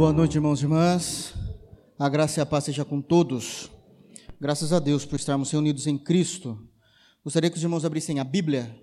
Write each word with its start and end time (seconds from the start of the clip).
Boa 0.00 0.14
noite, 0.14 0.36
irmãos 0.36 0.62
e 0.62 0.64
irmãs. 0.64 1.34
A 1.98 2.08
graça 2.08 2.40
e 2.40 2.42
a 2.42 2.46
paz 2.46 2.64
seja 2.64 2.86
com 2.86 3.02
todos. 3.02 3.70
Graças 4.40 4.72
a 4.72 4.78
Deus 4.78 5.04
por 5.04 5.16
estarmos 5.16 5.50
reunidos 5.50 5.86
em 5.86 5.98
Cristo. 5.98 6.58
Gostaria 7.22 7.50
que 7.50 7.58
os 7.58 7.62
irmãos 7.62 7.84
abrissem 7.84 8.18
a 8.18 8.24
Bíblia 8.24 8.82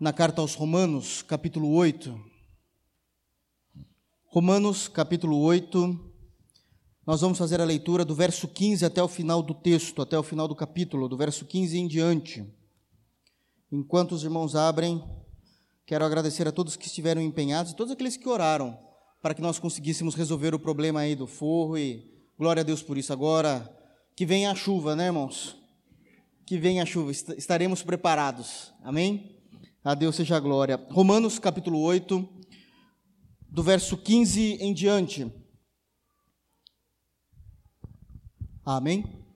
na 0.00 0.12
carta 0.12 0.40
aos 0.40 0.56
Romanos, 0.56 1.22
capítulo 1.22 1.72
8. 1.74 2.20
Romanos, 4.24 4.88
capítulo 4.88 5.38
8. 5.38 5.96
Nós 7.06 7.20
vamos 7.20 7.38
fazer 7.38 7.60
a 7.60 7.64
leitura 7.64 8.04
do 8.04 8.16
verso 8.16 8.48
15 8.48 8.84
até 8.84 9.00
o 9.00 9.06
final 9.06 9.44
do 9.44 9.54
texto, 9.54 10.02
até 10.02 10.18
o 10.18 10.24
final 10.24 10.48
do 10.48 10.56
capítulo, 10.56 11.08
do 11.08 11.16
verso 11.16 11.44
15 11.44 11.78
em 11.78 11.86
diante. 11.86 12.52
Enquanto 13.70 14.10
os 14.10 14.24
irmãos 14.24 14.56
abrem, 14.56 15.04
quero 15.86 16.04
agradecer 16.04 16.48
a 16.48 16.52
todos 16.52 16.74
que 16.74 16.88
estiveram 16.88 17.22
empenhados 17.22 17.70
e 17.70 17.76
todos 17.76 17.92
aqueles 17.92 18.16
que 18.16 18.28
oraram 18.28 18.85
para 19.26 19.34
que 19.34 19.42
nós 19.42 19.58
conseguíssemos 19.58 20.14
resolver 20.14 20.54
o 20.54 20.58
problema 20.58 21.00
aí 21.00 21.16
do 21.16 21.26
forro 21.26 21.76
e 21.76 22.08
glória 22.38 22.60
a 22.60 22.62
Deus 22.62 22.80
por 22.80 22.96
isso. 22.96 23.12
Agora, 23.12 23.68
que 24.14 24.24
venha 24.24 24.52
a 24.52 24.54
chuva, 24.54 24.94
né, 24.94 25.06
irmãos? 25.06 25.56
Que 26.46 26.56
venha 26.56 26.84
a 26.84 26.86
chuva, 26.86 27.10
estaremos 27.10 27.82
preparados. 27.82 28.72
Amém? 28.84 29.36
A 29.82 29.96
Deus 29.96 30.14
seja 30.14 30.36
a 30.36 30.38
glória. 30.38 30.76
Romanos 30.92 31.40
capítulo 31.40 31.80
8, 31.80 32.24
do 33.50 33.64
verso 33.64 33.96
15 33.96 34.58
em 34.60 34.72
diante. 34.72 35.28
Amém? 38.64 39.26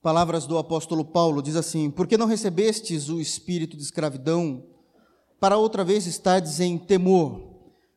Palavras 0.00 0.46
do 0.46 0.56
apóstolo 0.56 1.04
Paulo 1.04 1.42
diz 1.42 1.54
assim: 1.54 1.90
Porque 1.90 2.16
não 2.16 2.24
recebestes 2.26 3.10
o 3.10 3.20
espírito 3.20 3.76
de 3.76 3.82
escravidão 3.82 4.66
para 5.38 5.58
outra 5.58 5.84
vez 5.84 6.06
estardes 6.06 6.60
em 6.60 6.78
temor? 6.78 7.51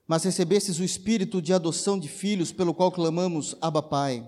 Mas 0.07 0.23
recebestes 0.23 0.79
o 0.79 0.83
espírito 0.83 1.41
de 1.41 1.51
adoção 1.51 1.97
de 1.97 2.07
filhos, 2.07 2.51
pelo 2.51 2.73
qual 2.73 2.91
clamamos, 2.91 3.55
Abba 3.59 3.81
Pai. 3.81 4.27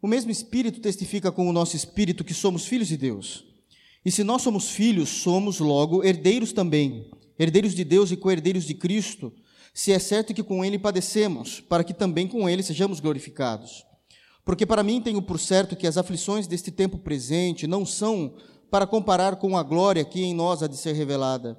O 0.00 0.06
mesmo 0.06 0.30
espírito 0.30 0.80
testifica 0.80 1.32
com 1.32 1.48
o 1.48 1.52
nosso 1.52 1.74
espírito 1.74 2.22
que 2.22 2.34
somos 2.34 2.66
filhos 2.66 2.88
de 2.88 2.96
Deus. 2.96 3.44
E 4.04 4.10
se 4.10 4.22
nós 4.22 4.42
somos 4.42 4.70
filhos, 4.70 5.08
somos 5.08 5.58
logo 5.58 6.04
herdeiros 6.04 6.52
também, 6.52 7.10
herdeiros 7.36 7.74
de 7.74 7.82
Deus 7.82 8.12
e 8.12 8.16
co-herdeiros 8.16 8.64
de 8.64 8.74
Cristo, 8.74 9.32
se 9.74 9.90
é 9.90 9.98
certo 9.98 10.32
que 10.32 10.42
com 10.42 10.64
ele 10.64 10.78
padecemos, 10.78 11.60
para 11.60 11.82
que 11.82 11.92
também 11.92 12.28
com 12.28 12.48
ele 12.48 12.62
sejamos 12.62 13.00
glorificados. 13.00 13.84
Porque 14.44 14.64
para 14.64 14.84
mim 14.84 15.02
tenho 15.02 15.20
por 15.20 15.40
certo 15.40 15.74
que 15.74 15.88
as 15.88 15.96
aflições 15.96 16.46
deste 16.46 16.70
tempo 16.70 16.98
presente 16.98 17.66
não 17.66 17.84
são 17.84 18.36
para 18.70 18.86
comparar 18.86 19.36
com 19.36 19.56
a 19.56 19.62
glória 19.64 20.04
que 20.04 20.22
em 20.22 20.32
nós 20.32 20.62
há 20.62 20.68
de 20.68 20.76
ser 20.76 20.94
revelada 20.94 21.58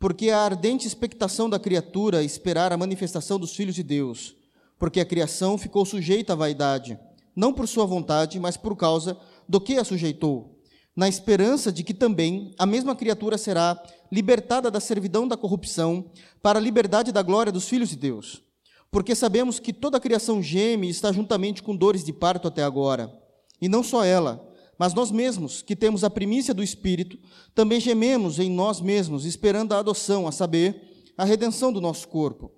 porque 0.00 0.30
a 0.30 0.38
ardente 0.40 0.86
expectação 0.86 1.50
da 1.50 1.58
criatura 1.58 2.24
esperar 2.24 2.72
a 2.72 2.76
manifestação 2.76 3.38
dos 3.38 3.54
filhos 3.54 3.74
de 3.74 3.82
Deus, 3.82 4.34
porque 4.78 4.98
a 4.98 5.04
criação 5.04 5.58
ficou 5.58 5.84
sujeita 5.84 6.32
à 6.32 6.36
vaidade, 6.36 6.98
não 7.36 7.52
por 7.52 7.68
sua 7.68 7.84
vontade, 7.84 8.40
mas 8.40 8.56
por 8.56 8.74
causa 8.74 9.18
do 9.46 9.60
que 9.60 9.76
a 9.76 9.84
sujeitou, 9.84 10.58
na 10.96 11.06
esperança 11.06 11.70
de 11.70 11.84
que 11.84 11.92
também 11.92 12.54
a 12.58 12.64
mesma 12.64 12.96
criatura 12.96 13.36
será 13.36 13.80
libertada 14.10 14.70
da 14.70 14.80
servidão 14.80 15.28
da 15.28 15.36
corrupção 15.36 16.10
para 16.42 16.58
a 16.58 16.62
liberdade 16.62 17.12
da 17.12 17.20
glória 17.20 17.52
dos 17.52 17.68
filhos 17.68 17.90
de 17.90 17.96
Deus. 17.96 18.42
Porque 18.90 19.14
sabemos 19.14 19.60
que 19.60 19.72
toda 19.72 19.98
a 19.98 20.00
criação 20.00 20.42
geme 20.42 20.86
e 20.88 20.90
está 20.90 21.12
juntamente 21.12 21.62
com 21.62 21.76
dores 21.76 22.02
de 22.02 22.12
parto 22.12 22.48
até 22.48 22.62
agora. 22.62 23.12
E 23.60 23.68
não 23.68 23.84
só 23.84 24.04
ela, 24.04 24.49
mas 24.80 24.94
nós 24.94 25.10
mesmos, 25.10 25.60
que 25.60 25.76
temos 25.76 26.04
a 26.04 26.08
primícia 26.08 26.54
do 26.54 26.62
Espírito, 26.62 27.18
também 27.54 27.78
gememos 27.78 28.38
em 28.38 28.48
nós 28.48 28.80
mesmos, 28.80 29.26
esperando 29.26 29.74
a 29.74 29.78
adoção, 29.78 30.26
a 30.26 30.32
saber, 30.32 31.04
a 31.18 31.24
redenção 31.26 31.70
do 31.70 31.82
nosso 31.82 32.08
corpo. 32.08 32.50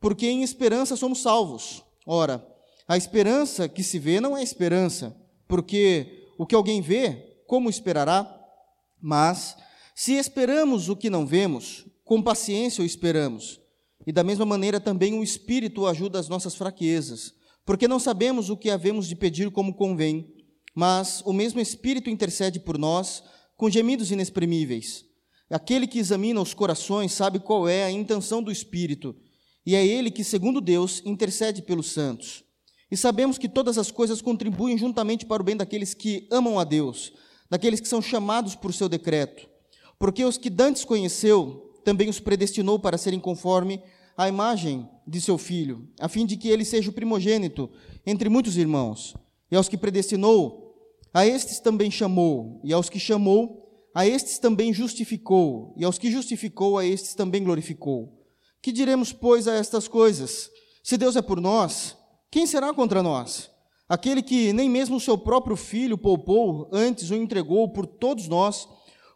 Porque 0.00 0.26
em 0.26 0.42
esperança 0.42 0.96
somos 0.96 1.20
salvos. 1.20 1.84
Ora, 2.06 2.42
a 2.88 2.96
esperança 2.96 3.68
que 3.68 3.82
se 3.82 3.98
vê 3.98 4.22
não 4.22 4.34
é 4.34 4.42
esperança, 4.42 5.14
porque 5.46 6.30
o 6.38 6.46
que 6.46 6.54
alguém 6.54 6.80
vê, 6.80 7.42
como 7.46 7.68
esperará? 7.68 8.26
Mas, 8.98 9.54
se 9.94 10.14
esperamos 10.14 10.88
o 10.88 10.96
que 10.96 11.10
não 11.10 11.26
vemos, 11.26 11.84
com 12.06 12.22
paciência 12.22 12.80
o 12.80 12.86
esperamos. 12.86 13.60
E 14.06 14.12
da 14.12 14.24
mesma 14.24 14.46
maneira 14.46 14.80
também 14.80 15.12
o 15.12 15.22
Espírito 15.22 15.86
ajuda 15.86 16.18
as 16.18 16.26
nossas 16.30 16.54
fraquezas, 16.54 17.34
porque 17.66 17.86
não 17.86 17.98
sabemos 17.98 18.48
o 18.48 18.56
que 18.56 18.70
havemos 18.70 19.06
de 19.06 19.14
pedir 19.14 19.50
como 19.50 19.74
convém 19.74 20.35
mas 20.76 21.22
o 21.24 21.32
mesmo 21.32 21.58
Espírito 21.58 22.10
intercede 22.10 22.60
por 22.60 22.76
nós 22.76 23.22
com 23.56 23.70
gemidos 23.70 24.10
inexprimíveis. 24.10 25.06
Aquele 25.48 25.86
que 25.86 25.98
examina 25.98 26.38
os 26.38 26.52
corações 26.52 27.12
sabe 27.12 27.38
qual 27.38 27.66
é 27.66 27.84
a 27.84 27.90
intenção 27.90 28.42
do 28.42 28.52
Espírito, 28.52 29.16
e 29.64 29.74
é 29.74 29.84
ele 29.84 30.10
que, 30.10 30.22
segundo 30.22 30.60
Deus, 30.60 31.00
intercede 31.06 31.62
pelos 31.62 31.90
santos. 31.90 32.44
E 32.90 32.96
sabemos 32.96 33.38
que 33.38 33.48
todas 33.48 33.78
as 33.78 33.90
coisas 33.90 34.20
contribuem 34.20 34.76
juntamente 34.76 35.24
para 35.24 35.42
o 35.42 35.44
bem 35.44 35.56
daqueles 35.56 35.94
que 35.94 36.28
amam 36.30 36.58
a 36.58 36.64
Deus, 36.64 37.14
daqueles 37.48 37.80
que 37.80 37.88
são 37.88 38.02
chamados 38.02 38.54
por 38.54 38.74
seu 38.74 38.88
decreto. 38.88 39.48
Porque 39.98 40.24
os 40.24 40.36
que 40.36 40.50
dantes 40.50 40.84
conheceu, 40.84 41.72
também 41.84 42.10
os 42.10 42.20
predestinou 42.20 42.78
para 42.78 42.98
serem 42.98 43.18
conforme 43.18 43.82
a 44.14 44.28
imagem 44.28 44.86
de 45.06 45.22
seu 45.22 45.38
filho, 45.38 45.88
a 45.98 46.06
fim 46.06 46.26
de 46.26 46.36
que 46.36 46.48
ele 46.48 46.66
seja 46.66 46.90
o 46.90 46.92
primogênito 46.92 47.70
entre 48.04 48.28
muitos 48.28 48.58
irmãos. 48.58 49.14
E 49.50 49.56
aos 49.56 49.68
que 49.68 49.76
predestinou, 49.76 50.65
a 51.16 51.26
estes 51.26 51.60
também 51.60 51.90
chamou, 51.90 52.60
e 52.62 52.74
aos 52.74 52.90
que 52.90 53.00
chamou, 53.00 53.88
a 53.94 54.06
estes 54.06 54.38
também 54.38 54.70
justificou, 54.70 55.74
e 55.74 55.82
aos 55.82 55.96
que 55.96 56.10
justificou, 56.10 56.76
a 56.76 56.84
estes 56.84 57.14
também 57.14 57.42
glorificou. 57.42 58.22
Que 58.60 58.70
diremos, 58.70 59.14
pois, 59.14 59.48
a 59.48 59.54
estas 59.54 59.88
coisas? 59.88 60.50
Se 60.84 60.98
Deus 60.98 61.16
é 61.16 61.22
por 61.22 61.40
nós, 61.40 61.96
quem 62.30 62.46
será 62.46 62.74
contra 62.74 63.02
nós? 63.02 63.50
Aquele 63.88 64.22
que 64.22 64.52
nem 64.52 64.68
mesmo 64.68 64.96
o 64.96 65.00
seu 65.00 65.16
próprio 65.16 65.56
filho 65.56 65.96
poupou, 65.96 66.68
antes 66.70 67.08
o 67.08 67.14
entregou 67.14 67.66
por 67.72 67.86
todos 67.86 68.28
nós, 68.28 68.68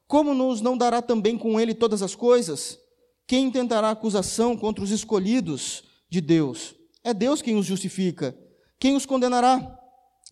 como 0.07 0.33
nos 0.33 0.63
não 0.63 0.79
dará 0.79 1.03
também 1.03 1.37
com 1.37 1.61
ele 1.61 1.75
todas 1.75 2.01
as 2.01 2.15
coisas? 2.15 2.79
Quem 3.27 3.51
tentará 3.51 3.91
acusação 3.91 4.57
contra 4.57 4.83
os 4.83 4.91
escolhidos 4.91 5.85
de 6.09 6.23
Deus? 6.23 6.75
É 7.05 7.13
Deus 7.13 7.43
quem 7.43 7.57
os 7.57 7.67
justifica. 7.67 8.35
Quem 8.79 8.97
os 8.97 9.05
condenará? 9.05 9.80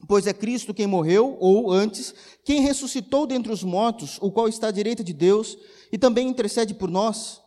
Pois 0.07 0.27
é 0.27 0.33
Cristo 0.33 0.73
quem 0.73 0.87
morreu, 0.87 1.37
ou 1.41 1.73
antes, 1.73 2.15
quem 2.45 2.61
ressuscitou 2.61 3.27
dentre 3.27 3.53
os 3.53 3.65
mortos, 3.65 4.19
o 4.21 4.31
qual 4.31 4.49
está 4.49 4.69
à 4.69 4.71
direita 4.71 5.03
de 5.03 5.13
Deus 5.13 5.59
e 5.91 5.99
também 5.99 6.29
intercede 6.29 6.75
por 6.75 6.89
nós. 6.89 7.41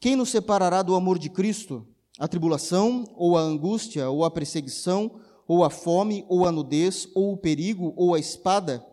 Quem 0.00 0.16
nos 0.16 0.30
separará 0.30 0.82
do 0.82 0.94
amor 0.94 1.18
de 1.18 1.28
Cristo? 1.28 1.86
A 2.18 2.26
tribulação, 2.26 3.04
ou 3.16 3.36
a 3.36 3.42
angústia, 3.42 4.08
ou 4.08 4.24
a 4.24 4.30
perseguição, 4.30 5.20
ou 5.46 5.62
a 5.62 5.68
fome, 5.68 6.24
ou 6.28 6.46
a 6.46 6.52
nudez, 6.52 7.08
ou 7.14 7.32
o 7.32 7.36
perigo, 7.36 7.92
ou 7.96 8.14
a 8.14 8.18
espada? 8.18 8.84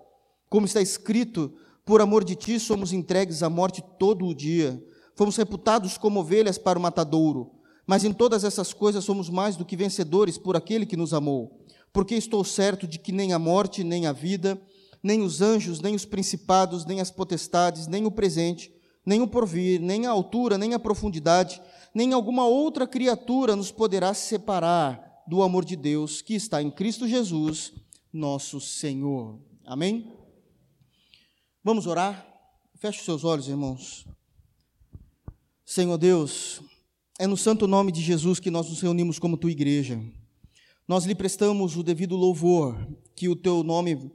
Como 0.50 0.66
está 0.66 0.82
escrito, 0.82 1.54
por 1.86 2.02
amor 2.02 2.24
de 2.24 2.36
ti 2.36 2.60
somos 2.60 2.92
entregues 2.92 3.42
à 3.42 3.50
morte 3.50 3.82
todo 3.98 4.26
o 4.26 4.36
dia. 4.36 4.82
Fomos 5.16 5.38
reputados 5.38 5.98
como 5.98 6.20
ovelhas 6.20 6.58
para 6.58 6.78
o 6.78 6.82
matadouro. 6.82 7.52
Mas 7.86 8.04
em 8.04 8.12
todas 8.12 8.44
essas 8.44 8.74
coisas 8.74 9.06
somos 9.06 9.30
mais 9.30 9.56
do 9.56 9.64
que 9.64 9.78
vencedores 9.78 10.38
por 10.38 10.58
aquele 10.58 10.86
que 10.86 10.98
nos 10.98 11.14
amou 11.14 11.58
porque 11.98 12.14
estou 12.14 12.44
certo 12.44 12.86
de 12.86 13.00
que 13.00 13.12
nem 13.12 13.34
a 13.34 13.40
morte, 13.40 13.84
nem 13.84 14.06
a 14.06 14.14
vida, 14.14 14.62
nem 15.02 15.24
os 15.24 15.42
anjos, 15.42 15.82
nem 15.82 15.96
os 15.96 16.06
principados, 16.06 16.86
nem 16.86 17.02
as 17.02 17.10
potestades, 17.10 17.88
nem 17.88 18.06
o 18.06 18.12
presente, 18.12 18.72
nem 19.04 19.20
o 19.20 19.28
porvir, 19.28 19.82
nem 19.82 20.06
a 20.06 20.12
altura, 20.12 20.60
nem 20.60 20.76
a 20.76 20.80
profundidade, 20.80 21.60
nem 21.96 22.14
alguma 22.14 22.46
outra 22.46 22.86
criatura 22.86 23.56
nos 23.56 23.72
poderá 23.72 24.14
separar 24.14 25.24
do 25.28 25.42
amor 25.42 25.66
de 25.66 25.76
Deus 25.76 26.22
que 26.22 26.36
está 26.36 26.62
em 26.62 26.70
Cristo 26.70 27.08
Jesus, 27.08 27.74
nosso 28.14 28.62
Senhor. 28.62 29.42
Amém? 29.66 30.16
Vamos 31.64 31.88
orar? 31.88 32.28
Feche 32.76 33.00
os 33.00 33.06
seus 33.06 33.24
olhos, 33.24 33.48
irmãos. 33.48 34.06
Senhor 35.66 35.98
Deus, 35.98 36.62
é 37.18 37.26
no 37.26 37.36
santo 37.36 37.66
nome 37.66 37.92
de 37.92 38.02
Jesus 38.02 38.40
que 38.40 38.52
nós 38.52 38.70
nos 38.70 38.82
reunimos 38.82 39.18
como 39.18 39.36
tua 39.36 39.50
igreja. 39.50 40.00
Nós 40.88 41.04
lhe 41.04 41.14
prestamos 41.14 41.76
o 41.76 41.84
devido 41.84 42.16
louvor, 42.16 42.88
que 43.14 43.28
o 43.28 43.36
teu 43.36 43.62
nome 43.62 44.10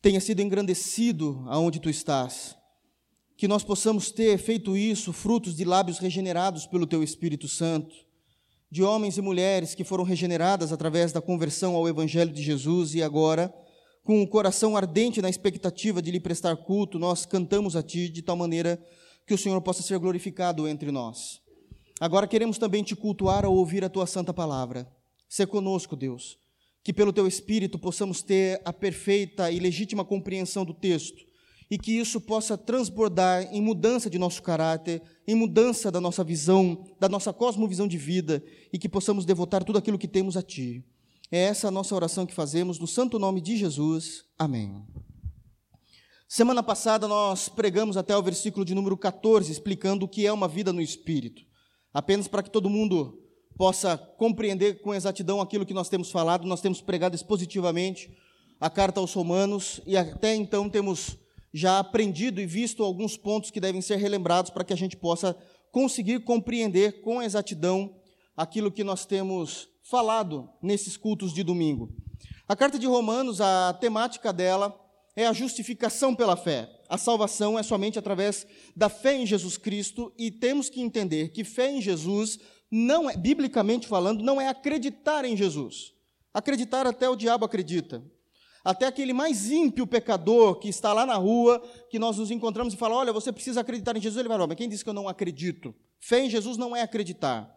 tenha 0.00 0.20
sido 0.20 0.40
engrandecido 0.40 1.42
aonde 1.48 1.80
tu 1.80 1.90
estás. 1.90 2.56
Que 3.36 3.48
nós 3.48 3.64
possamos 3.64 4.12
ter 4.12 4.38
feito 4.38 4.76
isso, 4.76 5.12
frutos 5.12 5.56
de 5.56 5.64
lábios 5.64 5.98
regenerados 5.98 6.64
pelo 6.64 6.86
teu 6.86 7.02
Espírito 7.02 7.48
Santo, 7.48 7.92
de 8.70 8.84
homens 8.84 9.18
e 9.18 9.20
mulheres 9.20 9.74
que 9.74 9.82
foram 9.82 10.04
regeneradas 10.04 10.72
através 10.72 11.10
da 11.10 11.20
conversão 11.20 11.74
ao 11.74 11.88
Evangelho 11.88 12.32
de 12.32 12.40
Jesus 12.40 12.94
e 12.94 13.02
agora, 13.02 13.52
com 14.04 14.22
o 14.22 14.28
coração 14.28 14.76
ardente 14.76 15.20
na 15.20 15.28
expectativa 15.28 16.00
de 16.00 16.12
lhe 16.12 16.20
prestar 16.20 16.56
culto, 16.56 17.00
nós 17.00 17.26
cantamos 17.26 17.74
a 17.74 17.82
ti 17.82 18.08
de 18.08 18.22
tal 18.22 18.36
maneira 18.36 18.80
que 19.26 19.34
o 19.34 19.38
Senhor 19.38 19.60
possa 19.60 19.82
ser 19.82 19.98
glorificado 19.98 20.68
entre 20.68 20.92
nós. 20.92 21.40
Agora 21.98 22.28
queremos 22.28 22.58
também 22.58 22.84
te 22.84 22.94
cultuar 22.94 23.44
ao 23.44 23.52
ouvir 23.52 23.84
a 23.84 23.88
tua 23.88 24.06
santa 24.06 24.32
palavra. 24.32 24.86
Ser 25.28 25.46
conosco, 25.46 25.96
Deus, 25.96 26.38
que 26.82 26.92
pelo 26.92 27.12
teu 27.12 27.26
Espírito 27.26 27.78
possamos 27.78 28.22
ter 28.22 28.60
a 28.64 28.72
perfeita 28.72 29.50
e 29.50 29.58
legítima 29.58 30.04
compreensão 30.04 30.64
do 30.64 30.72
texto 30.72 31.26
e 31.70 31.76
que 31.76 31.92
isso 31.92 32.20
possa 32.20 32.56
transbordar 32.56 33.52
em 33.52 33.60
mudança 33.60 34.08
de 34.08 34.18
nosso 34.18 34.42
caráter, 34.42 35.02
em 35.26 35.34
mudança 35.34 35.90
da 35.90 36.00
nossa 36.00 36.22
visão, 36.22 36.84
da 36.98 37.08
nossa 37.08 37.32
cosmovisão 37.32 37.88
de 37.88 37.98
vida 37.98 38.42
e 38.72 38.78
que 38.78 38.88
possamos 38.88 39.24
devotar 39.24 39.64
tudo 39.64 39.78
aquilo 39.78 39.98
que 39.98 40.06
temos 40.06 40.36
a 40.36 40.42
Ti. 40.42 40.84
É 41.30 41.38
essa 41.38 41.68
a 41.68 41.72
nossa 41.72 41.94
oração 41.94 42.24
que 42.24 42.34
fazemos 42.34 42.78
no 42.78 42.86
santo 42.86 43.18
nome 43.18 43.40
de 43.40 43.56
Jesus. 43.56 44.24
Amém. 44.38 44.84
Semana 46.28 46.62
passada 46.62 47.08
nós 47.08 47.48
pregamos 47.48 47.96
até 47.96 48.16
o 48.16 48.22
versículo 48.22 48.64
de 48.64 48.74
número 48.74 48.96
14, 48.96 49.50
explicando 49.50 50.04
o 50.04 50.08
que 50.08 50.26
é 50.26 50.32
uma 50.32 50.46
vida 50.46 50.72
no 50.72 50.80
Espírito. 50.80 51.42
Apenas 51.92 52.28
para 52.28 52.42
que 52.42 52.50
todo 52.50 52.70
mundo 52.70 53.25
possa 53.56 53.96
compreender 53.96 54.80
com 54.82 54.94
exatidão 54.94 55.40
aquilo 55.40 55.66
que 55.66 55.74
nós 55.74 55.88
temos 55.88 56.10
falado, 56.10 56.46
nós 56.46 56.60
temos 56.60 56.80
pregado 56.80 57.14
expositivamente 57.14 58.10
a 58.60 58.68
carta 58.70 59.00
aos 59.00 59.12
Romanos 59.12 59.80
e 59.86 59.96
até 59.96 60.34
então 60.34 60.68
temos 60.68 61.16
já 61.52 61.78
aprendido 61.78 62.40
e 62.40 62.46
visto 62.46 62.82
alguns 62.82 63.16
pontos 63.16 63.50
que 63.50 63.60
devem 63.60 63.80
ser 63.80 63.96
relembrados 63.96 64.50
para 64.50 64.64
que 64.64 64.72
a 64.72 64.76
gente 64.76 64.96
possa 64.96 65.36
conseguir 65.72 66.20
compreender 66.20 67.00
com 67.00 67.22
exatidão 67.22 67.96
aquilo 68.36 68.70
que 68.70 68.84
nós 68.84 69.06
temos 69.06 69.68
falado 69.82 70.48
nesses 70.62 70.96
cultos 70.96 71.32
de 71.32 71.42
domingo. 71.42 71.94
A 72.48 72.54
carta 72.54 72.78
de 72.78 72.86
Romanos, 72.86 73.40
a 73.40 73.72
temática 73.80 74.32
dela 74.32 74.78
é 75.14 75.26
a 75.26 75.32
justificação 75.32 76.14
pela 76.14 76.36
fé. 76.36 76.70
A 76.88 76.98
salvação 76.98 77.58
é 77.58 77.62
somente 77.62 77.98
através 77.98 78.46
da 78.76 78.88
fé 78.88 79.16
em 79.16 79.26
Jesus 79.26 79.56
Cristo 79.56 80.12
e 80.18 80.30
temos 80.30 80.68
que 80.68 80.80
entender 80.80 81.30
que 81.30 81.42
fé 81.42 81.70
em 81.70 81.80
Jesus 81.80 82.38
não 82.70 83.08
é, 83.08 83.16
biblicamente 83.16 83.86
falando, 83.86 84.22
não 84.22 84.40
é 84.40 84.48
acreditar 84.48 85.24
em 85.24 85.36
Jesus. 85.36 85.92
Acreditar 86.32 86.86
até 86.86 87.08
o 87.08 87.16
diabo 87.16 87.44
acredita. 87.44 88.02
Até 88.64 88.86
aquele 88.86 89.12
mais 89.12 89.50
ímpio 89.50 89.86
pecador 89.86 90.56
que 90.56 90.68
está 90.68 90.92
lá 90.92 91.06
na 91.06 91.14
rua, 91.14 91.62
que 91.88 91.98
nós 91.98 92.18
nos 92.18 92.30
encontramos 92.30 92.74
e 92.74 92.76
fala: 92.76 92.96
Olha, 92.96 93.12
você 93.12 93.32
precisa 93.32 93.60
acreditar 93.60 93.96
em 93.96 94.00
Jesus. 94.00 94.18
Ele 94.18 94.28
vai 94.28 94.36
falar: 94.36 94.48
Mas 94.48 94.56
quem 94.56 94.68
disse 94.68 94.82
que 94.82 94.90
eu 94.90 94.94
não 94.94 95.08
acredito? 95.08 95.74
Fé 96.00 96.20
em 96.20 96.28
Jesus 96.30 96.56
não 96.56 96.74
é 96.74 96.82
acreditar. 96.82 97.48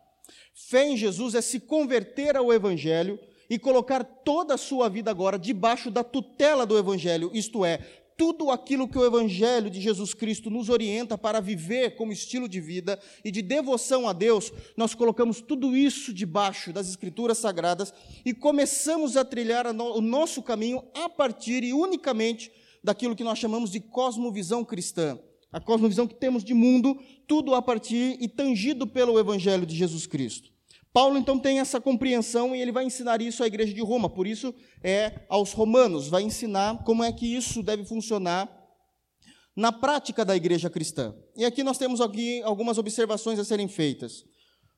Fé 0.54 0.88
em 0.88 0.96
Jesus 0.96 1.34
é 1.34 1.42
se 1.42 1.60
converter 1.60 2.38
ao 2.38 2.54
Evangelho 2.54 3.20
e 3.50 3.58
colocar 3.58 4.04
toda 4.04 4.54
a 4.54 4.58
sua 4.58 4.88
vida 4.88 5.10
agora 5.10 5.40
debaixo 5.40 5.90
da 5.90 6.04
tutela 6.04 6.66
do 6.66 6.78
Evangelho, 6.78 7.32
isto 7.34 7.66
é, 7.66 7.80
tudo 8.20 8.52
aquilo 8.52 8.86
que 8.86 8.98
o 8.98 9.06
Evangelho 9.06 9.70
de 9.70 9.80
Jesus 9.80 10.14
Cristo 10.14 10.50
nos 10.50 10.68
orienta 10.68 11.18
para 11.18 11.40
viver 11.40 11.96
como 11.96 12.12
estilo 12.12 12.50
de 12.50 12.60
vida 12.60 13.00
e 13.24 13.32
de 13.32 13.42
devoção 13.42 14.10
a 14.10 14.12
Deus, 14.12 14.52
nós 14.76 14.94
colocamos 14.94 15.40
tudo 15.40 15.74
isso 15.74 16.14
debaixo 16.14 16.74
das 16.74 16.90
Escrituras 16.90 17.38
Sagradas 17.38 17.94
e 18.26 18.34
começamos 18.34 19.16
a 19.16 19.24
trilhar 19.24 19.66
o 19.68 20.02
nosso 20.02 20.44
caminho 20.44 20.84
a 20.94 21.08
partir 21.08 21.64
e 21.64 21.72
unicamente 21.72 22.52
daquilo 22.84 23.16
que 23.16 23.24
nós 23.24 23.40
chamamos 23.40 23.72
de 23.72 23.80
cosmovisão 23.80 24.66
cristã. 24.66 25.18
A 25.50 25.62
cosmovisão 25.62 26.06
que 26.06 26.16
temos 26.16 26.44
de 26.44 26.54
mundo, 26.54 27.00
tudo 27.26 27.56
a 27.56 27.62
partir 27.62 28.18
e 28.20 28.28
tangido 28.28 28.86
pelo 28.86 29.18
Evangelho 29.18 29.66
de 29.66 29.78
Jesus 29.78 30.06
Cristo. 30.06 30.52
Paulo 30.92 31.18
então 31.18 31.38
tem 31.38 31.60
essa 31.60 31.80
compreensão 31.80 32.56
e 32.56 32.62
ele 32.62 32.72
vai 32.72 32.84
ensinar 32.84 33.22
isso 33.22 33.44
à 33.44 33.48
igreja 33.48 33.74
de 33.74 33.82
Roma, 33.82 34.10
por 34.10 34.26
isso 34.26 34.54
é 34.84 35.24
aos 35.30 35.54
romanos, 35.54 36.08
vai 36.08 36.24
ensinar 36.24 36.84
como 36.84 37.04
é 37.04 37.12
que 37.12 37.28
isso 37.28 37.62
deve 37.62 37.86
funcionar 37.86 38.50
na 39.56 39.72
prática 39.72 40.26
da 40.26 40.36
igreja 40.36 40.70
cristã. 40.70 41.14
E 41.36 41.46
aqui 41.46 41.64
nós 41.64 41.78
temos 41.78 42.02
aqui 42.02 42.42
algumas 42.42 42.78
observações 42.78 43.38
a 43.38 43.44
serem 43.44 43.68
feitas. 43.68 44.24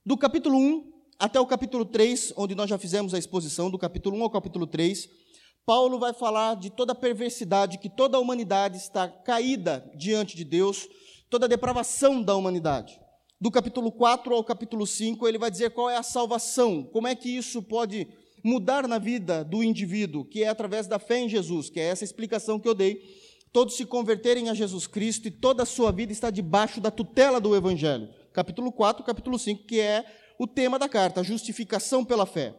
Do 0.06 0.18
capítulo 0.18 0.58
1 0.58 0.92
até 1.18 1.40
o 1.40 1.46
capítulo 1.46 1.86
3, 1.86 2.34
onde 2.36 2.56
nós 2.56 2.70
já 2.70 2.78
fizemos 2.78 3.14
a 3.14 3.20
exposição, 3.20 3.70
do 3.70 3.78
capítulo 3.78 4.18
1 4.18 4.24
ao 4.24 4.30
capítulo 4.30 4.68
3, 4.68 5.08
Paulo 5.66 5.98
vai 5.98 6.14
falar 6.14 6.56
de 6.56 6.72
toda 6.72 6.92
a 6.92 6.96
perversidade, 6.96 7.78
que 7.78 7.90
toda 7.90 8.18
a 8.18 8.20
humanidade 8.20 8.78
está 8.78 9.08
caída 9.08 9.90
diante 9.96 10.36
de 10.36 10.44
Deus, 10.44 10.88
toda 11.30 11.46
a 11.46 11.50
depravação 11.50 12.22
da 12.22 12.36
humanidade 12.36 13.01
do 13.42 13.50
capítulo 13.50 13.92
4 13.92 14.36
ao 14.36 14.44
capítulo 14.44 14.86
5, 14.86 15.28
ele 15.28 15.40
vai 15.40 15.50
dizer 15.50 15.72
qual 15.72 15.90
é 15.90 15.98
a 15.98 16.04
salvação, 16.04 16.84
como 16.84 17.08
é 17.08 17.16
que 17.16 17.28
isso 17.28 17.64
pode 17.64 18.08
mudar 18.44 18.88
na 18.88 19.00
vida 19.00 19.44
do 19.44 19.64
indivíduo, 19.64 20.24
que 20.24 20.44
é 20.44 20.48
através 20.48 20.86
da 20.86 21.00
fé 21.00 21.18
em 21.22 21.28
Jesus, 21.28 21.68
que 21.68 21.80
é 21.80 21.86
essa 21.86 22.04
explicação 22.04 22.60
que 22.60 22.68
eu 22.68 22.76
dei. 22.76 23.02
Todos 23.52 23.76
se 23.76 23.84
converterem 23.84 24.48
a 24.48 24.54
Jesus 24.54 24.86
Cristo 24.86 25.28
e 25.28 25.32
toda 25.32 25.64
a 25.64 25.66
sua 25.66 25.92
vida 25.92 26.12
está 26.12 26.30
debaixo 26.30 26.80
da 26.80 26.92
tutela 26.92 27.42
do 27.42 27.56
Evangelho. 27.56 28.10
Capítulo 28.32 28.72
4, 28.72 29.04
capítulo 29.04 29.40
5, 29.40 29.66
que 29.66 29.80
é 29.80 30.06
o 30.38 30.46
tema 30.46 30.78
da 30.78 30.88
carta, 30.88 31.24
justificação 31.24 32.06
pela 32.06 32.28
fé. 32.28 32.56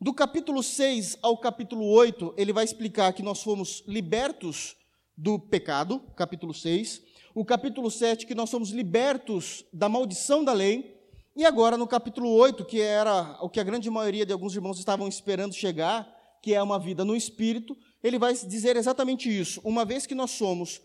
Do 0.00 0.14
capítulo 0.14 0.62
6 0.62 1.18
ao 1.20 1.36
capítulo 1.36 1.84
8, 1.90 2.32
ele 2.38 2.54
vai 2.54 2.64
explicar 2.64 3.12
que 3.12 3.22
nós 3.22 3.42
fomos 3.42 3.84
libertos 3.86 4.76
do 5.14 5.38
pecado, 5.38 6.00
capítulo 6.16 6.54
6 6.54 7.02
o 7.36 7.44
capítulo 7.44 7.90
7, 7.90 8.26
que 8.26 8.34
nós 8.34 8.48
somos 8.48 8.70
libertos 8.70 9.62
da 9.70 9.90
maldição 9.90 10.42
da 10.42 10.54
lei, 10.54 10.98
e 11.36 11.44
agora 11.44 11.76
no 11.76 11.86
capítulo 11.86 12.30
8, 12.30 12.64
que 12.64 12.80
era 12.80 13.36
o 13.42 13.50
que 13.50 13.60
a 13.60 13.62
grande 13.62 13.90
maioria 13.90 14.24
de 14.24 14.32
alguns 14.32 14.54
irmãos 14.54 14.78
estavam 14.78 15.06
esperando 15.06 15.52
chegar, 15.52 16.10
que 16.42 16.54
é 16.54 16.62
uma 16.62 16.78
vida 16.78 17.04
no 17.04 17.14
espírito, 17.14 17.76
ele 18.02 18.18
vai 18.18 18.32
dizer 18.32 18.74
exatamente 18.74 19.28
isso. 19.28 19.60
Uma 19.62 19.84
vez 19.84 20.06
que 20.06 20.14
nós 20.14 20.30
somos, 20.30 20.80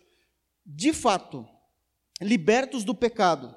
de 0.65 0.91
fato, 0.91 1.47
libertos 2.19 2.83
do 2.83 2.93
pecado 2.93 3.55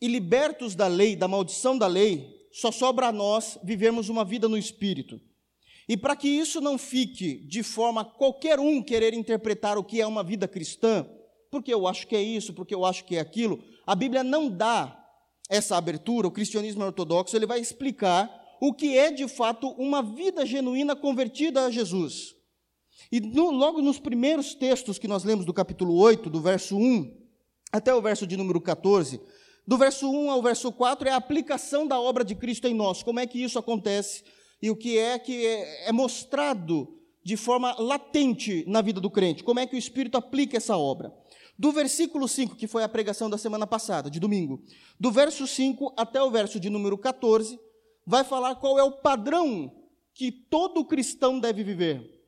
e 0.00 0.06
libertos 0.06 0.76
da 0.76 0.86
lei, 0.86 1.16
da 1.16 1.26
maldição 1.26 1.76
da 1.76 1.88
lei, 1.88 2.32
só 2.52 2.70
sobra 2.70 3.08
a 3.08 3.12
nós 3.12 3.58
vivermos 3.64 4.08
uma 4.08 4.24
vida 4.24 4.48
no 4.48 4.56
espírito. 4.56 5.20
E 5.88 5.96
para 5.96 6.14
que 6.14 6.28
isso 6.28 6.60
não 6.60 6.78
fique 6.78 7.44
de 7.48 7.64
forma 7.64 8.04
qualquer 8.04 8.60
um 8.60 8.80
querer 8.80 9.14
interpretar 9.14 9.76
o 9.76 9.82
que 9.82 10.00
é 10.00 10.06
uma 10.06 10.22
vida 10.22 10.46
cristã, 10.46 11.04
porque 11.50 11.72
eu 11.72 11.86
acho 11.86 12.06
que 12.06 12.14
é 12.14 12.22
isso, 12.22 12.54
porque 12.54 12.74
eu 12.74 12.84
acho 12.84 13.04
que 13.04 13.16
é 13.16 13.20
aquilo. 13.20 13.62
A 13.86 13.94
Bíblia 13.94 14.22
não 14.22 14.48
dá 14.48 14.96
essa 15.48 15.76
abertura, 15.76 16.28
o 16.28 16.30
cristianismo 16.30 16.84
ortodoxo, 16.84 17.36
ele 17.36 17.46
vai 17.46 17.60
explicar 17.60 18.30
o 18.60 18.72
que 18.72 18.96
é 18.96 19.10
de 19.10 19.26
fato 19.26 19.68
uma 19.70 20.02
vida 20.02 20.46
genuína 20.46 20.94
convertida 20.94 21.64
a 21.64 21.70
Jesus. 21.70 22.36
E 23.10 23.20
no, 23.20 23.50
logo 23.50 23.80
nos 23.80 23.98
primeiros 23.98 24.54
textos 24.54 24.98
que 24.98 25.08
nós 25.08 25.24
lemos 25.24 25.44
do 25.44 25.52
capítulo 25.52 25.96
8, 25.96 26.30
do 26.30 26.40
verso 26.40 26.76
1 26.76 27.18
até 27.72 27.94
o 27.94 28.02
verso 28.02 28.26
de 28.26 28.36
número 28.36 28.60
14, 28.60 29.20
do 29.66 29.78
verso 29.78 30.10
1 30.10 30.30
ao 30.30 30.42
verso 30.42 30.70
4 30.72 31.08
é 31.08 31.12
a 31.12 31.16
aplicação 31.16 31.86
da 31.86 32.00
obra 32.00 32.24
de 32.24 32.34
Cristo 32.34 32.66
em 32.66 32.74
nós, 32.74 33.02
como 33.02 33.20
é 33.20 33.26
que 33.26 33.42
isso 33.42 33.58
acontece 33.58 34.22
e 34.60 34.70
o 34.70 34.76
que 34.76 34.98
é 34.98 35.18
que 35.18 35.46
é, 35.46 35.88
é 35.88 35.92
mostrado 35.92 37.00
de 37.24 37.36
forma 37.36 37.74
latente 37.78 38.64
na 38.66 38.80
vida 38.80 39.00
do 39.00 39.10
crente, 39.10 39.44
como 39.44 39.60
é 39.60 39.66
que 39.66 39.76
o 39.76 39.78
Espírito 39.78 40.16
aplica 40.16 40.56
essa 40.56 40.76
obra. 40.76 41.12
Do 41.60 41.72
versículo 41.72 42.26
5, 42.26 42.56
que 42.56 42.66
foi 42.66 42.82
a 42.82 42.88
pregação 42.88 43.28
da 43.28 43.36
semana 43.36 43.66
passada, 43.66 44.10
de 44.10 44.18
domingo, 44.18 44.64
do 44.98 45.12
verso 45.12 45.46
5 45.46 45.92
até 45.94 46.22
o 46.22 46.30
verso 46.30 46.58
de 46.58 46.70
número 46.70 46.96
14, 46.96 47.60
vai 48.06 48.24
falar 48.24 48.54
qual 48.54 48.78
é 48.78 48.82
o 48.82 48.92
padrão 49.02 49.70
que 50.14 50.32
todo 50.32 50.86
cristão 50.86 51.38
deve 51.38 51.62
viver. 51.62 52.18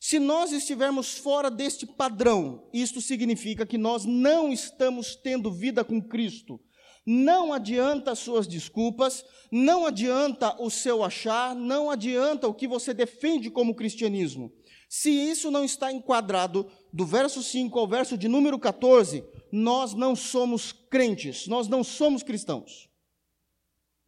Se 0.00 0.20
nós 0.20 0.52
estivermos 0.52 1.18
fora 1.18 1.50
deste 1.50 1.86
padrão, 1.86 2.68
isto 2.72 3.00
significa 3.00 3.66
que 3.66 3.76
nós 3.76 4.04
não 4.04 4.52
estamos 4.52 5.16
tendo 5.16 5.50
vida 5.50 5.82
com 5.82 6.00
Cristo. 6.00 6.60
Não 7.04 7.52
adianta 7.52 8.12
as 8.12 8.20
suas 8.20 8.46
desculpas, 8.46 9.24
não 9.50 9.86
adianta 9.86 10.54
o 10.62 10.70
seu 10.70 11.02
achar, 11.02 11.52
não 11.52 11.90
adianta 11.90 12.46
o 12.46 12.54
que 12.54 12.68
você 12.68 12.94
defende 12.94 13.50
como 13.50 13.74
cristianismo. 13.74 14.52
Se 14.88 15.10
isso 15.10 15.50
não 15.50 15.64
está 15.64 15.92
enquadrado 15.92 16.66
do 16.90 17.04
verso 17.04 17.42
5 17.42 17.78
ao 17.78 17.86
verso 17.86 18.16
de 18.16 18.26
número 18.26 18.58
14, 18.58 19.22
nós 19.52 19.92
não 19.92 20.16
somos 20.16 20.72
crentes, 20.72 21.46
nós 21.46 21.68
não 21.68 21.84
somos 21.84 22.22
cristãos. 22.22 22.88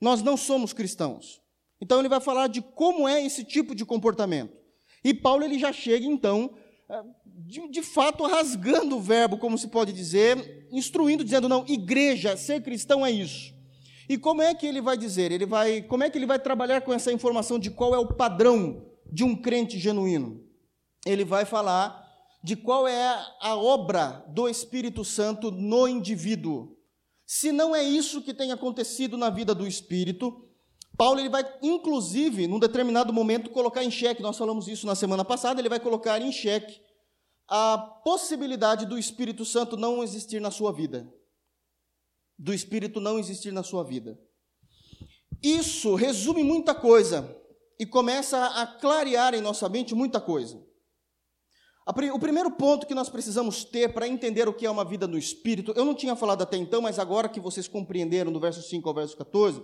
Nós 0.00 0.22
não 0.22 0.36
somos 0.36 0.72
cristãos. 0.72 1.42
Então 1.78 1.98
ele 1.98 2.08
vai 2.08 2.20
falar 2.20 2.46
de 2.46 2.62
como 2.62 3.06
é 3.06 3.22
esse 3.24 3.44
tipo 3.44 3.74
de 3.74 3.84
comportamento. 3.84 4.56
E 5.04 5.12
Paulo 5.12 5.44
ele 5.44 5.58
já 5.58 5.72
chega 5.72 6.06
então, 6.06 6.54
é, 6.88 7.02
de, 7.26 7.68
de 7.68 7.82
fato 7.82 8.24
rasgando 8.24 8.96
o 8.96 9.00
verbo, 9.00 9.36
como 9.36 9.58
se 9.58 9.68
pode 9.68 9.92
dizer, 9.92 10.66
instruindo, 10.70 11.22
dizendo 11.22 11.48
não, 11.48 11.64
igreja, 11.68 12.36
ser 12.38 12.62
cristão 12.62 13.04
é 13.04 13.10
isso. 13.10 13.54
E 14.08 14.16
como 14.16 14.40
é 14.40 14.54
que 14.54 14.66
ele 14.66 14.80
vai 14.80 14.96
dizer? 14.96 15.30
Ele 15.30 15.46
vai, 15.46 15.82
como 15.82 16.04
é 16.04 16.10
que 16.10 16.16
ele 16.16 16.26
vai 16.26 16.38
trabalhar 16.38 16.80
com 16.80 16.92
essa 16.92 17.12
informação 17.12 17.58
de 17.58 17.70
qual 17.70 17.94
é 17.94 17.98
o 17.98 18.14
padrão 18.14 18.86
de 19.10 19.22
um 19.22 19.36
crente 19.36 19.78
genuíno? 19.78 20.49
Ele 21.04 21.24
vai 21.24 21.44
falar 21.44 22.08
de 22.42 22.56
qual 22.56 22.88
é 22.88 23.26
a 23.40 23.56
obra 23.56 24.24
do 24.28 24.48
Espírito 24.48 25.04
Santo 25.04 25.50
no 25.50 25.86
indivíduo. 25.86 26.76
Se 27.26 27.52
não 27.52 27.74
é 27.74 27.82
isso 27.82 28.22
que 28.22 28.34
tem 28.34 28.50
acontecido 28.50 29.16
na 29.16 29.30
vida 29.30 29.54
do 29.54 29.66
Espírito, 29.66 30.48
Paulo 30.96 31.20
ele 31.20 31.28
vai, 31.28 31.44
inclusive, 31.62 32.46
num 32.46 32.58
determinado 32.58 33.12
momento, 33.12 33.50
colocar 33.50 33.84
em 33.84 33.90
xeque, 33.90 34.22
nós 34.22 34.36
falamos 34.36 34.68
isso 34.68 34.86
na 34.86 34.94
semana 34.94 35.24
passada, 35.24 35.60
ele 35.60 35.68
vai 35.68 35.80
colocar 35.80 36.20
em 36.20 36.32
xeque 36.32 36.80
a 37.48 37.78
possibilidade 38.04 38.86
do 38.86 38.98
Espírito 38.98 39.44
Santo 39.44 39.76
não 39.76 40.04
existir 40.04 40.40
na 40.40 40.50
sua 40.50 40.72
vida. 40.72 41.12
Do 42.38 42.54
Espírito 42.54 43.00
não 43.00 43.18
existir 43.18 43.52
na 43.52 43.62
sua 43.62 43.82
vida. 43.82 44.18
Isso 45.42 45.94
resume 45.94 46.44
muita 46.44 46.74
coisa 46.74 47.36
e 47.78 47.84
começa 47.84 48.46
a 48.46 48.66
clarear 48.66 49.34
em 49.34 49.40
nossa 49.40 49.68
mente 49.68 49.94
muita 49.94 50.20
coisa. 50.20 50.62
O 51.90 52.18
primeiro 52.20 52.52
ponto 52.52 52.86
que 52.86 52.94
nós 52.94 53.08
precisamos 53.08 53.64
ter 53.64 53.92
para 53.92 54.06
entender 54.06 54.48
o 54.48 54.54
que 54.54 54.64
é 54.64 54.70
uma 54.70 54.84
vida 54.84 55.08
no 55.08 55.18
Espírito, 55.18 55.72
eu 55.74 55.84
não 55.84 55.94
tinha 55.94 56.14
falado 56.14 56.42
até 56.42 56.56
então, 56.56 56.80
mas 56.80 57.00
agora 57.00 57.28
que 57.28 57.40
vocês 57.40 57.66
compreenderam 57.66 58.30
do 58.30 58.38
verso 58.38 58.62
5 58.62 58.88
ao 58.88 58.94
verso 58.94 59.16
14, 59.16 59.60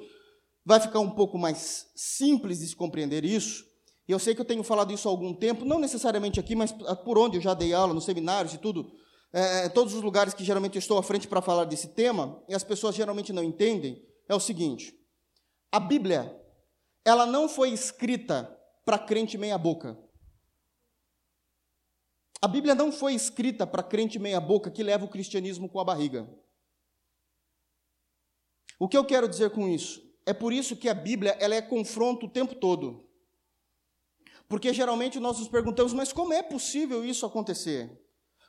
vai 0.65 0.81
ficar 0.81 0.99
um 0.99 1.11
pouco 1.11 1.39
mais 1.39 1.87
simples 1.95 2.59
de 2.59 2.67
se 2.67 2.75
compreender 2.75 3.25
isso. 3.25 3.65
E 4.09 4.13
eu 4.13 4.19
sei 4.19 4.35
que 4.35 4.41
eu 4.41 4.45
tenho 4.45 4.65
falado 4.65 4.93
isso 4.93 5.09
há 5.09 5.11
algum 5.11 5.33
tempo, 5.33 5.65
não 5.65 5.79
necessariamente 5.79 6.41
aqui, 6.41 6.57
mas 6.57 6.73
por 7.05 7.17
onde 7.17 7.37
eu 7.37 7.41
já 7.41 7.55
dei 7.55 7.73
aula, 7.73 7.95
nos 7.95 8.05
seminários 8.05 8.55
e 8.55 8.59
tudo, 8.59 8.91
é, 9.33 9.67
é 9.67 9.69
todos 9.69 9.95
os 9.95 10.03
lugares 10.03 10.35
que 10.35 10.43
geralmente 10.45 10.75
eu 10.75 10.81
estou 10.81 10.99
à 10.99 11.03
frente 11.05 11.29
para 11.29 11.41
falar 11.41 11.65
desse 11.65 11.89
tema, 11.89 12.43
e 12.49 12.55
as 12.55 12.65
pessoas 12.65 12.97
geralmente 12.97 13.33
não 13.33 13.43
entendem, 13.43 14.03
é 14.29 14.35
o 14.35 14.41
seguinte: 14.41 14.93
a 15.71 15.79
Bíblia, 15.79 16.37
ela 17.05 17.25
não 17.25 17.49
foi 17.49 17.71
escrita 17.71 18.53
para 18.85 18.99
crente 18.99 19.39
meia-boca. 19.39 20.06
A 22.41 22.49
Bíblia 22.49 22.75
não 22.75 22.93
foi 22.93 23.15
escrita 23.15 23.67
para 23.67 23.83
crente 23.83 24.19
meia-boca 24.19 24.71
que 24.71 24.83
leva 24.83 25.05
o 25.05 25.09
cristianismo 25.09 25.69
com 25.69 25.81
a 25.81 25.85
barriga. 25.85 26.29
O 28.79 28.89
que 28.89 28.97
eu 28.97 29.05
quero 29.05 29.29
dizer 29.29 29.51
com 29.51 29.67
isso? 29.67 30.03
É 30.27 30.35
por 30.35 30.53
isso 30.53 30.77
que 30.77 30.89
a 30.89 30.95
Bíblia 30.95 31.37
ela 31.41 31.55
é 31.55 31.63
confronto 31.63 32.27
o 32.27 32.31
tempo 32.31 32.55
todo. 32.55 33.09
Porque 34.49 34.73
geralmente 34.73 35.19
nós 35.19 35.39
nos 35.39 35.49
perguntamos, 35.49 35.93
mas 35.93 36.13
como 36.13 36.33
é 36.33 36.43
possível 36.43 37.05
isso 37.05 37.25
acontecer? 37.25 37.91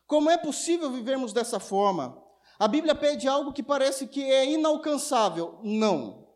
Como 0.06 0.30
é 0.30 0.38
possível 0.38 0.92
vivermos 0.92 1.34
dessa 1.34 1.60
forma? 1.60 2.22
A 2.60 2.68
Bíblia 2.68 2.96
pede 2.96 3.28
algo 3.28 3.54
que 3.54 3.64
parece 3.64 4.08
que 4.08 4.24
é 4.24 4.46
inalcançável. 4.46 5.60
Não, 5.64 6.28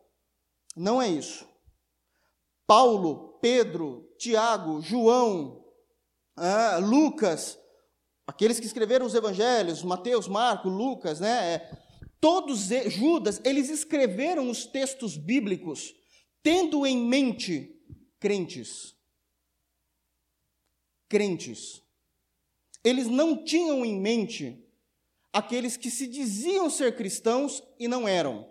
não 0.76 1.02
é 1.02 1.08
isso. 1.08 1.46
Paulo, 2.66 3.38
Pedro, 3.40 4.08
Tiago, 4.16 4.80
João, 4.80 5.61
ah, 6.36 6.78
Lucas, 6.78 7.58
aqueles 8.26 8.58
que 8.58 8.66
escreveram 8.66 9.06
os 9.06 9.14
evangelhos, 9.14 9.82
Mateus, 9.82 10.26
Marcos, 10.26 10.72
Lucas, 10.72 11.20
né? 11.20 11.54
É, 11.54 11.78
todos, 12.20 12.68
Judas, 12.88 13.40
eles 13.44 13.68
escreveram 13.68 14.48
os 14.48 14.64
textos 14.64 15.16
bíblicos 15.16 15.94
tendo 16.42 16.86
em 16.86 16.96
mente 16.96 17.80
crentes. 18.18 18.94
Crentes. 21.08 21.82
Eles 22.82 23.06
não 23.06 23.44
tinham 23.44 23.84
em 23.84 24.00
mente 24.00 24.58
aqueles 25.32 25.76
que 25.76 25.90
se 25.90 26.06
diziam 26.06 26.68
ser 26.68 26.96
cristãos 26.96 27.62
e 27.78 27.86
não 27.86 28.08
eram. 28.08 28.50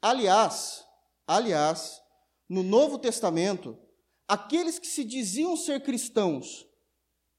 Aliás, 0.00 0.84
aliás, 1.26 2.00
no 2.48 2.62
Novo 2.62 2.98
Testamento, 2.98 3.78
aqueles 4.26 4.78
que 4.78 4.86
se 4.86 5.04
diziam 5.04 5.56
ser 5.56 5.82
cristãos 5.82 6.66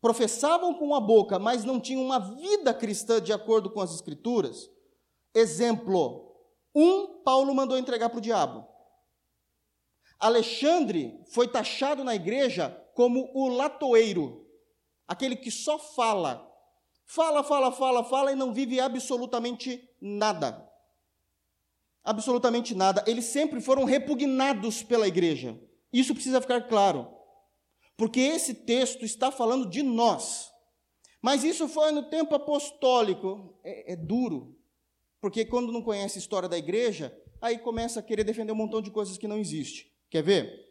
professavam 0.04 0.74
com 0.74 0.94
a 0.94 1.00
boca, 1.00 1.40
mas 1.40 1.64
não 1.64 1.80
tinham 1.80 2.04
uma 2.04 2.20
vida 2.20 2.74
cristã 2.74 3.22
de 3.22 3.32
acordo 3.32 3.70
com 3.70 3.80
as 3.80 3.96
Escrituras. 3.96 4.70
Exemplo: 5.34 6.36
um 6.76 7.22
Paulo 7.24 7.56
mandou 7.56 7.78
entregar 7.78 8.10
para 8.10 8.18
o 8.18 8.22
diabo. 8.22 8.68
Alexandre 10.20 11.18
foi 11.34 11.48
taxado 11.48 12.04
na 12.04 12.14
igreja 12.14 12.70
como 12.94 13.32
o 13.34 13.48
latoeiro, 13.48 14.46
aquele 15.08 15.38
que 15.38 15.50
só 15.50 15.80
fala. 15.80 16.52
Fala, 17.06 17.42
fala, 17.42 17.72
fala, 17.72 18.04
fala 18.04 18.32
e 18.34 18.36
não 18.36 18.54
vive 18.54 18.82
absolutamente 18.82 19.90
nada. 20.02 20.70
Absolutamente 22.04 22.76
nada. 22.76 23.06
Eles 23.08 23.26
sempre 23.26 23.62
foram 23.62 23.86
repugnados 23.86 24.84
pela 24.84 25.08
igreja. 25.08 25.58
Isso 25.94 26.14
precisa 26.14 26.42
ficar 26.42 26.68
claro 26.68 27.13
porque 27.98 28.20
esse 28.20 28.54
texto 28.54 29.06
está 29.06 29.32
falando 29.32 29.70
de 29.70 29.84
nós. 29.84 30.52
Mas 31.22 31.44
isso 31.44 31.68
foi 31.68 31.92
no 31.92 32.04
tempo 32.04 32.36
apostólico. 32.36 33.58
É, 33.64 33.94
é, 33.94 33.96
duro, 33.96 34.58
porque 35.22 35.46
quando 35.46 35.72
não 35.72 35.82
conhece 35.82 36.18
a 36.18 36.22
história 36.22 36.50
da 36.50 36.58
igreja, 36.58 37.18
aí 37.42 37.58
começa 37.58 38.00
a 38.00 38.04
querer 38.04 38.24
defender 38.24 38.52
um 38.52 38.56
montão 38.56 38.82
de 38.82 38.92
coisas 38.92 39.18
que 39.18 39.28
não 39.28 39.38
existe. 39.38 39.92
Quer 40.10 40.22
ver? 40.22 40.64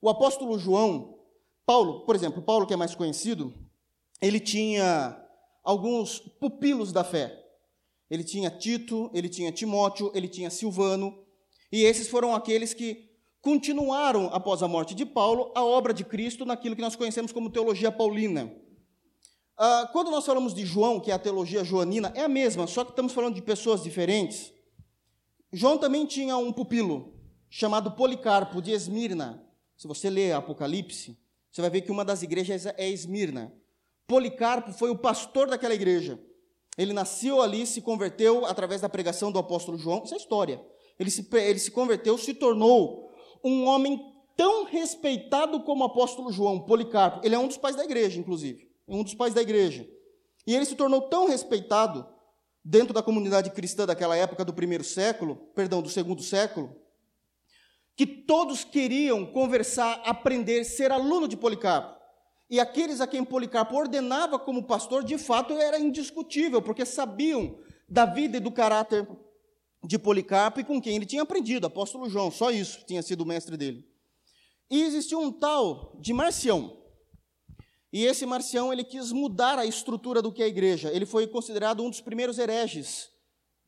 O 0.00 0.08
apóstolo 0.08 0.58
João, 0.58 1.20
Paulo, 1.64 2.04
por 2.04 2.16
exemplo, 2.16 2.42
Paulo 2.42 2.66
que 2.66 2.74
é 2.74 2.76
mais 2.76 2.94
conhecido, 2.94 3.54
ele 4.20 4.40
tinha 4.40 5.16
alguns 5.62 6.18
pupilos 6.18 6.92
da 6.92 7.04
fé. 7.04 7.38
Ele 8.10 8.24
tinha 8.24 8.50
Tito, 8.50 9.10
ele 9.14 9.28
tinha 9.28 9.52
Timóteo, 9.52 10.10
ele 10.14 10.28
tinha 10.28 10.50
Silvano, 10.50 11.24
e 11.70 11.84
esses 11.84 12.08
foram 12.08 12.34
aqueles 12.34 12.74
que 12.74 13.11
continuaram, 13.42 14.28
após 14.32 14.62
a 14.62 14.68
morte 14.68 14.94
de 14.94 15.04
Paulo, 15.04 15.50
a 15.54 15.64
obra 15.64 15.92
de 15.92 16.04
Cristo 16.04 16.46
naquilo 16.46 16.76
que 16.76 16.80
nós 16.80 16.94
conhecemos 16.94 17.32
como 17.32 17.50
teologia 17.50 17.90
paulina. 17.90 18.54
Ah, 19.58 19.90
quando 19.92 20.12
nós 20.12 20.24
falamos 20.24 20.54
de 20.54 20.64
João, 20.64 21.00
que 21.00 21.10
é 21.10 21.14
a 21.14 21.18
teologia 21.18 21.64
joanina, 21.64 22.12
é 22.14 22.22
a 22.22 22.28
mesma, 22.28 22.68
só 22.68 22.84
que 22.84 22.90
estamos 22.90 23.12
falando 23.12 23.34
de 23.34 23.42
pessoas 23.42 23.82
diferentes. 23.82 24.52
João 25.52 25.76
também 25.76 26.06
tinha 26.06 26.36
um 26.36 26.52
pupilo, 26.52 27.12
chamado 27.50 27.90
Policarpo, 27.90 28.62
de 28.62 28.70
Esmirna. 28.70 29.44
Se 29.76 29.88
você 29.88 30.08
ler 30.08 30.32
Apocalipse, 30.32 31.18
você 31.50 31.60
vai 31.60 31.68
ver 31.68 31.82
que 31.82 31.90
uma 31.90 32.04
das 32.04 32.22
igrejas 32.22 32.64
é 32.64 32.88
Esmirna. 32.88 33.52
Policarpo 34.06 34.72
foi 34.72 34.90
o 34.90 34.96
pastor 34.96 35.48
daquela 35.48 35.74
igreja. 35.74 36.18
Ele 36.78 36.92
nasceu 36.92 37.42
ali, 37.42 37.66
se 37.66 37.82
converteu 37.82 38.46
através 38.46 38.80
da 38.80 38.88
pregação 38.88 39.32
do 39.32 39.38
apóstolo 39.38 39.76
João. 39.76 40.04
Isso 40.04 40.14
é 40.14 40.16
história. 40.16 40.64
Ele 40.98 41.10
se, 41.10 41.28
ele 41.34 41.58
se 41.58 41.70
converteu, 41.70 42.16
se 42.16 42.32
tornou 42.32 43.11
um 43.44 43.66
homem 43.66 44.12
tão 44.36 44.64
respeitado 44.64 45.60
como 45.60 45.82
o 45.82 45.86
apóstolo 45.86 46.32
João, 46.32 46.60
Policarpo. 46.60 47.20
Ele 47.24 47.34
é 47.34 47.38
um 47.38 47.48
dos 47.48 47.56
pais 47.56 47.76
da 47.76 47.84
igreja, 47.84 48.18
inclusive. 48.18 48.70
É 48.88 48.94
um 48.94 49.02
dos 49.02 49.14
pais 49.14 49.34
da 49.34 49.42
igreja. 49.42 49.88
E 50.46 50.54
ele 50.54 50.64
se 50.64 50.74
tornou 50.74 51.02
tão 51.02 51.28
respeitado 51.28 52.06
dentro 52.64 52.94
da 52.94 53.02
comunidade 53.02 53.50
cristã 53.50 53.86
daquela 53.86 54.16
época 54.16 54.44
do 54.44 54.52
primeiro 54.52 54.84
século, 54.84 55.36
perdão, 55.54 55.82
do 55.82 55.88
segundo 55.88 56.22
século, 56.22 56.76
que 57.96 58.06
todos 58.06 58.64
queriam 58.64 59.26
conversar, 59.26 60.00
aprender, 60.04 60.64
ser 60.64 60.90
aluno 60.90 61.28
de 61.28 61.36
Policarpo. 61.36 62.00
E 62.48 62.60
aqueles 62.60 63.00
a 63.00 63.06
quem 63.06 63.24
Policarpo 63.24 63.76
ordenava 63.76 64.38
como 64.38 64.66
pastor, 64.66 65.02
de 65.02 65.18
fato, 65.18 65.54
era 65.54 65.78
indiscutível, 65.78 66.60
porque 66.60 66.84
sabiam 66.84 67.58
da 67.88 68.04
vida 68.04 68.36
e 68.36 68.40
do 68.40 68.50
caráter 68.50 69.06
de 69.84 69.98
Policarpo 69.98 70.60
e 70.60 70.64
com 70.64 70.80
quem 70.80 70.96
ele 70.96 71.06
tinha 71.06 71.22
aprendido, 71.22 71.66
apóstolo 71.66 72.08
João, 72.08 72.30
só 72.30 72.50
isso 72.50 72.84
tinha 72.86 73.02
sido 73.02 73.22
o 73.22 73.26
mestre 73.26 73.56
dele. 73.56 73.84
E 74.70 74.82
existia 74.82 75.18
um 75.18 75.30
tal 75.30 75.98
de 76.00 76.12
Marcião. 76.12 76.78
E 77.92 78.04
esse 78.04 78.24
Marcião, 78.24 78.72
ele 78.72 78.84
quis 78.84 79.12
mudar 79.12 79.58
a 79.58 79.66
estrutura 79.66 80.22
do 80.22 80.32
que 80.32 80.40
é 80.40 80.46
a 80.46 80.48
igreja. 80.48 80.90
Ele 80.90 81.04
foi 81.04 81.26
considerado 81.26 81.82
um 81.82 81.90
dos 81.90 82.00
primeiros 82.00 82.38
hereges 82.38 83.10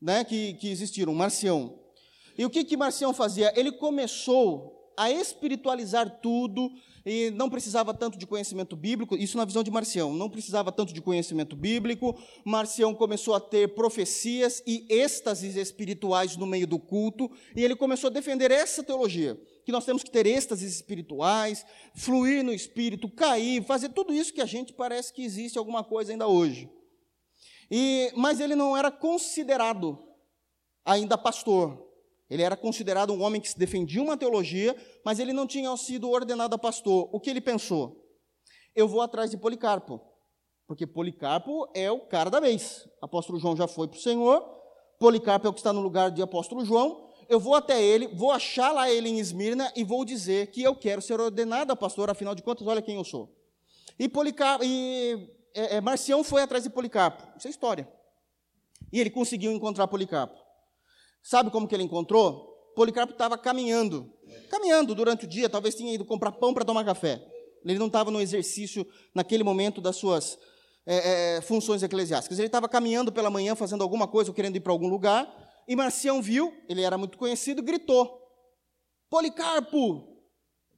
né, 0.01 0.23
que, 0.23 0.55
que 0.55 0.69
existiram, 0.69 1.13
Marcião. 1.13 1.79
E 2.37 2.43
o 2.43 2.49
que, 2.49 2.63
que 2.63 2.75
Marcião 2.75 3.13
fazia? 3.13 3.53
Ele 3.55 3.71
começou 3.71 4.93
a 4.97 5.11
espiritualizar 5.11 6.21
tudo, 6.21 6.69
e 7.05 7.29
não 7.31 7.49
precisava 7.49 7.93
tanto 7.93 8.17
de 8.17 8.25
conhecimento 8.25 8.75
bíblico, 8.75 9.15
isso 9.15 9.37
na 9.37 9.45
visão 9.45 9.61
de 9.61 9.69
Marcião, 9.69 10.13
não 10.13 10.29
precisava 10.29 10.71
tanto 10.71 10.91
de 10.91 11.01
conhecimento 11.01 11.55
bíblico. 11.55 12.17
Marcião 12.43 12.95
começou 12.95 13.35
a 13.35 13.39
ter 13.39 13.75
profecias 13.75 14.63
e 14.65 14.87
êxtases 14.89 15.55
espirituais 15.55 16.35
no 16.35 16.47
meio 16.47 16.65
do 16.65 16.79
culto, 16.79 17.29
e 17.55 17.63
ele 17.63 17.75
começou 17.75 18.09
a 18.09 18.13
defender 18.13 18.49
essa 18.49 18.83
teologia, 18.83 19.39
que 19.63 19.71
nós 19.71 19.85
temos 19.85 20.03
que 20.03 20.09
ter 20.09 20.25
êxtases 20.25 20.73
espirituais, 20.73 21.63
fluir 21.93 22.43
no 22.43 22.51
espírito, 22.51 23.07
cair, 23.09 23.63
fazer 23.63 23.89
tudo 23.89 24.11
isso 24.11 24.33
que 24.33 24.41
a 24.41 24.45
gente 24.45 24.73
parece 24.73 25.13
que 25.13 25.23
existe 25.23 25.59
alguma 25.59 25.83
coisa 25.83 26.11
ainda 26.11 26.27
hoje. 26.27 26.69
E, 27.69 28.11
mas 28.15 28.39
ele 28.39 28.55
não 28.55 28.75
era 28.75 28.91
considerado 28.91 29.99
ainda 30.83 31.17
pastor. 31.17 31.84
Ele 32.29 32.41
era 32.41 32.57
considerado 32.57 33.13
um 33.13 33.21
homem 33.21 33.39
que 33.39 33.49
se 33.49 33.57
defendia 33.57 34.01
uma 34.01 34.17
teologia, 34.17 34.75
mas 35.03 35.19
ele 35.19 35.31
não 35.31 35.45
tinha 35.45 35.75
sido 35.77 36.09
ordenado 36.09 36.55
a 36.55 36.57
pastor. 36.57 37.09
O 37.11 37.19
que 37.19 37.29
ele 37.29 37.41
pensou? 37.41 38.03
Eu 38.75 38.87
vou 38.87 39.01
atrás 39.01 39.29
de 39.29 39.37
Policarpo, 39.37 40.01
porque 40.67 40.87
Policarpo 40.87 41.69
é 41.73 41.89
o 41.91 42.01
cara 42.01 42.29
da 42.29 42.39
vez. 42.39 42.87
Apóstolo 43.01 43.39
João 43.39 43.55
já 43.55 43.67
foi 43.67 43.87
para 43.87 43.97
o 43.97 44.01
Senhor, 44.01 44.43
Policarpo 44.99 45.47
é 45.47 45.49
o 45.49 45.53
que 45.53 45.59
está 45.59 45.73
no 45.73 45.81
lugar 45.81 46.09
de 46.09 46.21
apóstolo 46.21 46.65
João. 46.65 47.05
Eu 47.27 47.39
vou 47.39 47.55
até 47.55 47.81
ele, 47.83 48.07
vou 48.07 48.31
achar 48.31 48.71
lá 48.71 48.89
ele 48.89 49.09
em 49.09 49.19
Esmirna 49.19 49.71
e 49.75 49.83
vou 49.83 50.05
dizer 50.05 50.51
que 50.51 50.61
eu 50.61 50.75
quero 50.75 51.01
ser 51.01 51.19
ordenado 51.19 51.71
a 51.71 51.75
pastor, 51.75 52.09
afinal 52.09 52.35
de 52.35 52.43
contas, 52.43 52.67
olha 52.67 52.81
quem 52.81 52.95
eu 52.95 53.03
sou. 53.03 53.35
E, 53.97 54.07
Policarpo, 54.07 54.63
e 54.63 55.35
é, 55.53 55.77
é, 55.77 55.81
Marcião 55.81 56.23
foi 56.23 56.41
atrás 56.41 56.63
de 56.63 56.69
Policarpo. 56.69 57.23
Isso 57.37 57.47
é 57.47 57.49
história. 57.49 57.87
E 58.91 58.99
ele 58.99 59.09
conseguiu 59.09 59.51
encontrar 59.51 59.87
Policarpo. 59.87 60.44
Sabe 61.25 61.49
como 61.49 61.67
que 61.67 61.73
ele 61.73 61.81
encontrou? 61.81 62.53
Policarpo 62.75 63.13
estava 63.13 63.35
caminhando, 63.35 64.13
caminhando 64.47 64.93
durante 64.93 65.25
o 65.25 65.27
dia, 65.27 65.49
talvez 65.49 65.73
tinha 65.73 65.91
ido 65.91 66.05
comprar 66.05 66.31
pão 66.33 66.53
para 66.53 66.63
tomar 66.63 66.85
café. 66.85 67.19
Ele 67.65 67.79
não 67.79 67.87
estava 67.87 68.11
no 68.11 68.21
exercício, 68.21 68.85
naquele 69.11 69.43
momento, 69.43 69.81
das 69.81 69.95
suas 69.95 70.37
é, 70.85 71.37
é, 71.37 71.41
funções 71.41 71.81
eclesiásticas. 71.81 72.37
Ele 72.37 72.47
estava 72.47 72.69
caminhando 72.69 73.11
pela 73.11 73.31
manhã, 73.31 73.55
fazendo 73.55 73.81
alguma 73.81 74.07
coisa, 74.07 74.29
ou 74.29 74.35
querendo 74.35 74.55
ir 74.57 74.59
para 74.59 74.71
algum 74.71 74.87
lugar, 74.87 75.27
e 75.67 75.75
Marcião 75.75 76.21
viu, 76.21 76.53
ele 76.69 76.83
era 76.83 76.95
muito 76.95 77.17
conhecido, 77.17 77.63
gritou: 77.63 78.21
Policarpo! 79.09 80.15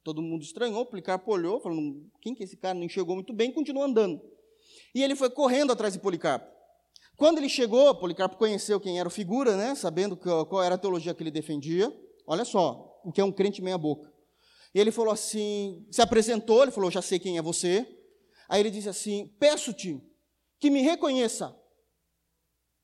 Todo 0.02 0.22
mundo 0.22 0.42
estranhou, 0.42 0.86
Policarpo 0.86 1.30
olhou, 1.30 1.60
falando: 1.60 2.10
quem 2.22 2.34
que 2.34 2.42
é 2.42 2.46
esse 2.46 2.56
cara? 2.56 2.72
Não 2.72 2.84
enxergou 2.84 3.14
muito 3.14 3.34
bem, 3.34 3.52
continuou 3.52 3.84
andando. 3.84 4.18
E 4.94 5.02
ele 5.02 5.14
foi 5.14 5.28
correndo 5.28 5.72
atrás 5.74 5.92
de 5.92 6.00
Policarpo. 6.00 6.57
Quando 7.18 7.38
ele 7.38 7.48
chegou, 7.48 7.92
Policarpo 7.96 8.36
conheceu 8.36 8.78
quem 8.78 9.00
era 9.00 9.08
o 9.08 9.10
figura, 9.10 9.56
né, 9.56 9.74
sabendo 9.74 10.16
qual 10.16 10.62
era 10.62 10.76
a 10.76 10.78
teologia 10.78 11.12
que 11.12 11.20
ele 11.20 11.32
defendia. 11.32 11.92
Olha 12.24 12.44
só, 12.44 13.00
o 13.04 13.10
que 13.10 13.20
é 13.20 13.24
um 13.24 13.32
crente 13.32 13.60
meia-boca. 13.60 14.08
Ele 14.72 14.92
falou 14.92 15.12
assim: 15.12 15.84
se 15.90 16.00
apresentou, 16.00 16.62
ele 16.62 16.70
falou: 16.70 16.92
Já 16.92 17.02
sei 17.02 17.18
quem 17.18 17.36
é 17.36 17.42
você. 17.42 17.84
Aí 18.48 18.60
ele 18.60 18.70
disse 18.70 18.88
assim: 18.88 19.34
Peço-te 19.40 20.00
que 20.60 20.70
me 20.70 20.80
reconheça. 20.80 21.52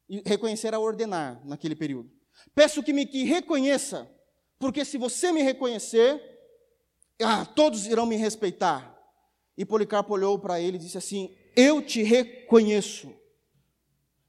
E 0.08 0.20
reconhecer 0.26 0.66
era 0.66 0.80
ordenar 0.80 1.40
naquele 1.46 1.76
período. 1.76 2.10
Peço 2.56 2.82
que 2.82 2.92
me 2.92 3.06
que 3.06 3.22
reconheça, 3.22 4.10
porque 4.58 4.84
se 4.84 4.98
você 4.98 5.30
me 5.30 5.42
reconhecer, 5.42 6.20
ah, 7.22 7.46
todos 7.46 7.86
irão 7.86 8.04
me 8.04 8.16
respeitar. 8.16 9.00
E 9.56 9.64
Policarpo 9.64 10.12
olhou 10.12 10.40
para 10.40 10.60
ele 10.60 10.76
e 10.76 10.80
disse 10.80 10.98
assim: 10.98 11.32
Eu 11.54 11.80
te 11.80 12.02
reconheço. 12.02 13.14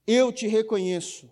Eu 0.07 0.31
te 0.31 0.47
reconheço. 0.47 1.31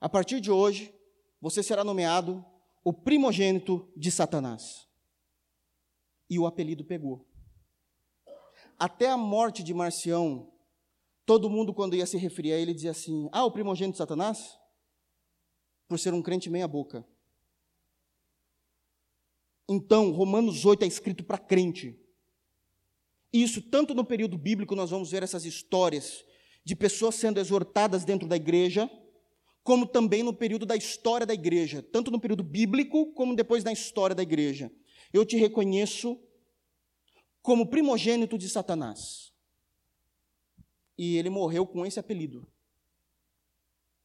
A 0.00 0.08
partir 0.08 0.40
de 0.40 0.50
hoje, 0.50 0.94
você 1.40 1.62
será 1.62 1.82
nomeado 1.82 2.44
o 2.84 2.92
primogênito 2.92 3.90
de 3.96 4.10
Satanás. 4.10 4.86
E 6.28 6.38
o 6.38 6.46
apelido 6.46 6.84
pegou. 6.84 7.26
Até 8.78 9.08
a 9.08 9.16
morte 9.16 9.62
de 9.62 9.72
Marcião, 9.72 10.52
todo 11.24 11.50
mundo, 11.50 11.72
quando 11.72 11.96
ia 11.96 12.06
se 12.06 12.16
referir 12.16 12.52
a 12.52 12.58
ele, 12.58 12.74
dizia 12.74 12.90
assim: 12.90 13.28
Ah, 13.32 13.44
o 13.44 13.50
primogênito 13.50 13.94
de 13.94 13.98
Satanás? 13.98 14.58
Por 15.88 15.98
ser 15.98 16.12
um 16.12 16.22
crente 16.22 16.50
meia-boca. 16.50 17.04
Então, 19.68 20.12
Romanos 20.12 20.64
8 20.64 20.84
é 20.84 20.86
escrito 20.86 21.24
para 21.24 21.38
crente. 21.38 21.98
Isso, 23.32 23.60
tanto 23.60 23.94
no 23.94 24.04
período 24.04 24.38
bíblico, 24.38 24.74
nós 24.74 24.90
vamos 24.90 25.10
ver 25.10 25.22
essas 25.22 25.44
histórias 25.44 26.24
de 26.68 26.76
pessoas 26.76 27.14
sendo 27.14 27.40
exortadas 27.40 28.04
dentro 28.04 28.28
da 28.28 28.36
igreja, 28.36 28.90
como 29.62 29.86
também 29.86 30.22
no 30.22 30.34
período 30.34 30.66
da 30.66 30.76
história 30.76 31.26
da 31.26 31.32
igreja, 31.32 31.82
tanto 31.82 32.10
no 32.10 32.20
período 32.20 32.42
bíblico, 32.42 33.10
como 33.14 33.34
depois 33.34 33.64
na 33.64 33.72
história 33.72 34.14
da 34.14 34.22
igreja. 34.22 34.70
Eu 35.10 35.24
te 35.24 35.34
reconheço 35.38 36.20
como 37.40 37.70
primogênito 37.70 38.36
de 38.36 38.50
Satanás. 38.50 39.32
E 40.98 41.16
ele 41.16 41.30
morreu 41.30 41.66
com 41.66 41.86
esse 41.86 41.98
apelido. 41.98 42.46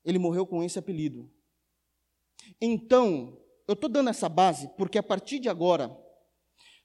Ele 0.06 0.18
morreu 0.18 0.48
com 0.48 0.64
esse 0.64 0.80
apelido. 0.80 1.30
Então, 2.62 3.38
eu 3.68 3.74
estou 3.74 3.90
dando 3.90 4.10
essa 4.10 4.30
base 4.30 4.70
porque 4.78 4.98
a 4.98 5.04
partir 5.04 5.38
de 5.38 5.50
agora, 5.50 5.94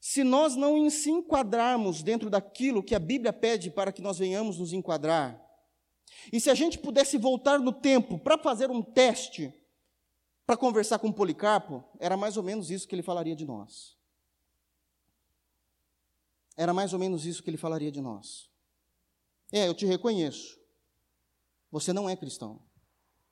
se 0.01 0.25
nós 0.25 0.57
não 0.57 0.91
se 0.91 1.09
enquadrarmos 1.09 2.03
dentro 2.03 2.29
daquilo 2.29 2.83
que 2.83 2.97
a 2.97 2.99
Bíblia 2.99 3.33
pede 3.33 3.71
para 3.71 3.93
que 3.93 4.03
nós 4.03 4.19
venhamos 4.19 4.59
nos 4.59 4.73
enquadrar, 4.73 5.48
e 6.33 6.41
se 6.41 6.51
a 6.51 6.55
gente 6.55 6.79
pudesse 6.79 7.17
voltar 7.17 7.59
no 7.59 7.73
tempo 7.73 8.19
para 8.19 8.39
fazer 8.39 8.71
um 8.71 8.83
teste, 8.83 9.53
para 10.47 10.57
conversar 10.57 10.99
com 10.99 11.13
Policarpo, 11.13 11.85
era 11.99 12.17
mais 12.17 12.37
ou 12.37 12.43
menos 12.43 12.71
isso 12.71 12.89
que 12.89 12.95
ele 12.95 13.03
falaria 13.03 13.37
de 13.37 13.45
nós. 13.45 13.97
Era 16.57 16.75
mais 16.75 16.93
ou 16.93 16.99
menos 16.99 17.25
isso 17.25 17.43
que 17.43 17.51
ele 17.51 17.57
falaria 17.57 17.93
de 17.93 18.01
nós. 18.01 18.51
É, 19.53 19.69
eu 19.69 19.75
te 19.75 19.87
reconheço. 19.87 20.59
Você 21.71 21.93
não 21.93 22.09
é 22.09 22.17
cristão. 22.17 22.61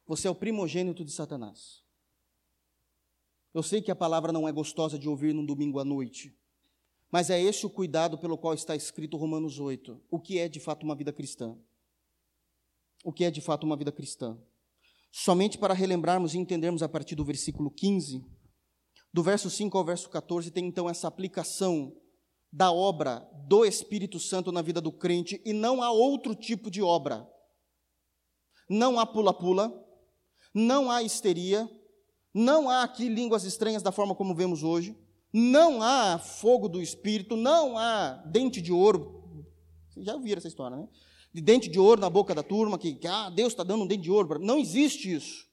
Você 0.06 0.28
é 0.28 0.30
o 0.30 0.34
primogênito 0.34 1.04
de 1.04 1.10
Satanás. 1.10 1.82
Eu 3.52 3.62
sei 3.62 3.80
que 3.80 3.90
a 3.90 3.96
palavra 3.96 4.32
não 4.32 4.46
é 4.46 4.52
gostosa 4.52 4.98
de 4.98 5.08
ouvir 5.08 5.32
num 5.32 5.44
domingo 5.44 5.80
à 5.80 5.84
noite, 5.84 6.38
mas 7.10 7.30
é 7.30 7.40
esse 7.40 7.64
o 7.64 7.70
cuidado 7.70 8.18
pelo 8.18 8.36
qual 8.36 8.52
está 8.52 8.76
escrito 8.76 9.16
Romanos 9.16 9.58
8, 9.58 10.00
o 10.10 10.20
que 10.20 10.38
é 10.38 10.48
de 10.48 10.60
fato 10.60 10.84
uma 10.84 10.94
vida 10.94 11.12
cristã. 11.12 11.56
O 13.06 13.12
que 13.12 13.24
é 13.24 13.30
de 13.30 13.40
fato 13.40 13.62
uma 13.62 13.76
vida 13.76 13.92
cristã. 13.92 14.36
Somente 15.12 15.56
para 15.56 15.72
relembrarmos 15.72 16.34
e 16.34 16.38
entendermos 16.38 16.82
a 16.82 16.88
partir 16.88 17.14
do 17.14 17.24
versículo 17.24 17.70
15, 17.70 18.26
do 19.14 19.22
verso 19.22 19.48
5 19.48 19.78
ao 19.78 19.84
verso 19.84 20.10
14, 20.10 20.50
tem 20.50 20.66
então 20.66 20.90
essa 20.90 21.06
aplicação 21.06 21.96
da 22.52 22.72
obra 22.72 23.20
do 23.46 23.64
Espírito 23.64 24.18
Santo 24.18 24.50
na 24.50 24.60
vida 24.60 24.80
do 24.80 24.90
crente 24.90 25.40
e 25.44 25.52
não 25.52 25.84
há 25.84 25.92
outro 25.92 26.34
tipo 26.34 26.68
de 26.68 26.82
obra. 26.82 27.24
Não 28.68 28.98
há 28.98 29.06
pula-pula, 29.06 29.72
não 30.52 30.90
há 30.90 31.00
histeria, 31.00 31.70
não 32.34 32.68
há 32.68 32.82
aqui 32.82 33.08
línguas 33.08 33.44
estranhas 33.44 33.84
da 33.84 33.92
forma 33.92 34.16
como 34.16 34.34
vemos 34.34 34.64
hoje. 34.64 34.98
Não 35.32 35.80
há 35.80 36.18
fogo 36.18 36.68
do 36.68 36.82
espírito, 36.82 37.36
não 37.36 37.78
há 37.78 38.14
dente 38.26 38.60
de 38.60 38.72
ouro. 38.72 39.46
Vocês 39.90 40.04
já 40.04 40.12
ouviram 40.12 40.38
essa 40.38 40.48
história, 40.48 40.76
né? 40.76 40.88
De 41.36 41.42
dente 41.42 41.68
de 41.68 41.78
ouro 41.78 42.00
na 42.00 42.08
boca 42.08 42.34
da 42.34 42.42
turma, 42.42 42.78
que, 42.78 42.94
que 42.94 43.06
ah, 43.06 43.28
Deus 43.28 43.52
está 43.52 43.62
dando 43.62 43.84
um 43.84 43.86
dente 43.86 44.04
de 44.04 44.10
ouro. 44.10 44.38
Não 44.38 44.58
existe 44.58 45.14
isso. 45.14 45.44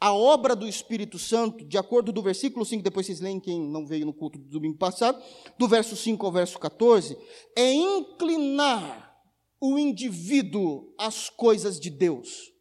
A 0.00 0.12
obra 0.12 0.54
do 0.54 0.66
Espírito 0.66 1.18
Santo, 1.18 1.64
de 1.64 1.78
acordo 1.78 2.12
do 2.12 2.22
versículo 2.22 2.64
5, 2.64 2.82
depois 2.82 3.06
vocês 3.06 3.20
leem 3.20 3.40
quem 3.40 3.60
não 3.60 3.86
veio 3.86 4.06
no 4.06 4.12
culto 4.12 4.38
do 4.38 4.48
domingo 4.48 4.78
passado, 4.78 5.22
do 5.58 5.66
verso 5.66 5.96
5 5.96 6.24
ao 6.24 6.32
verso 6.32 6.58
14, 6.58 7.16
é 7.56 7.72
inclinar 7.72 9.16
o 9.60 9.78
indivíduo 9.78 10.94
às 10.98 11.28
coisas 11.28 11.80
de 11.80 11.90
Deus 11.90 12.52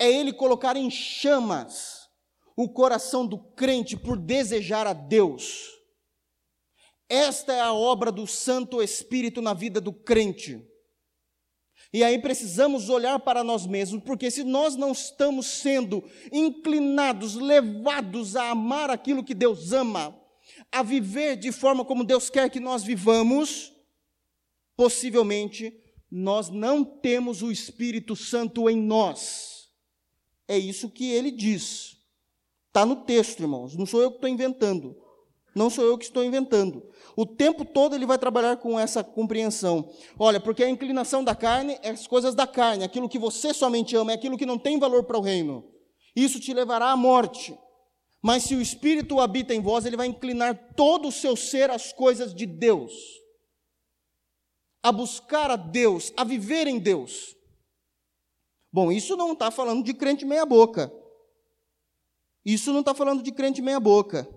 é 0.00 0.10
ele 0.10 0.32
colocar 0.32 0.76
em 0.76 0.90
chamas 0.90 2.08
o 2.56 2.68
coração 2.68 3.26
do 3.26 3.38
crente 3.38 3.96
por 3.96 4.18
desejar 4.18 4.86
a 4.86 4.94
Deus. 4.94 5.68
Esta 7.10 7.52
é 7.52 7.60
a 7.60 7.72
obra 7.72 8.12
do 8.12 8.24
Santo 8.24 8.80
Espírito 8.80 9.42
na 9.42 9.52
vida 9.52 9.80
do 9.80 9.92
crente. 9.92 10.64
E 11.92 12.04
aí 12.04 12.20
precisamos 12.20 12.88
olhar 12.88 13.18
para 13.18 13.42
nós 13.42 13.66
mesmos, 13.66 14.04
porque 14.04 14.30
se 14.30 14.44
nós 14.44 14.76
não 14.76 14.92
estamos 14.92 15.46
sendo 15.46 16.04
inclinados, 16.30 17.34
levados 17.34 18.36
a 18.36 18.50
amar 18.50 18.90
aquilo 18.90 19.24
que 19.24 19.34
Deus 19.34 19.72
ama, 19.72 20.16
a 20.70 20.84
viver 20.84 21.34
de 21.36 21.50
forma 21.50 21.84
como 21.84 22.04
Deus 22.04 22.30
quer 22.30 22.48
que 22.48 22.60
nós 22.60 22.84
vivamos, 22.84 23.72
possivelmente 24.76 25.76
nós 26.08 26.48
não 26.48 26.84
temos 26.84 27.42
o 27.42 27.50
Espírito 27.50 28.14
Santo 28.14 28.70
em 28.70 28.76
nós. 28.76 29.68
É 30.46 30.56
isso 30.56 30.88
que 30.88 31.10
ele 31.10 31.32
diz. 31.32 31.96
Está 32.68 32.86
no 32.86 33.04
texto, 33.04 33.40
irmãos. 33.40 33.74
Não 33.74 33.84
sou 33.84 34.00
eu 34.00 34.10
que 34.12 34.18
estou 34.18 34.30
inventando. 34.30 34.96
Não 35.54 35.68
sou 35.68 35.84
eu 35.84 35.98
que 35.98 36.04
estou 36.04 36.24
inventando. 36.24 36.82
O 37.16 37.26
tempo 37.26 37.64
todo 37.64 37.94
ele 37.94 38.06
vai 38.06 38.18
trabalhar 38.18 38.56
com 38.56 38.78
essa 38.78 39.02
compreensão. 39.02 39.90
Olha, 40.18 40.40
porque 40.40 40.62
a 40.62 40.70
inclinação 40.70 41.24
da 41.24 41.34
carne 41.34 41.78
é 41.82 41.90
as 41.90 42.06
coisas 42.06 42.34
da 42.34 42.46
carne, 42.46 42.84
aquilo 42.84 43.08
que 43.08 43.18
você 43.18 43.52
somente 43.52 43.96
ama, 43.96 44.12
é 44.12 44.14
aquilo 44.14 44.38
que 44.38 44.46
não 44.46 44.58
tem 44.58 44.78
valor 44.78 45.04
para 45.04 45.18
o 45.18 45.22
reino. 45.22 45.64
Isso 46.14 46.38
te 46.40 46.54
levará 46.54 46.90
à 46.90 46.96
morte. 46.96 47.58
Mas 48.22 48.44
se 48.44 48.54
o 48.54 48.60
Espírito 48.60 49.18
habita 49.18 49.54
em 49.54 49.60
vós, 49.60 49.86
ele 49.86 49.96
vai 49.96 50.06
inclinar 50.06 50.74
todo 50.76 51.08
o 51.08 51.12
seu 51.12 51.34
ser 51.34 51.70
às 51.70 51.92
coisas 51.92 52.34
de 52.34 52.46
Deus, 52.46 52.92
a 54.82 54.92
buscar 54.92 55.50
a 55.50 55.56
Deus, 55.56 56.12
a 56.16 56.22
viver 56.22 56.66
em 56.66 56.78
Deus. 56.78 57.34
Bom, 58.72 58.92
isso 58.92 59.16
não 59.16 59.32
está 59.32 59.50
falando 59.50 59.82
de 59.82 59.94
crente 59.94 60.24
meia-boca. 60.24 60.92
Isso 62.44 62.72
não 62.72 62.80
está 62.80 62.94
falando 62.94 63.22
de 63.22 63.32
crente 63.32 63.60
meia-boca. 63.60 64.28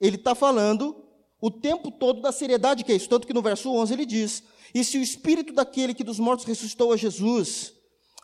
Ele 0.00 0.16
está 0.16 0.34
falando 0.34 1.04
o 1.40 1.50
tempo 1.50 1.90
todo 1.90 2.20
da 2.20 2.32
seriedade 2.32 2.84
que 2.84 2.92
é 2.92 2.96
isso. 2.96 3.08
Tanto 3.08 3.26
que 3.26 3.34
no 3.34 3.42
verso 3.42 3.70
11 3.70 3.92
ele 3.92 4.06
diz: 4.06 4.42
E 4.74 4.84
se 4.84 4.98
o 4.98 5.02
espírito 5.02 5.52
daquele 5.52 5.94
que 5.94 6.04
dos 6.04 6.18
mortos 6.18 6.44
ressuscitou 6.44 6.92
a 6.92 6.96
Jesus 6.96 7.74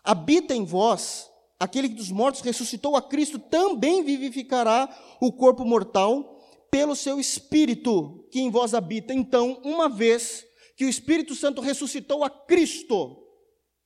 habita 0.03 0.55
em 0.55 0.65
vós, 0.65 1.29
aquele 1.59 1.89
que 1.89 1.97
dos 1.97 2.11
mortos 2.11 2.41
ressuscitou 2.41 2.97
a 2.97 3.03
Cristo 3.03 3.39
também 3.39 4.05
vivificará 4.05 4.89
o 5.21 5.33
corpo 5.33 5.65
mortal 5.65 6.41
pelo 6.71 6.95
seu 6.95 7.19
espírito 7.19 8.27
que 8.31 8.41
em 8.41 8.51
vós 8.51 8.75
habita. 8.75 9.13
Então, 9.13 9.61
uma 9.65 9.89
vez 9.89 10.45
que 10.77 10.85
o 10.85 10.89
Espírito 10.89 11.35
Santo 11.35 11.61
ressuscitou 11.61 12.23
a 12.23 12.29
Cristo, 12.29 13.17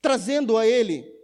trazendo 0.02 0.58
a 0.58 0.66
ele 0.66 1.19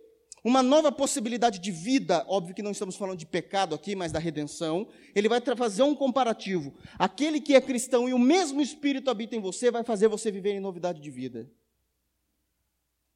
uma 0.46 0.62
nova 0.62 0.92
possibilidade 0.92 1.58
de 1.58 1.72
vida, 1.72 2.24
óbvio 2.28 2.54
que 2.54 2.62
não 2.62 2.70
estamos 2.70 2.94
falando 2.94 3.18
de 3.18 3.26
pecado 3.26 3.74
aqui, 3.74 3.96
mas 3.96 4.12
da 4.12 4.20
redenção, 4.20 4.86
ele 5.12 5.28
vai 5.28 5.40
fazer 5.40 5.82
um 5.82 5.92
comparativo. 5.92 6.72
Aquele 6.96 7.40
que 7.40 7.56
é 7.56 7.60
cristão 7.60 8.08
e 8.08 8.14
o 8.14 8.18
mesmo 8.18 8.60
Espírito 8.60 9.10
habita 9.10 9.34
em 9.34 9.40
você, 9.40 9.72
vai 9.72 9.82
fazer 9.82 10.06
você 10.06 10.30
viver 10.30 10.52
em 10.52 10.60
novidade 10.60 11.00
de 11.00 11.10
vida. 11.10 11.50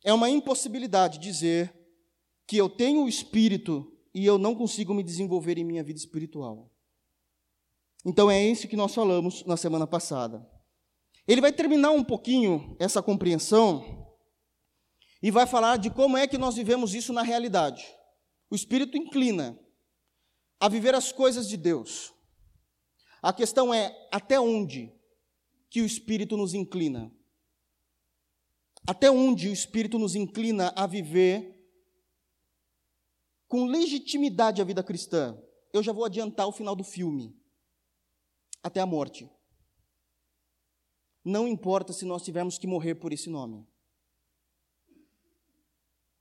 É 0.03 0.13
uma 0.13 0.29
impossibilidade 0.29 1.21
dizer 1.21 1.73
que 2.49 2.57
eu 2.57 2.69
tenho 2.69 3.05
o 3.05 3.09
Espírito 3.09 3.97
e 4.13 4.27
eu 4.27 4.37
não 4.37 4.53
consigo 4.53 4.93
me 4.93 5.05
desenvolver 5.05 5.57
em 5.57 5.63
minha 5.63 5.85
vida 5.85 6.01
espiritual. 6.01 6.69
Então 8.05 8.29
é 8.29 8.45
isso 8.45 8.67
que 8.67 8.75
nós 8.75 8.93
falamos 8.93 9.45
na 9.45 9.57
semana 9.57 9.87
passada. 9.87 10.45
Ele 11.29 11.41
vai 11.41 11.53
terminar 11.53 11.93
um 11.93 12.03
pouquinho 12.03 12.75
essa 12.81 13.01
compreensão 13.01 14.10
e 15.23 15.31
vai 15.31 15.47
falar 15.47 15.77
de 15.77 15.91
como 15.91 16.17
é 16.17 16.27
que 16.27 16.39
nós 16.39 16.57
vivemos 16.57 16.95
isso 16.95 17.13
na 17.13 17.23
realidade. 17.23 17.87
O 18.51 18.55
Espírito 18.55 18.97
inclina 18.97 19.59
a 20.59 20.69
viver 20.69 20.95
as 20.95 21.13
coisas 21.13 21.49
de 21.49 21.57
Deus. 21.57 22.13
A 23.23 23.33
questão 23.33 23.73
é 23.73 24.09
até 24.11 24.41
onde 24.41 24.93
que 25.69 25.83
o 25.83 25.87
Espírito 25.87 26.37
nos 26.37 26.55
inclina. 26.55 27.13
Até 28.87 29.11
onde 29.11 29.49
o 29.49 29.53
Espírito 29.53 29.99
nos 29.99 30.15
inclina 30.15 30.73
a 30.75 30.87
viver 30.87 31.57
com 33.47 33.67
legitimidade 33.67 34.63
a 34.63 34.65
vida 34.65 34.83
cristã? 34.83 35.39
Eu 35.73 35.83
já 35.83 35.93
vou 35.93 36.05
adiantar 36.05 36.47
o 36.49 36.53
final 36.53 36.75
do 36.75 36.83
filme. 36.83 37.39
Até 38.63 38.81
a 38.81 38.87
morte. 38.87 39.31
Não 41.23 41.47
importa 41.47 41.93
se 41.93 42.05
nós 42.07 42.23
tivermos 42.23 42.59
que 42.59 42.67
morrer 42.67 42.95
por 42.95 43.13
esse 43.13 43.29
nome. 43.29 43.70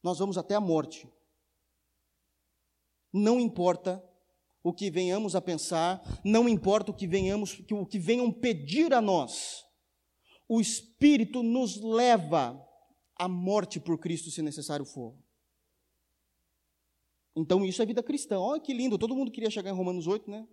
Nós 0.04 0.20
vamos 0.20 0.38
até 0.38 0.56
a 0.56 0.62
morte. 0.62 1.08
Não 3.12 3.40
importa 3.40 4.04
o 4.64 4.74
que 4.74 4.92
venhamos 4.92 5.36
a 5.36 5.42
pensar, 5.42 6.02
não 6.24 6.48
importa 6.48 6.92
o 6.92 6.94
que 6.94 7.08
venhamos, 7.08 7.60
o 7.72 7.86
que 7.86 7.98
venham 7.98 8.32
pedir 8.32 8.94
a 8.94 9.02
nós. 9.02 9.66
O 10.48 10.60
Espírito 10.60 11.42
nos 11.44 11.82
leva 11.82 12.60
à 13.16 13.28
morte 13.28 13.80
por 13.80 13.98
Cristo, 13.98 14.32
se 14.32 14.42
necessário 14.42 14.86
for. 14.86 15.16
Então 17.36 17.66
isso 17.66 17.82
é 17.82 17.86
vida 17.86 18.04
cristã. 18.04 18.40
Olha 18.40 18.62
que 18.62 18.74
lindo, 18.74 18.98
todo 18.98 19.16
mundo 19.16 19.32
queria 19.32 19.50
chegar 19.50 19.70
em 19.70 19.76
Romanos 19.76 20.08
8, 20.08 20.30
né? 20.30 20.48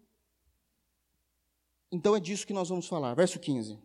Então 1.90 2.14
é 2.14 2.20
disso 2.20 2.46
que 2.46 2.52
nós 2.52 2.68
vamos 2.68 2.86
falar. 2.86 3.14
Verso 3.14 3.40
15. 3.40 3.78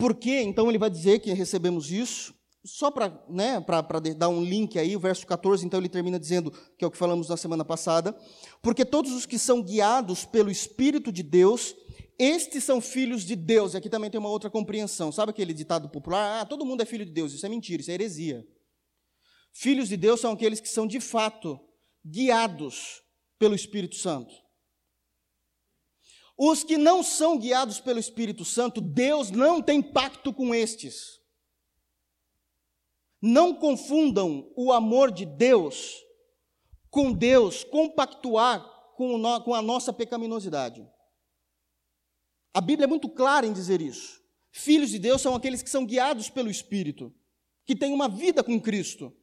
Por 0.00 0.14
que 0.14 0.40
então 0.40 0.70
ele 0.70 0.78
vai 0.78 0.88
dizer 0.88 1.20
que 1.20 1.30
recebemos 1.34 1.92
isso? 1.92 2.34
Só 2.64 2.90
para 2.90 3.22
né, 3.28 3.62
dar 4.16 4.30
um 4.30 4.42
link 4.42 4.78
aí, 4.78 4.96
o 4.96 5.00
verso 5.00 5.26
14, 5.26 5.64
então 5.64 5.78
ele 5.78 5.90
termina 5.90 6.18
dizendo, 6.18 6.50
que 6.78 6.84
é 6.84 6.88
o 6.88 6.90
que 6.90 6.96
falamos 6.96 7.28
na 7.28 7.36
semana 7.36 7.66
passada, 7.66 8.16
porque 8.62 8.84
todos 8.84 9.12
os 9.12 9.26
que 9.26 9.38
são 9.38 9.62
guiados 9.62 10.24
pelo 10.24 10.50
Espírito 10.50 11.12
de 11.12 11.22
Deus, 11.22 11.74
estes 12.18 12.64
são 12.64 12.80
filhos 12.80 13.24
de 13.24 13.36
Deus. 13.36 13.74
E 13.74 13.76
aqui 13.76 13.90
também 13.90 14.10
tem 14.10 14.18
uma 14.18 14.30
outra 14.30 14.48
compreensão. 14.48 15.12
Sabe 15.12 15.30
aquele 15.30 15.52
ditado 15.52 15.88
popular? 15.90 16.40
Ah, 16.40 16.46
todo 16.46 16.64
mundo 16.64 16.82
é 16.82 16.86
filho 16.86 17.04
de 17.04 17.12
Deus. 17.12 17.34
Isso 17.34 17.44
é 17.44 17.48
mentira, 17.48 17.82
isso 17.82 17.90
é 17.90 17.94
heresia. 17.94 18.46
Filhos 19.52 19.88
de 19.88 19.98
Deus 19.98 20.20
são 20.20 20.32
aqueles 20.32 20.60
que 20.60 20.68
são 20.68 20.86
de 20.86 21.00
fato 21.00 21.60
guiados 22.06 23.02
pelo 23.38 23.54
Espírito 23.54 23.96
Santo. 23.96 24.34
Os 26.42 26.64
que 26.64 26.78
não 26.78 27.02
são 27.02 27.36
guiados 27.36 27.80
pelo 27.80 27.98
Espírito 27.98 28.46
Santo, 28.46 28.80
Deus 28.80 29.30
não 29.30 29.60
tem 29.60 29.82
pacto 29.82 30.32
com 30.32 30.54
estes. 30.54 31.20
Não 33.20 33.54
confundam 33.54 34.50
o 34.56 34.72
amor 34.72 35.12
de 35.12 35.26
Deus 35.26 36.02
com 36.88 37.12
Deus 37.12 37.62
compactuar 37.62 38.66
com 38.96 39.54
a 39.54 39.60
nossa 39.60 39.92
pecaminosidade. 39.92 40.88
A 42.54 42.60
Bíblia 42.62 42.84
é 42.84 42.88
muito 42.88 43.10
clara 43.10 43.46
em 43.46 43.52
dizer 43.52 43.82
isso. 43.82 44.22
Filhos 44.50 44.88
de 44.88 44.98
Deus 44.98 45.20
são 45.20 45.34
aqueles 45.34 45.62
que 45.62 45.68
são 45.68 45.84
guiados 45.84 46.30
pelo 46.30 46.50
Espírito, 46.50 47.14
que 47.66 47.76
têm 47.76 47.92
uma 47.92 48.08
vida 48.08 48.42
com 48.42 48.58
Cristo. 48.58 49.14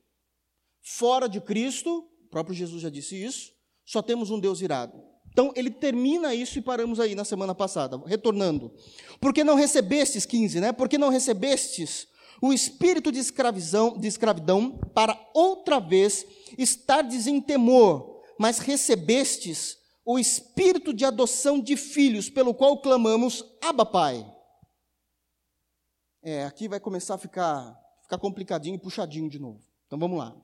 Fora 0.84 1.28
de 1.28 1.42
Cristo, 1.42 2.08
o 2.22 2.30
próprio 2.30 2.56
Jesus 2.56 2.84
já 2.84 2.92
disse 2.92 3.16
isso, 3.20 3.56
só 3.84 4.04
temos 4.04 4.30
um 4.30 4.40
Deus 4.40 4.62
irado. 4.62 5.17
Então, 5.38 5.54
ele 5.56 5.70
termina 5.70 6.34
isso 6.34 6.58
e 6.58 6.64
paramos 6.64 7.00
aí 7.00 7.14
na 7.14 7.24
semana 7.24 7.54
passada, 7.54 7.96
retornando. 8.08 8.74
Porque 9.22 9.44
não 9.44 9.54
recebestes, 9.54 10.26
15, 10.26 10.60
né? 10.60 10.72
Porque 10.72 10.98
não 10.98 11.10
recebestes 11.10 12.08
o 12.42 12.52
espírito 12.52 13.12
de 13.12 13.20
escravidão, 13.20 13.96
de 14.00 14.08
escravidão 14.08 14.80
para 14.96 15.16
outra 15.36 15.80
vez 15.80 16.26
estardes 16.58 17.28
em 17.28 17.40
temor, 17.40 18.24
mas 18.40 18.58
recebestes 18.58 19.78
o 20.04 20.18
espírito 20.18 20.92
de 20.92 21.06
adoção 21.06 21.60
de 21.60 21.78
filhos, 21.78 22.32
pelo 22.32 22.52
qual 22.52 22.82
clamamos, 22.82 23.46
Abba 23.62 23.86
Pai. 23.86 24.26
É, 26.24 26.46
aqui 26.46 26.68
vai 26.68 26.80
começar 26.80 27.14
a 27.14 27.20
ficar, 27.20 27.80
ficar 28.02 28.18
complicadinho 28.18 28.74
e 28.74 28.80
puxadinho 28.80 29.30
de 29.30 29.38
novo. 29.38 29.62
Então 29.86 30.00
vamos 30.00 30.18
lá. 30.18 30.36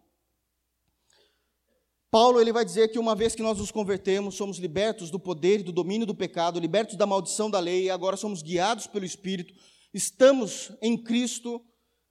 Paulo 2.13 2.39
ele 2.39 2.53
vai 2.53 2.63
dizer 2.63 2.89
que 2.89 2.99
uma 2.99 3.15
vez 3.15 3.33
que 3.33 3.41
nós 3.41 3.57
nos 3.57 3.71
convertemos, 3.71 4.35
somos 4.35 4.59
libertos 4.59 5.09
do 5.09 5.19
poder 5.19 5.61
e 5.61 5.63
do 5.63 5.71
domínio 5.71 6.05
do 6.05 6.13
pecado, 6.13 6.59
libertos 6.59 6.95
da 6.95 7.07
maldição 7.07 7.49
da 7.49 7.59
lei, 7.59 7.85
e 7.85 7.89
agora 7.89 8.15
somos 8.15 8.43
guiados 8.43 8.85
pelo 8.85 9.03
Espírito, 9.03 9.51
estamos 9.91 10.71
em 10.79 10.95
Cristo 10.95 11.59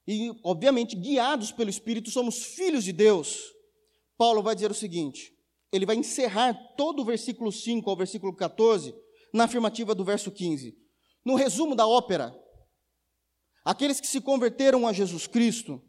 e, 0.05 0.29
obviamente, 0.43 0.97
guiados 0.97 1.53
pelo 1.53 1.69
Espírito, 1.69 2.11
somos 2.11 2.43
filhos 2.43 2.83
de 2.83 2.91
Deus. 2.91 3.45
Paulo 4.17 4.43
vai 4.43 4.53
dizer 4.53 4.69
o 4.69 4.73
seguinte: 4.73 5.31
ele 5.71 5.85
vai 5.85 5.95
encerrar 5.95 6.53
todo 6.75 7.01
o 7.01 7.05
versículo 7.05 7.49
5 7.49 7.89
ao 7.89 7.95
versículo 7.95 8.35
14 8.35 8.93
na 9.33 9.45
afirmativa 9.45 9.95
do 9.95 10.03
verso 10.03 10.29
15. 10.29 10.77
No 11.23 11.35
resumo 11.35 11.75
da 11.75 11.87
ópera, 11.87 12.37
aqueles 13.63 14.01
que 14.01 14.07
se 14.07 14.19
converteram 14.19 14.85
a 14.85 14.91
Jesus 14.91 15.27
Cristo, 15.27 15.81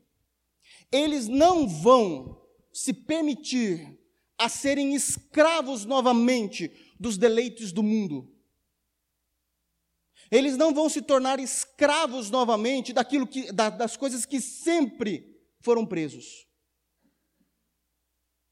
eles 0.92 1.26
não 1.26 1.66
vão 1.66 2.40
se 2.72 2.92
permitir 2.92 4.03
a 4.44 4.48
serem 4.50 4.94
escravos 4.94 5.86
novamente 5.86 6.70
dos 7.00 7.16
deleites 7.16 7.72
do 7.72 7.82
mundo. 7.82 8.30
Eles 10.30 10.58
não 10.58 10.74
vão 10.74 10.86
se 10.86 11.00
tornar 11.00 11.40
escravos 11.40 12.28
novamente 12.28 12.92
daquilo 12.92 13.26
que, 13.26 13.50
das 13.50 13.96
coisas 13.96 14.26
que 14.26 14.42
sempre 14.42 15.42
foram 15.60 15.86
presos. 15.86 16.46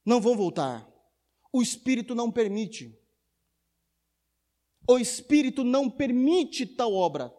Não 0.02 0.18
vão 0.18 0.34
voltar. 0.34 0.90
O 1.52 1.60
Espírito 1.60 2.14
não 2.14 2.32
permite. 2.32 2.98
O 4.88 4.98
Espírito 4.98 5.62
não 5.62 5.90
permite 5.90 6.64
tal 6.64 6.94
obra, 6.94 7.30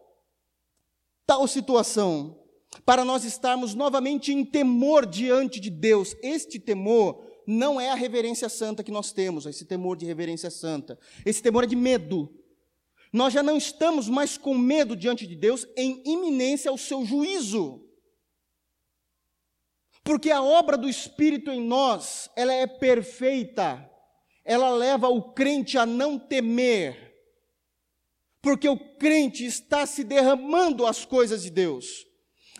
tal 1.25 1.47
situação, 1.47 2.39
para 2.85 3.03
nós 3.03 3.23
estarmos 3.23 3.73
novamente 3.73 4.31
em 4.31 4.45
temor 4.45 5.07
diante 5.07 5.59
de 5.59 5.71
Deus. 5.71 6.15
Este 6.21 6.59
temor 6.59 7.32
não 7.47 7.79
é 7.79 7.89
a 7.89 7.95
reverência 7.95 8.49
santa 8.49 8.83
que 8.83 8.91
nós 8.91 9.11
temos, 9.11 9.45
esse 9.45 9.65
temor 9.65 9.97
de 9.97 10.05
reverência 10.05 10.49
santa. 10.49 10.97
Esse 11.25 11.41
temor 11.41 11.63
é 11.63 11.67
de 11.67 11.75
medo. 11.75 12.29
Nós 13.11 13.33
já 13.33 13.43
não 13.43 13.57
estamos 13.57 14.09
mais 14.09 14.37
com 14.37 14.57
medo 14.57 14.95
diante 14.95 15.27
de 15.27 15.35
Deus 15.35 15.67
em 15.77 16.01
iminência 16.05 16.71
ao 16.71 16.77
seu 16.77 17.05
juízo. 17.05 17.87
Porque 20.03 20.31
a 20.31 20.41
obra 20.41 20.77
do 20.77 20.89
Espírito 20.89 21.49
em 21.49 21.61
nós, 21.61 22.29
ela 22.35 22.53
é 22.53 22.67
perfeita. 22.67 23.89
Ela 24.43 24.69
leva 24.71 25.07
o 25.07 25.33
crente 25.33 25.77
a 25.77 25.85
não 25.85 26.19
temer. 26.19 27.13
Porque 28.41 28.67
o 28.67 28.77
crente 28.97 29.45
está 29.45 29.85
se 29.85 30.03
derramando 30.03 30.85
as 30.85 31.05
coisas 31.05 31.43
de 31.43 31.49
Deus. 31.49 32.05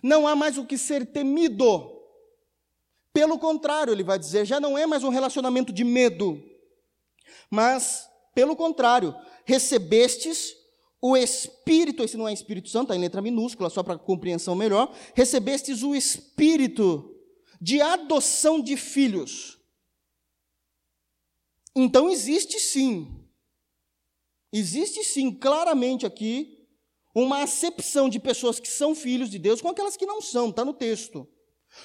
Não 0.01 0.25
há 0.27 0.35
mais 0.35 0.57
o 0.57 0.65
que 0.65 0.77
ser 0.77 1.05
temido. 1.05 1.92
Pelo 3.13 3.37
contrário, 3.37 3.93
ele 3.93 4.03
vai 4.03 4.17
dizer, 4.17 4.43
já 4.43 4.59
não 4.59 4.75
é 4.75 4.87
mais 4.87 5.03
um 5.03 5.09
relacionamento 5.09 5.71
de 5.71 5.83
medo, 5.83 6.43
mas, 7.49 8.09
pelo 8.33 8.55
contrário, 8.55 9.15
recebestes 9.45 10.55
o 10.99 11.15
Espírito, 11.15 12.01
esse 12.01 12.17
não 12.17 12.27
é 12.27 12.33
Espírito 12.33 12.69
Santo, 12.69 12.85
está 12.85 12.95
em 12.95 12.99
letra 12.99 13.21
minúscula, 13.21 13.69
só 13.69 13.83
para 13.83 13.99
compreensão 13.99 14.55
melhor, 14.55 14.91
recebestes 15.13 15.83
o 15.83 15.93
Espírito 15.93 17.13
de 17.61 17.81
adoção 17.81 18.59
de 18.59 18.75
filhos. 18.75 19.59
Então 21.75 22.09
existe 22.09 22.59
sim, 22.59 23.23
existe 24.51 25.03
sim, 25.03 25.31
claramente 25.31 26.05
aqui, 26.05 26.67
uma 27.13 27.43
acepção 27.43 28.09
de 28.09 28.19
pessoas 28.19 28.59
que 28.59 28.67
são 28.67 28.95
filhos 28.95 29.29
de 29.29 29.37
Deus 29.37 29.61
com 29.61 29.69
aquelas 29.69 29.95
que 29.95 30.05
não 30.05 30.19
são, 30.19 30.49
está 30.49 30.65
no 30.65 30.73
texto. 30.73 31.27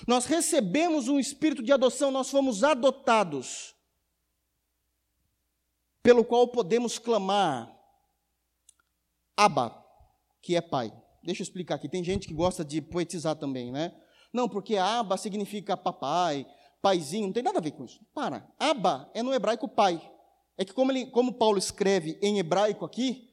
Nós 0.07 0.27
recebemos 0.27 1.09
um 1.09 1.19
espírito 1.19 1.63
de 1.63 1.73
adoção, 1.73 2.11
nós 2.11 2.31
fomos 2.31 2.63
adotados, 2.63 3.75
pelo 6.03 6.25
qual 6.25 6.49
podemos 6.49 6.99
clamar 6.99 7.75
Abba, 9.37 9.85
que 10.43 10.57
é 10.57 10.61
pai. 10.61 10.93
Deixa 11.23 11.43
eu 11.43 11.45
explicar 11.45 11.77
aqui. 11.77 11.89
Tem 11.89 12.03
gente 12.03 12.27
que 12.27 12.35
gosta 12.35 12.65
de 12.65 12.81
poetizar 12.81 13.37
também, 13.37 13.71
né? 13.71 13.95
Não, 14.33 14.49
porque 14.49 14.77
Abba 14.77 15.17
significa 15.17 15.77
papai, 15.77 16.47
paizinho, 16.83 17.27
não 17.27 17.33
tem 17.33 17.43
nada 17.43 17.59
a 17.59 17.63
ver 17.63 17.73
com 17.73 17.85
isso. 17.85 18.01
Para. 18.15 18.49
Abba 18.59 19.11
é 19.15 19.23
no 19.23 19.33
hebraico 19.33 19.69
pai. 19.69 20.01
É 20.57 20.65
que 20.65 20.73
como, 20.73 20.91
ele, 20.91 21.07
como 21.07 21.33
Paulo 21.33 21.57
escreve 21.57 22.19
em 22.21 22.39
hebraico 22.39 22.85
aqui, 22.85 23.33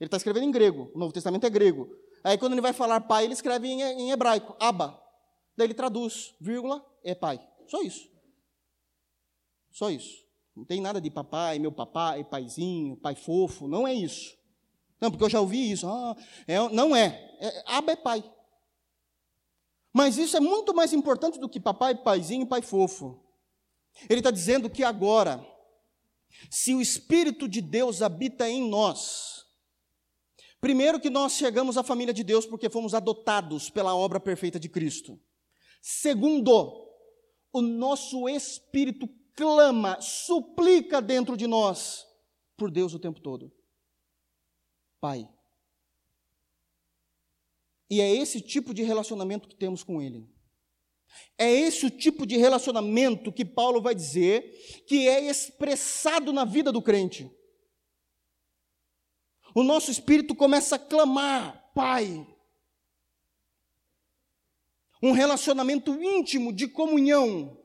ele 0.00 0.06
está 0.08 0.16
escrevendo 0.16 0.44
em 0.44 0.50
grego. 0.50 0.90
O 0.94 0.98
Novo 0.98 1.12
Testamento 1.12 1.44
é 1.44 1.50
grego. 1.50 1.88
Aí 2.24 2.38
quando 2.38 2.52
ele 2.52 2.60
vai 2.60 2.72
falar 2.72 3.00
pai, 3.02 3.24
ele 3.24 3.34
escreve 3.34 3.68
em, 3.68 3.82
em 3.82 4.10
hebraico, 4.10 4.56
Abba. 4.58 4.98
Daí 5.58 5.66
ele 5.66 5.74
traduz, 5.74 6.36
vírgula, 6.40 6.86
é 7.02 7.16
pai. 7.16 7.44
Só 7.66 7.82
isso. 7.82 8.08
Só 9.72 9.90
isso. 9.90 10.24
Não 10.54 10.64
tem 10.64 10.80
nada 10.80 11.00
de 11.00 11.10
papai, 11.10 11.58
meu 11.58 11.72
papai, 11.72 12.22
paizinho, 12.22 12.96
pai 12.96 13.16
fofo. 13.16 13.66
Não 13.66 13.84
é 13.84 13.92
isso. 13.92 14.38
Não, 15.00 15.10
porque 15.10 15.24
eu 15.24 15.28
já 15.28 15.40
ouvi 15.40 15.72
isso. 15.72 15.88
Ah, 15.88 16.16
é, 16.46 16.68
não 16.68 16.94
é. 16.94 17.06
é. 17.40 17.64
Aba 17.66 17.90
é 17.90 17.96
pai. 17.96 18.22
Mas 19.92 20.16
isso 20.16 20.36
é 20.36 20.40
muito 20.40 20.72
mais 20.72 20.92
importante 20.92 21.40
do 21.40 21.48
que 21.48 21.58
papai, 21.58 21.92
paizinho, 21.96 22.46
pai 22.46 22.62
fofo. 22.62 23.20
Ele 24.08 24.20
está 24.20 24.30
dizendo 24.30 24.70
que 24.70 24.84
agora, 24.84 25.44
se 26.48 26.72
o 26.72 26.80
Espírito 26.80 27.48
de 27.48 27.60
Deus 27.60 28.00
habita 28.00 28.48
em 28.48 28.70
nós, 28.70 29.44
Primeiro, 30.60 30.98
que 30.98 31.08
nós 31.08 31.34
chegamos 31.34 31.78
à 31.78 31.84
família 31.84 32.12
de 32.12 32.24
Deus 32.24 32.44
porque 32.44 32.68
fomos 32.68 32.92
adotados 32.92 33.70
pela 33.70 33.94
obra 33.94 34.18
perfeita 34.18 34.58
de 34.58 34.68
Cristo. 34.68 35.16
Segundo, 35.80 36.88
o 37.52 37.60
nosso 37.62 38.28
espírito 38.28 39.08
clama, 39.34 40.00
suplica 40.00 41.00
dentro 41.00 41.36
de 41.36 41.46
nós 41.46 42.04
por 42.56 42.70
Deus 42.70 42.92
o 42.92 42.98
tempo 42.98 43.20
todo. 43.20 43.52
Pai. 45.00 45.28
E 47.88 48.00
é 48.00 48.10
esse 48.10 48.40
tipo 48.40 48.74
de 48.74 48.82
relacionamento 48.82 49.48
que 49.48 49.56
temos 49.56 49.82
com 49.82 50.02
Ele. 50.02 50.28
É 51.38 51.50
esse 51.50 51.86
o 51.86 51.90
tipo 51.90 52.26
de 52.26 52.36
relacionamento 52.36 53.32
que 53.32 53.44
Paulo 53.44 53.80
vai 53.80 53.94
dizer 53.94 54.84
que 54.86 55.08
é 55.08 55.24
expressado 55.24 56.32
na 56.32 56.44
vida 56.44 56.70
do 56.72 56.82
crente. 56.82 57.30
O 59.54 59.62
nosso 59.62 59.90
espírito 59.90 60.34
começa 60.34 60.76
a 60.76 60.78
clamar, 60.78 61.72
Pai. 61.74 62.26
Um 65.02 65.12
relacionamento 65.12 65.92
íntimo 66.02 66.52
de 66.52 66.68
comunhão. 66.68 67.56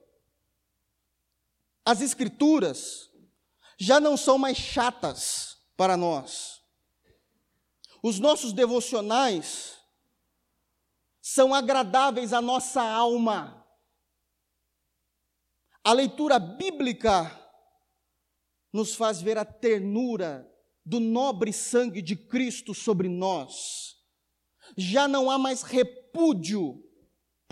As 1.86 2.02
Escrituras 2.02 3.10
já 3.78 4.00
não 4.00 4.16
são 4.16 4.38
mais 4.38 4.58
chatas 4.58 5.58
para 5.76 5.98
nós. 5.98 6.62
Os 8.02 8.20
nossos 8.20 8.54
devocionais 8.54 9.78
são 11.22 11.54
agradáveis 11.54 12.34
à 12.34 12.42
nossa 12.42 12.82
alma. 12.82 13.66
A 15.84 15.94
leitura 15.94 16.38
bíblica 16.38 17.40
nos 18.72 18.96
faz 18.96 19.22
ver 19.22 19.38
a 19.38 19.46
ternura 19.46 20.50
do 20.86 21.00
nobre 21.00 21.54
sangue 21.54 22.02
de 22.02 22.16
Cristo 22.16 22.74
sobre 22.74 23.08
nós. 23.08 23.96
Já 24.78 25.08
não 25.08 25.30
há 25.30 25.38
mais 25.38 25.62
repúdio 25.62 26.84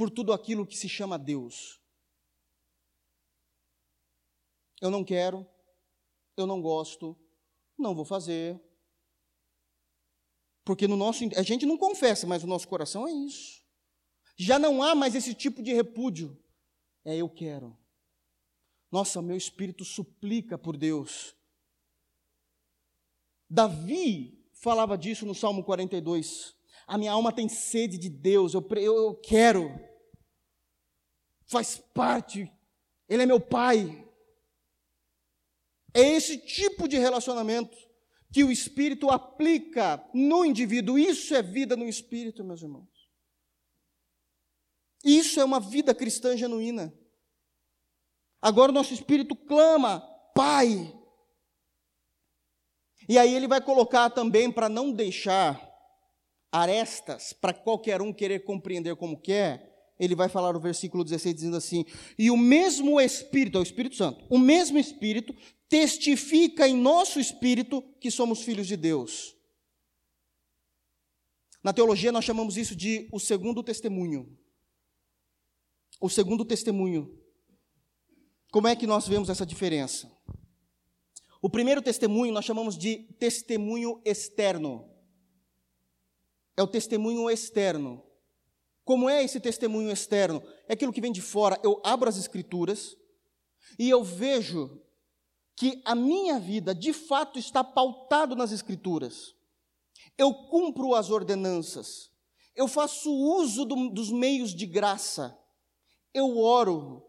por 0.01 0.09
tudo 0.09 0.33
aquilo 0.33 0.65
que 0.65 0.75
se 0.75 0.89
chama 0.89 1.19
Deus. 1.19 1.79
Eu 4.81 4.89
não 4.89 5.03
quero, 5.03 5.47
eu 6.35 6.47
não 6.47 6.59
gosto, 6.59 7.15
não 7.77 7.93
vou 7.93 8.03
fazer. 8.03 8.59
Porque 10.65 10.87
no 10.87 10.97
nosso 10.97 11.23
a 11.37 11.43
gente 11.43 11.67
não 11.67 11.77
confessa, 11.77 12.25
mas 12.25 12.43
o 12.43 12.47
nosso 12.47 12.67
coração 12.67 13.07
é 13.07 13.11
isso. 13.11 13.63
Já 14.35 14.57
não 14.57 14.81
há 14.81 14.95
mais 14.95 15.13
esse 15.13 15.35
tipo 15.35 15.61
de 15.61 15.71
repúdio. 15.71 16.35
É 17.05 17.15
eu 17.15 17.29
quero. 17.29 17.77
Nossa, 18.91 19.21
meu 19.21 19.37
espírito 19.37 19.85
suplica 19.85 20.57
por 20.57 20.77
Deus. 20.77 21.35
Davi 23.47 24.49
falava 24.51 24.97
disso 24.97 25.27
no 25.27 25.35
Salmo 25.35 25.63
42. 25.63 26.55
A 26.87 26.97
minha 26.97 27.11
alma 27.11 27.31
tem 27.31 27.47
sede 27.47 27.99
de 27.99 28.09
Deus, 28.09 28.55
eu, 28.55 28.67
eu, 28.71 28.97
eu 28.97 29.15
quero. 29.15 29.90
Faz 31.51 31.77
parte, 31.77 32.49
Ele 33.09 33.23
é 33.23 33.25
meu 33.25 33.41
Pai. 33.41 34.07
É 35.93 35.99
esse 35.99 36.37
tipo 36.37 36.87
de 36.87 36.97
relacionamento 36.97 37.77
que 38.31 38.41
o 38.41 38.49
Espírito 38.49 39.09
aplica 39.09 40.01
no 40.13 40.45
indivíduo. 40.45 40.97
Isso 40.97 41.35
é 41.35 41.41
vida 41.41 41.75
no 41.75 41.89
Espírito, 41.89 42.41
meus 42.41 42.61
irmãos. 42.61 42.87
Isso 45.03 45.41
é 45.41 45.43
uma 45.43 45.59
vida 45.59 45.93
cristã 45.93 46.37
genuína. 46.37 46.97
Agora 48.41 48.71
o 48.71 48.73
nosso 48.73 48.93
espírito 48.93 49.35
clama, 49.35 49.99
Pai. 50.33 50.97
E 53.09 53.17
aí 53.17 53.35
ele 53.35 53.47
vai 53.47 53.59
colocar 53.59 54.09
também 54.09 54.49
para 54.49 54.69
não 54.69 54.89
deixar 54.89 55.69
arestas 56.49 57.33
para 57.33 57.53
qualquer 57.53 58.01
um 58.01 58.13
querer 58.13 58.45
compreender 58.45 58.95
como 58.95 59.19
quer. 59.19 59.70
Ele 60.01 60.15
vai 60.15 60.27
falar 60.27 60.51
no 60.51 60.59
versículo 60.59 61.03
16 61.03 61.35
dizendo 61.35 61.55
assim: 61.55 61.85
"E 62.17 62.29
o 62.29 62.35
mesmo 62.35 62.99
espírito, 62.99 63.57
é 63.57 63.61
o 63.61 63.63
Espírito 63.63 63.95
Santo, 63.95 64.25
o 64.29 64.37
mesmo 64.37 64.77
espírito 64.77 65.33
testifica 65.69 66.67
em 66.67 66.75
nosso 66.75 67.19
espírito 67.19 67.81
que 68.01 68.11
somos 68.11 68.41
filhos 68.41 68.67
de 68.67 68.75
Deus." 68.75 69.35
Na 71.63 71.71
teologia 71.71 72.11
nós 72.11 72.25
chamamos 72.25 72.57
isso 72.57 72.75
de 72.75 73.07
o 73.13 73.19
segundo 73.19 73.63
testemunho 73.63 74.41
o 76.01 76.09
segundo 76.09 76.43
testemunho. 76.43 77.15
Como 78.51 78.67
é 78.67 78.75
que 78.75 78.87
nós 78.87 79.07
vemos 79.07 79.29
essa 79.29 79.45
diferença? 79.45 80.11
O 81.39 81.49
primeiro 81.49 81.81
testemunho 81.81 82.33
nós 82.33 82.43
chamamos 82.43 82.75
de 82.75 82.97
testemunho 83.19 84.01
externo. 84.03 84.89
É 86.57 86.63
o 86.63 86.67
testemunho 86.67 87.29
externo. 87.29 88.03
Como 88.83 89.09
é 89.09 89.23
esse 89.23 89.39
testemunho 89.39 89.91
externo? 89.91 90.41
É 90.67 90.73
aquilo 90.73 90.93
que 90.93 91.01
vem 91.01 91.11
de 91.11 91.21
fora. 91.21 91.59
Eu 91.63 91.81
abro 91.83 92.09
as 92.09 92.17
escrituras 92.17 92.95
e 93.77 93.89
eu 93.89 94.03
vejo 94.03 94.81
que 95.55 95.81
a 95.85 95.93
minha 95.93 96.39
vida 96.39 96.73
de 96.73 96.91
fato 96.93 97.37
está 97.37 97.63
pautado 97.63 98.35
nas 98.35 98.51
escrituras. 98.51 99.35
Eu 100.17 100.33
cumpro 100.33 100.95
as 100.95 101.09
ordenanças. 101.09 102.09
Eu 102.55 102.67
faço 102.67 103.11
uso 103.11 103.65
do, 103.65 103.89
dos 103.89 104.11
meios 104.11 104.53
de 104.53 104.65
graça 104.65 105.37
eu 106.13 106.37
oro, 106.39 107.03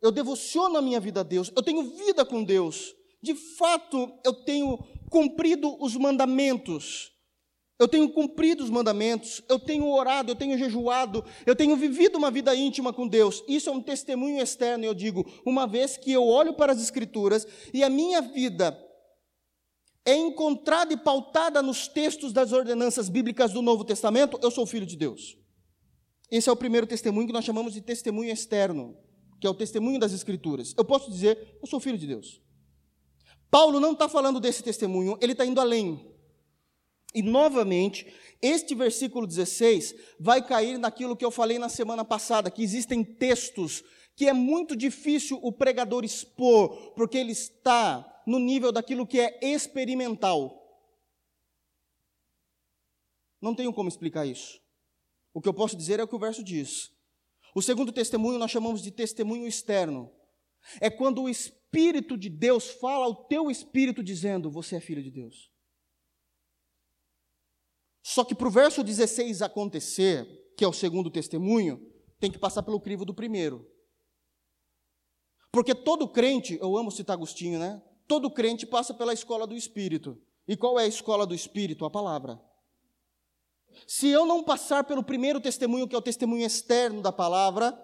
eu 0.00 0.10
devociono 0.10 0.76
a 0.76 0.82
minha 0.82 1.00
vida 1.00 1.20
a 1.20 1.22
Deus, 1.22 1.50
eu 1.54 1.62
tenho 1.62 1.82
vida 1.96 2.24
com 2.24 2.42
Deus. 2.42 2.94
De 3.22 3.34
fato, 3.34 4.12
eu 4.24 4.32
tenho 4.44 4.78
cumprido 5.10 5.76
os 5.82 5.96
mandamentos. 5.96 7.12
Eu 7.78 7.86
tenho 7.86 8.08
cumprido 8.10 8.64
os 8.64 8.70
mandamentos, 8.70 9.42
eu 9.48 9.58
tenho 9.58 9.86
orado, 9.86 10.30
eu 10.30 10.36
tenho 10.36 10.56
jejuado, 10.56 11.22
eu 11.44 11.54
tenho 11.54 11.76
vivido 11.76 12.16
uma 12.16 12.30
vida 12.30 12.54
íntima 12.54 12.90
com 12.90 13.06
Deus. 13.06 13.44
Isso 13.46 13.68
é 13.68 13.72
um 13.72 13.82
testemunho 13.82 14.40
externo, 14.40 14.84
eu 14.84 14.94
digo, 14.94 15.26
uma 15.44 15.66
vez 15.66 15.96
que 15.96 16.10
eu 16.10 16.24
olho 16.24 16.54
para 16.54 16.72
as 16.72 16.80
Escrituras 16.80 17.46
e 17.74 17.84
a 17.84 17.90
minha 17.90 18.22
vida 18.22 18.82
é 20.06 20.14
encontrada 20.14 20.94
e 20.94 20.96
pautada 20.96 21.60
nos 21.60 21.86
textos 21.86 22.32
das 22.32 22.52
ordenanças 22.52 23.08
bíblicas 23.10 23.52
do 23.52 23.60
Novo 23.60 23.84
Testamento, 23.84 24.38
eu 24.42 24.50
sou 24.50 24.64
filho 24.64 24.86
de 24.86 24.96
Deus. 24.96 25.36
Esse 26.30 26.48
é 26.48 26.52
o 26.52 26.56
primeiro 26.56 26.86
testemunho 26.86 27.26
que 27.26 27.32
nós 27.32 27.44
chamamos 27.44 27.74
de 27.74 27.82
testemunho 27.82 28.30
externo, 28.30 28.96
que 29.40 29.46
é 29.46 29.50
o 29.50 29.54
testemunho 29.54 29.98
das 29.98 30.12
Escrituras. 30.12 30.72
Eu 30.78 30.84
posso 30.84 31.10
dizer, 31.10 31.58
eu 31.60 31.66
sou 31.66 31.78
filho 31.78 31.98
de 31.98 32.06
Deus. 32.06 32.40
Paulo 33.50 33.80
não 33.80 33.92
está 33.92 34.08
falando 34.08 34.40
desse 34.40 34.62
testemunho, 34.62 35.18
ele 35.20 35.32
está 35.32 35.44
indo 35.44 35.60
além. 35.60 36.15
E, 37.16 37.22
novamente, 37.22 38.06
este 38.42 38.74
versículo 38.74 39.26
16 39.26 39.94
vai 40.20 40.46
cair 40.46 40.78
naquilo 40.78 41.16
que 41.16 41.24
eu 41.24 41.30
falei 41.30 41.58
na 41.58 41.70
semana 41.70 42.04
passada, 42.04 42.50
que 42.50 42.62
existem 42.62 43.02
textos 43.02 43.82
que 44.14 44.28
é 44.28 44.34
muito 44.34 44.76
difícil 44.76 45.40
o 45.42 45.50
pregador 45.50 46.04
expor, 46.04 46.92
porque 46.92 47.16
ele 47.16 47.32
está 47.32 48.22
no 48.26 48.38
nível 48.38 48.70
daquilo 48.70 49.06
que 49.06 49.18
é 49.18 49.38
experimental. 49.42 50.62
Não 53.40 53.54
tenho 53.54 53.72
como 53.72 53.88
explicar 53.88 54.26
isso. 54.26 54.60
O 55.32 55.40
que 55.40 55.48
eu 55.48 55.54
posso 55.54 55.74
dizer 55.74 56.00
é 56.00 56.02
o 56.02 56.08
que 56.08 56.16
o 56.16 56.18
verso 56.18 56.44
diz. 56.44 56.92
O 57.54 57.62
segundo 57.62 57.92
testemunho 57.92 58.38
nós 58.38 58.50
chamamos 58.50 58.82
de 58.82 58.90
testemunho 58.90 59.46
externo. 59.46 60.12
É 60.82 60.90
quando 60.90 61.22
o 61.22 61.30
Espírito 61.30 62.14
de 62.18 62.28
Deus 62.28 62.68
fala 62.72 63.06
ao 63.06 63.14
teu 63.26 63.50
espírito 63.50 64.02
dizendo: 64.02 64.50
Você 64.50 64.76
é 64.76 64.80
filho 64.80 65.02
de 65.02 65.10
Deus. 65.10 65.55
Só 68.08 68.22
que 68.24 68.36
para 68.36 68.46
o 68.46 68.50
verso 68.52 68.84
16 68.84 69.42
acontecer, 69.42 70.52
que 70.56 70.64
é 70.64 70.68
o 70.68 70.72
segundo 70.72 71.10
testemunho, 71.10 71.84
tem 72.20 72.30
que 72.30 72.38
passar 72.38 72.62
pelo 72.62 72.78
crivo 72.78 73.04
do 73.04 73.12
primeiro. 73.12 73.68
Porque 75.50 75.74
todo 75.74 76.06
crente, 76.06 76.56
eu 76.62 76.76
amo 76.76 76.92
citar 76.92 77.14
Agostinho, 77.14 77.58
né? 77.58 77.82
Todo 78.06 78.30
crente 78.30 78.64
passa 78.64 78.94
pela 78.94 79.12
escola 79.12 79.44
do 79.44 79.56
Espírito. 79.56 80.22
E 80.46 80.56
qual 80.56 80.78
é 80.78 80.84
a 80.84 80.86
escola 80.86 81.26
do 81.26 81.34
Espírito? 81.34 81.84
A 81.84 81.90
palavra. 81.90 82.40
Se 83.88 84.06
eu 84.06 84.24
não 84.24 84.44
passar 84.44 84.84
pelo 84.84 85.02
primeiro 85.02 85.40
testemunho, 85.40 85.88
que 85.88 85.96
é 85.96 85.98
o 85.98 86.02
testemunho 86.02 86.46
externo 86.46 87.02
da 87.02 87.10
palavra, 87.10 87.76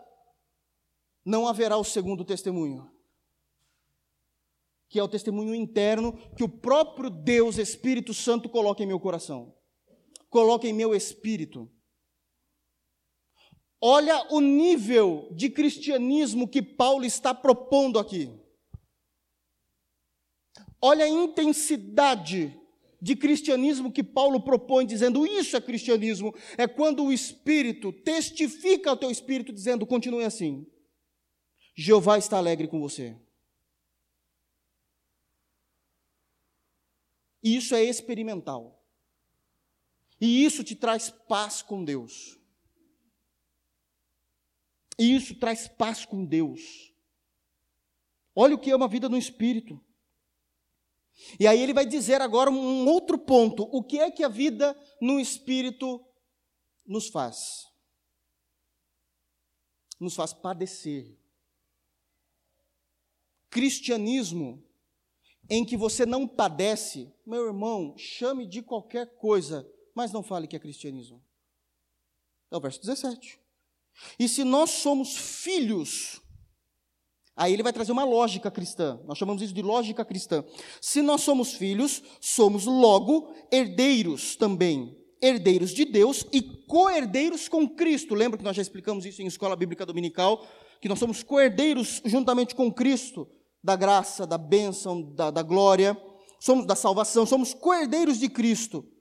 não 1.24 1.48
haverá 1.48 1.76
o 1.76 1.82
segundo 1.82 2.24
testemunho, 2.24 2.88
que 4.88 5.00
é 5.00 5.02
o 5.02 5.08
testemunho 5.08 5.52
interno 5.52 6.16
que 6.36 6.44
o 6.44 6.48
próprio 6.48 7.10
Deus, 7.10 7.58
Espírito 7.58 8.14
Santo, 8.14 8.48
coloca 8.48 8.84
em 8.84 8.86
meu 8.86 9.00
coração, 9.00 9.52
coloca 10.32 10.66
em 10.66 10.72
meu 10.72 10.94
espírito. 10.94 11.70
Olha 13.78 14.26
o 14.32 14.40
nível 14.40 15.28
de 15.32 15.50
cristianismo 15.50 16.48
que 16.48 16.62
Paulo 16.62 17.04
está 17.04 17.34
propondo 17.34 17.98
aqui. 17.98 18.32
Olha 20.80 21.04
a 21.04 21.08
intensidade 21.08 22.58
de 23.00 23.14
cristianismo 23.14 23.92
que 23.92 24.02
Paulo 24.02 24.40
propõe, 24.42 24.86
dizendo 24.86 25.26
isso 25.26 25.54
é 25.54 25.60
cristianismo, 25.60 26.34
é 26.56 26.66
quando 26.66 27.04
o 27.04 27.12
Espírito 27.12 27.92
testifica 27.92 28.90
ao 28.90 28.96
teu 28.96 29.10
Espírito, 29.10 29.52
dizendo: 29.52 29.86
continue 29.86 30.24
assim. 30.24 30.66
Jeová 31.76 32.16
está 32.16 32.38
alegre 32.38 32.68
com 32.68 32.80
você. 32.80 33.16
E 37.42 37.56
isso 37.56 37.74
é 37.74 37.82
experimental. 37.82 38.81
E 40.22 40.44
isso 40.44 40.62
te 40.62 40.76
traz 40.76 41.10
paz 41.10 41.62
com 41.62 41.84
Deus. 41.84 42.38
E 44.96 45.16
isso 45.16 45.34
traz 45.34 45.66
paz 45.66 46.06
com 46.06 46.24
Deus. 46.24 46.94
Olha 48.32 48.54
o 48.54 48.58
que 48.58 48.70
é 48.70 48.76
uma 48.76 48.86
vida 48.86 49.08
no 49.08 49.18
Espírito. 49.18 49.84
E 51.40 51.44
aí 51.44 51.60
ele 51.60 51.74
vai 51.74 51.84
dizer 51.84 52.20
agora 52.20 52.52
um 52.52 52.86
outro 52.86 53.18
ponto: 53.18 53.64
o 53.72 53.82
que 53.82 53.98
é 53.98 54.12
que 54.12 54.22
a 54.22 54.28
vida 54.28 54.80
no 55.00 55.18
Espírito 55.18 56.00
nos 56.86 57.08
faz? 57.08 57.66
Nos 59.98 60.14
faz 60.14 60.32
padecer. 60.32 61.18
Cristianismo 63.50 64.64
em 65.50 65.64
que 65.64 65.76
você 65.76 66.06
não 66.06 66.28
padece, 66.28 67.12
meu 67.26 67.44
irmão, 67.44 67.98
chame 67.98 68.46
de 68.46 68.62
qualquer 68.62 69.16
coisa, 69.16 69.68
mas 69.94 70.12
não 70.12 70.22
fale 70.22 70.46
que 70.46 70.56
é 70.56 70.58
cristianismo. 70.58 71.22
É 72.50 72.56
o 72.56 72.60
verso 72.60 72.80
17. 72.80 73.40
E 74.18 74.28
se 74.28 74.44
nós 74.44 74.70
somos 74.70 75.16
filhos, 75.16 76.20
aí 77.36 77.52
ele 77.52 77.62
vai 77.62 77.72
trazer 77.72 77.92
uma 77.92 78.04
lógica 78.04 78.50
cristã. 78.50 79.00
Nós 79.06 79.18
chamamos 79.18 79.42
isso 79.42 79.54
de 79.54 79.62
lógica 79.62 80.04
cristã. 80.04 80.44
Se 80.80 81.02
nós 81.02 81.22
somos 81.22 81.54
filhos, 81.54 82.02
somos 82.20 82.66
logo 82.66 83.34
herdeiros 83.50 84.36
também. 84.36 84.98
Herdeiros 85.20 85.72
de 85.72 85.84
Deus 85.84 86.26
e 86.32 86.42
co-herdeiros 86.42 87.48
com 87.48 87.68
Cristo. 87.68 88.14
Lembra 88.14 88.38
que 88.38 88.44
nós 88.44 88.56
já 88.56 88.62
explicamos 88.62 89.06
isso 89.06 89.22
em 89.22 89.26
escola 89.26 89.54
bíblica 89.54 89.86
dominical? 89.86 90.46
Que 90.80 90.88
nós 90.88 90.98
somos 90.98 91.22
co-herdeiros 91.22 92.02
juntamente 92.04 92.54
com 92.54 92.72
Cristo, 92.72 93.28
da 93.62 93.76
graça, 93.76 94.26
da 94.26 94.36
bênção, 94.36 95.00
da, 95.00 95.30
da 95.30 95.42
glória, 95.42 95.96
somos 96.40 96.66
da 96.66 96.74
salvação, 96.74 97.24
somos 97.24 97.54
co-herdeiros 97.54 98.18
de 98.18 98.28
Cristo. 98.28 98.91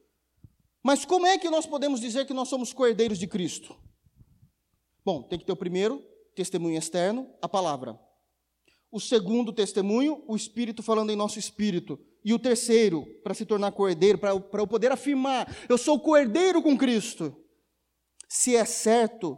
Mas 0.83 1.05
como 1.05 1.25
é 1.25 1.37
que 1.37 1.49
nós 1.49 1.65
podemos 1.65 1.99
dizer 1.99 2.25
que 2.25 2.33
nós 2.33 2.47
somos 2.47 2.73
co-herdeiros 2.73 3.19
de 3.19 3.27
Cristo? 3.27 3.77
Bom, 5.05 5.23
tem 5.23 5.37
que 5.37 5.45
ter 5.45 5.51
o 5.51 5.57
primeiro 5.57 6.03
testemunho 6.35 6.77
externo, 6.77 7.29
a 7.41 7.47
palavra. 7.47 7.99
O 8.91 8.99
segundo 8.99 9.53
testemunho, 9.53 10.23
o 10.27 10.35
Espírito 10.35 10.83
falando 10.83 11.11
em 11.11 11.15
nosso 11.15 11.39
espírito. 11.39 11.99
E 12.23 12.33
o 12.33 12.39
terceiro, 12.39 13.05
para 13.23 13.33
se 13.33 13.45
tornar 13.45 13.71
cordeiro, 13.71 14.17
para 14.17 14.31
eu 14.31 14.67
poder 14.67 14.91
afirmar, 14.91 15.47
eu 15.69 15.77
sou 15.77 15.99
cordeiro 15.99 16.61
com 16.61 16.77
Cristo. 16.77 17.35
Se 18.27 18.55
é 18.55 18.65
certo 18.65 19.37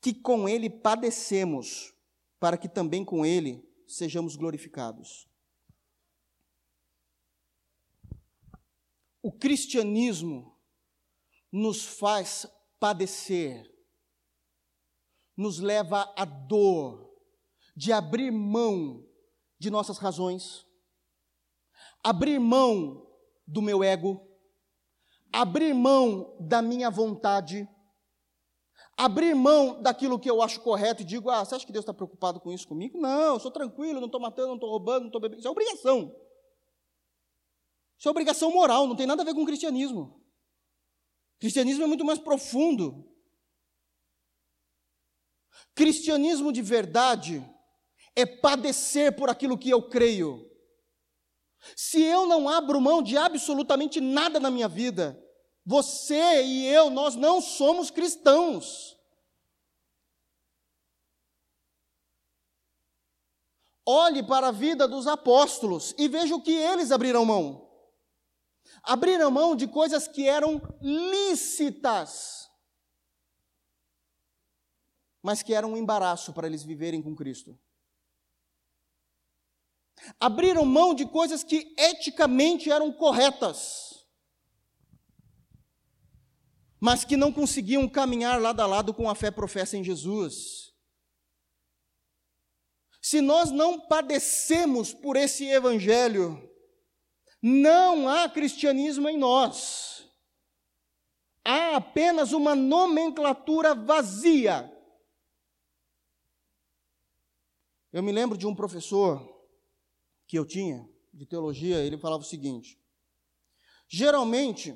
que 0.00 0.12
com 0.12 0.48
Ele 0.48 0.68
padecemos, 0.68 1.94
para 2.40 2.56
que 2.56 2.68
também 2.68 3.04
com 3.04 3.24
Ele 3.24 3.64
sejamos 3.86 4.36
glorificados. 4.36 5.28
O 9.22 9.30
cristianismo 9.30 10.51
nos 11.52 11.84
faz 11.84 12.46
padecer 12.80 13.72
nos 15.36 15.58
leva 15.58 16.12
à 16.16 16.24
dor 16.24 17.10
de 17.76 17.92
abrir 17.92 18.30
mão 18.30 19.04
de 19.58 19.70
nossas 19.70 19.98
razões, 19.98 20.66
abrir 22.02 22.38
mão 22.38 23.06
do 23.46 23.62
meu 23.62 23.82
ego, 23.82 24.20
abrir 25.32 25.72
mão 25.72 26.36
da 26.38 26.60
minha 26.60 26.90
vontade, 26.90 27.68
abrir 28.96 29.34
mão 29.34 29.80
daquilo 29.80 30.18
que 30.18 30.30
eu 30.30 30.42
acho 30.42 30.60
correto 30.60 31.02
e 31.02 31.04
digo: 31.04 31.30
ah, 31.30 31.44
você 31.44 31.54
acha 31.54 31.66
que 31.66 31.72
Deus 31.72 31.82
está 31.82 31.94
preocupado 31.94 32.40
com 32.40 32.52
isso 32.52 32.68
comigo? 32.68 33.00
Não, 33.00 33.34
eu 33.34 33.40
sou 33.40 33.50
tranquilo, 33.50 34.00
não 34.00 34.06
estou 34.06 34.20
matando, 34.20 34.48
não 34.48 34.54
estou 34.56 34.70
roubando, 34.70 35.00
não 35.00 35.08
estou 35.08 35.20
bebendo. 35.20 35.40
Isso 35.40 35.48
é 35.48 35.50
obrigação. 35.50 36.14
Isso 37.98 38.08
é 38.08 38.10
obrigação 38.10 38.52
moral, 38.52 38.86
não 38.86 38.96
tem 38.96 39.06
nada 39.06 39.22
a 39.22 39.24
ver 39.24 39.34
com 39.34 39.42
o 39.42 39.46
cristianismo. 39.46 40.21
Cristianismo 41.42 41.82
é 41.82 41.86
muito 41.88 42.04
mais 42.04 42.20
profundo. 42.20 43.04
Cristianismo 45.74 46.52
de 46.52 46.62
verdade 46.62 47.44
é 48.14 48.24
padecer 48.24 49.16
por 49.16 49.28
aquilo 49.28 49.58
que 49.58 49.68
eu 49.68 49.88
creio. 49.88 50.48
Se 51.74 52.00
eu 52.00 52.28
não 52.28 52.48
abro 52.48 52.80
mão 52.80 53.02
de 53.02 53.16
absolutamente 53.16 54.00
nada 54.00 54.38
na 54.38 54.52
minha 54.52 54.68
vida, 54.68 55.20
você 55.66 56.44
e 56.44 56.64
eu, 56.64 56.90
nós 56.90 57.16
não 57.16 57.40
somos 57.40 57.90
cristãos. 57.90 58.96
Olhe 63.84 64.22
para 64.22 64.46
a 64.46 64.52
vida 64.52 64.86
dos 64.86 65.08
apóstolos 65.08 65.92
e 65.98 66.06
veja 66.06 66.36
o 66.36 66.40
que 66.40 66.52
eles 66.52 66.92
abriram 66.92 67.24
mão. 67.24 67.61
Abriram 68.82 69.30
mão 69.30 69.54
de 69.54 69.66
coisas 69.66 70.08
que 70.08 70.28
eram 70.28 70.60
lícitas 70.80 72.42
mas 75.22 75.42
que 75.42 75.54
era 75.54 75.66
um 75.66 75.76
embaraço 75.76 76.32
para 76.32 76.48
eles 76.48 76.64
viverem 76.64 77.00
com 77.00 77.14
Cristo. 77.14 77.56
Abriram 80.18 80.64
mão 80.64 80.92
de 80.92 81.06
coisas 81.06 81.44
que 81.44 81.72
eticamente 81.78 82.70
eram 82.70 82.92
corretas, 82.92 84.04
mas 86.80 87.04
que 87.04 87.16
não 87.16 87.32
conseguiam 87.32 87.88
caminhar 87.88 88.40
lado 88.40 88.60
a 88.60 88.66
lado 88.66 88.92
com 88.92 89.08
a 89.08 89.14
fé 89.14 89.30
professa 89.30 89.76
em 89.76 89.84
Jesus. 89.84 90.72
Se 93.00 93.20
nós 93.20 93.52
não 93.52 93.78
padecemos 93.78 94.92
por 94.92 95.16
esse 95.16 95.46
evangelho, 95.46 96.50
não 97.42 98.08
há 98.08 98.28
cristianismo 98.28 99.08
em 99.08 99.18
nós. 99.18 100.08
Há 101.44 101.76
apenas 101.76 102.32
uma 102.32 102.54
nomenclatura 102.54 103.74
vazia 103.74 104.72
Eu 107.92 108.02
me 108.02 108.10
lembro 108.10 108.38
de 108.38 108.46
um 108.46 108.54
professor 108.54 109.20
que 110.26 110.38
eu 110.38 110.46
tinha, 110.46 110.88
de 111.12 111.26
teologia, 111.26 111.78
ele 111.84 111.98
falava 111.98 112.22
o 112.22 112.26
seguinte: 112.26 112.80
geralmente 113.86 114.74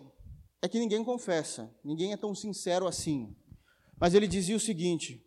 é 0.60 0.68
que 0.68 0.78
ninguém 0.78 1.02
confessa, 1.02 1.74
ninguém 1.82 2.12
é 2.12 2.16
tão 2.16 2.34
sincero 2.34 2.86
assim. 2.86 3.34
Mas 3.98 4.12
ele 4.12 4.28
dizia 4.28 4.54
o 4.54 4.60
seguinte: 4.60 5.26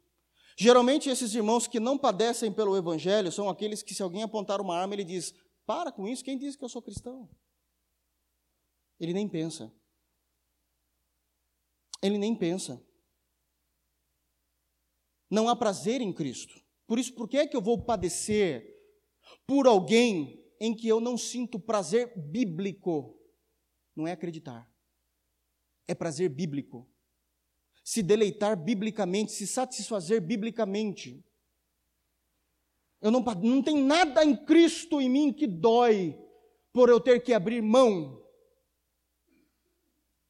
geralmente 0.56 1.10
esses 1.10 1.34
irmãos 1.34 1.65
que 1.65 1.80
não 1.80 1.97
padecem 1.97 2.52
pelo 2.52 2.78
evangelho 2.78 3.32
são 3.32 3.49
aqueles 3.49 3.82
que, 3.82 3.95
se 3.95 4.04
alguém 4.04 4.21
apontar 4.21 4.62
uma 4.62 4.78
arma, 4.78 4.93
ele 4.93 5.04
diz: 5.04 5.34
para 5.70 5.92
com 5.92 6.08
isso, 6.08 6.24
quem 6.24 6.36
diz 6.36 6.56
que 6.56 6.64
eu 6.64 6.68
sou 6.68 6.82
cristão? 6.82 7.30
Ele 9.00 9.14
nem 9.14 9.30
pensa. 9.30 9.72
Ele 12.02 12.18
nem 12.18 12.36
pensa. 12.36 12.84
Não 15.30 15.48
há 15.48 15.56
prazer 15.56 16.02
em 16.02 16.12
Cristo. 16.12 16.60
Por 16.88 16.98
isso, 16.98 17.14
por 17.14 17.30
que 17.30 17.38
é 17.38 17.46
que 17.46 17.56
eu 17.56 17.62
vou 17.62 17.86
padecer 17.86 18.66
por 19.46 19.68
alguém 19.68 20.44
em 20.60 20.76
que 20.76 20.88
eu 20.88 21.00
não 21.00 21.16
sinto 21.16 21.60
prazer 21.60 22.18
bíblico? 22.18 23.16
Não 23.96 24.08
é 24.08 24.14
acreditar, 24.14 24.68
é 25.88 25.94
prazer 25.94 26.30
bíblico. 26.30 26.92
Se 27.84 28.02
deleitar 28.02 28.58
biblicamente, 28.58 29.34
se 29.34 29.46
satisfazer 29.46 30.20
biblicamente. 30.20 31.24
Eu 33.02 33.12
não, 33.12 33.22
não 33.22 33.62
tem 33.62 33.78
nada 33.82 34.24
em 34.24 34.36
Cristo 34.36 35.00
em 35.00 35.10
mim 35.10 35.34
que 35.34 35.48
dói 35.48 36.20
por 36.74 36.90
eu 36.90 37.00
ter 37.00 37.22
que 37.22 37.34
abrir 37.34 37.62
mão. 37.62 38.22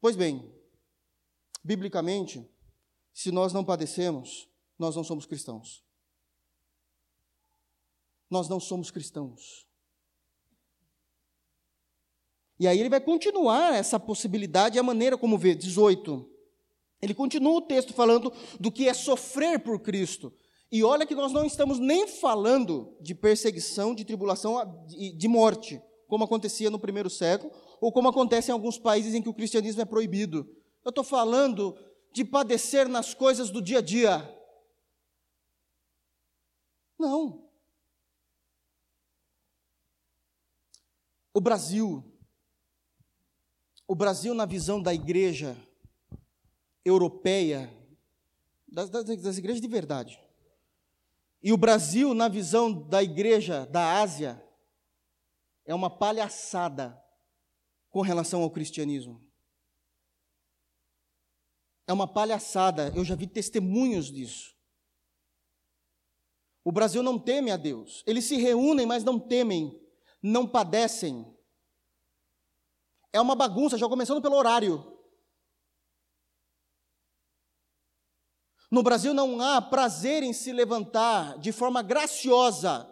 Pois 0.00 0.16
bem, 0.16 0.52
biblicamente, 1.62 2.48
se 3.12 3.30
nós 3.30 3.52
não 3.52 3.64
padecemos, 3.64 4.48
nós 4.78 4.96
não 4.96 5.04
somos 5.04 5.26
cristãos 5.26 5.84
nós 8.30 8.48
não 8.48 8.60
somos 8.60 8.90
cristãos. 8.90 9.66
E 12.58 12.68
aí 12.68 12.78
ele 12.78 12.88
vai 12.88 13.00
continuar 13.00 13.74
essa 13.74 13.98
possibilidade 13.98 14.78
a 14.78 14.82
maneira 14.82 15.18
como 15.18 15.36
vê. 15.36 15.54
18. 15.54 16.30
Ele 17.02 17.14
continua 17.14 17.56
o 17.56 17.62
texto 17.62 17.92
falando 17.92 18.32
do 18.60 18.70
que 18.70 18.86
é 18.86 18.94
sofrer 18.94 19.58
por 19.58 19.80
Cristo. 19.80 20.32
E 20.72 20.84
olha 20.84 21.06
que 21.06 21.14
nós 21.14 21.32
não 21.32 21.44
estamos 21.44 21.78
nem 21.78 22.06
falando 22.06 22.96
de 23.00 23.14
perseguição, 23.14 23.94
de 23.94 24.04
tribulação, 24.04 24.86
de 24.86 25.28
morte, 25.28 25.82
como 26.06 26.24
acontecia 26.24 26.70
no 26.70 26.78
primeiro 26.78 27.10
século, 27.10 27.52
ou 27.80 27.92
como 27.92 28.08
acontece 28.08 28.50
em 28.50 28.52
alguns 28.52 28.78
países 28.78 29.14
em 29.14 29.22
que 29.22 29.28
o 29.28 29.34
cristianismo 29.34 29.82
é 29.82 29.84
proibido. 29.84 30.48
Eu 30.84 30.90
estou 30.90 31.02
falando 31.02 31.76
de 32.12 32.24
padecer 32.24 32.88
nas 32.88 33.14
coisas 33.14 33.50
do 33.50 33.60
dia 33.60 33.78
a 33.78 33.82
dia. 33.82 34.36
Não. 36.98 37.48
O 41.32 41.40
Brasil, 41.40 42.04
o 43.86 43.94
Brasil, 43.94 44.34
na 44.34 44.44
visão 44.44 44.82
da 44.82 44.92
igreja 44.92 45.56
europeia, 46.84 47.72
das, 48.68 48.90
das, 48.90 49.04
das, 49.04 49.38
igrejas 49.38 49.60
de 49.60 49.68
verdade, 49.68 50.20
e 51.42 51.52
o 51.52 51.56
Brasil, 51.56 52.12
na 52.12 52.28
visão 52.28 52.72
da 52.72 53.02
igreja 53.02 53.66
da 53.66 54.00
Ásia, 54.00 54.42
é 55.64 55.74
uma 55.74 55.88
palhaçada 55.88 57.02
com 57.88 58.02
relação 58.02 58.42
ao 58.42 58.50
cristianismo. 58.50 59.24
É 61.86 61.92
uma 61.92 62.06
palhaçada, 62.06 62.92
eu 62.94 63.04
já 63.04 63.14
vi 63.14 63.26
testemunhos 63.26 64.12
disso. 64.12 64.54
O 66.62 66.70
Brasil 66.70 67.02
não 67.02 67.18
teme 67.18 67.50
a 67.50 67.56
Deus. 67.56 68.04
Eles 68.06 68.26
se 68.26 68.36
reúnem, 68.36 68.84
mas 68.84 69.02
não 69.02 69.18
temem, 69.18 69.80
não 70.22 70.46
padecem. 70.46 71.26
É 73.12 73.20
uma 73.20 73.34
bagunça, 73.34 73.78
já 73.78 73.88
começando 73.88 74.20
pelo 74.20 74.36
horário. 74.36 74.99
No 78.70 78.82
Brasil 78.82 79.12
não 79.12 79.40
há 79.40 79.60
prazer 79.60 80.22
em 80.22 80.32
se 80.32 80.52
levantar 80.52 81.38
de 81.38 81.50
forma 81.50 81.82
graciosa 81.82 82.88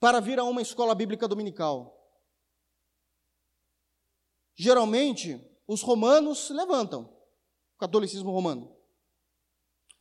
para 0.00 0.20
vir 0.20 0.38
a 0.38 0.44
uma 0.44 0.60
escola 0.60 0.94
bíblica 0.94 1.28
dominical. 1.28 1.96
Geralmente, 4.56 5.40
os 5.68 5.82
romanos 5.82 6.46
se 6.46 6.52
levantam, 6.52 7.02
o 7.74 7.78
catolicismo 7.78 8.30
romano. 8.30 8.74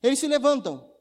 Eles 0.02 0.18
se 0.18 0.28
levantam, 0.28 0.92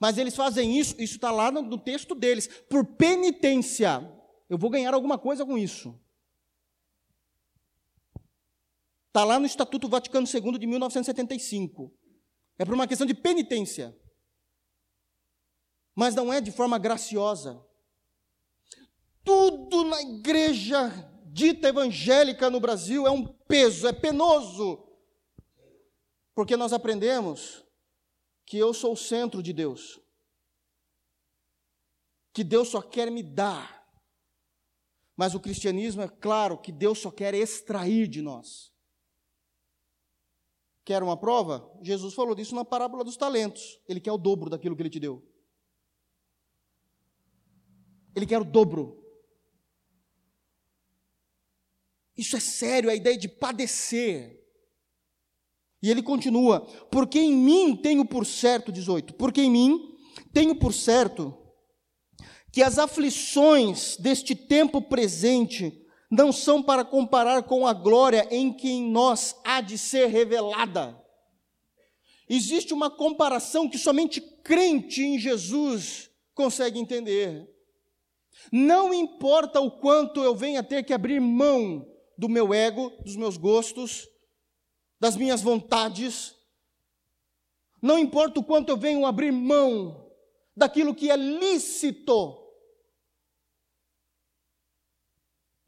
mas 0.00 0.18
eles 0.18 0.34
fazem 0.34 0.78
isso, 0.78 0.94
isso 1.00 1.14
está 1.14 1.30
lá 1.30 1.50
no, 1.50 1.78
texto 1.78 2.14
deles, 2.14 2.48
por 2.68 2.84
penitência. 2.96 4.00
Eu 4.48 4.58
vou 4.58 4.70
ganhar 4.70 4.94
alguma 4.94 5.18
coisa 5.18 5.44
com 5.44 5.56
isso. 5.56 6.00
Está 9.08 9.24
lá 9.24 9.38
no 9.38 9.46
Estatuto 9.46 9.88
Vaticano 9.88 10.26
II 10.26 10.58
de 10.58 10.66
1975. 10.66 11.97
É 12.58 12.64
por 12.64 12.74
uma 12.74 12.88
questão 12.88 13.06
de 13.06 13.14
penitência. 13.14 13.96
Mas 15.94 16.14
não 16.14 16.32
é 16.32 16.40
de 16.40 16.50
forma 16.50 16.78
graciosa. 16.78 17.64
Tudo 19.24 19.84
na 19.84 20.00
igreja 20.02 20.90
dita 21.26 21.68
evangélica 21.68 22.50
no 22.50 22.60
Brasil 22.60 23.06
é 23.06 23.10
um 23.10 23.24
peso, 23.24 23.86
é 23.86 23.92
penoso. 23.92 24.88
Porque 26.34 26.56
nós 26.56 26.72
aprendemos 26.72 27.64
que 28.44 28.58
eu 28.58 28.72
sou 28.72 28.92
o 28.94 28.96
centro 28.96 29.42
de 29.42 29.52
Deus. 29.52 30.00
Que 32.32 32.42
Deus 32.42 32.68
só 32.68 32.80
quer 32.80 33.10
me 33.10 33.22
dar. 33.22 33.86
Mas 35.16 35.34
o 35.34 35.40
cristianismo 35.40 36.02
é 36.02 36.08
claro 36.08 36.56
que 36.56 36.72
Deus 36.72 37.00
só 37.00 37.10
quer 37.10 37.34
extrair 37.34 38.06
de 38.08 38.22
nós. 38.22 38.72
Quer 40.88 41.02
uma 41.02 41.18
prova? 41.18 41.70
Jesus 41.82 42.14
falou 42.14 42.34
disso 42.34 42.54
na 42.54 42.64
parábola 42.64 43.04
dos 43.04 43.14
talentos. 43.14 43.78
Ele 43.86 44.00
quer 44.00 44.10
o 44.10 44.16
dobro 44.16 44.48
daquilo 44.48 44.74
que 44.74 44.80
ele 44.80 44.88
te 44.88 44.98
deu. 44.98 45.22
Ele 48.16 48.24
quer 48.24 48.40
o 48.40 48.44
dobro. 48.44 49.04
Isso 52.16 52.38
é 52.38 52.40
sério, 52.40 52.88
a 52.88 52.94
ideia 52.94 53.18
de 53.18 53.28
padecer. 53.28 54.42
E 55.82 55.90
ele 55.90 56.02
continua: 56.02 56.62
Porque 56.90 57.18
em 57.18 57.34
mim 57.34 57.76
tenho 57.76 58.06
por 58.06 58.24
certo, 58.24 58.72
18, 58.72 59.12
porque 59.12 59.42
em 59.42 59.50
mim 59.50 59.94
tenho 60.32 60.58
por 60.58 60.72
certo 60.72 61.36
que 62.50 62.62
as 62.62 62.78
aflições 62.78 63.98
deste 63.98 64.34
tempo 64.34 64.80
presente 64.80 65.86
não 66.10 66.32
são 66.32 66.62
para 66.62 66.84
comparar 66.84 67.42
com 67.42 67.66
a 67.66 67.72
glória 67.72 68.26
em 68.30 68.52
que 68.52 68.68
em 68.68 68.90
nós 68.90 69.36
há 69.44 69.60
de 69.60 69.76
ser 69.76 70.06
revelada. 70.06 70.98
Existe 72.28 72.74
uma 72.74 72.90
comparação 72.90 73.68
que 73.68 73.78
somente 73.78 74.20
crente 74.20 75.02
em 75.02 75.18
Jesus 75.18 76.10
consegue 76.34 76.78
entender. 76.78 77.48
Não 78.52 78.92
importa 78.92 79.60
o 79.60 79.70
quanto 79.70 80.22
eu 80.22 80.34
venha 80.34 80.62
ter 80.62 80.84
que 80.84 80.92
abrir 80.92 81.20
mão 81.20 81.86
do 82.16 82.28
meu 82.28 82.52
ego, 82.52 82.90
dos 83.04 83.16
meus 83.16 83.36
gostos, 83.36 84.06
das 85.00 85.16
minhas 85.16 85.40
vontades, 85.40 86.38
não 87.80 87.98
importa 87.98 88.40
o 88.40 88.44
quanto 88.44 88.70
eu 88.70 88.76
venho 88.76 89.06
abrir 89.06 89.30
mão 89.30 90.10
daquilo 90.56 90.94
que 90.94 91.10
é 91.10 91.16
lícito 91.16 92.37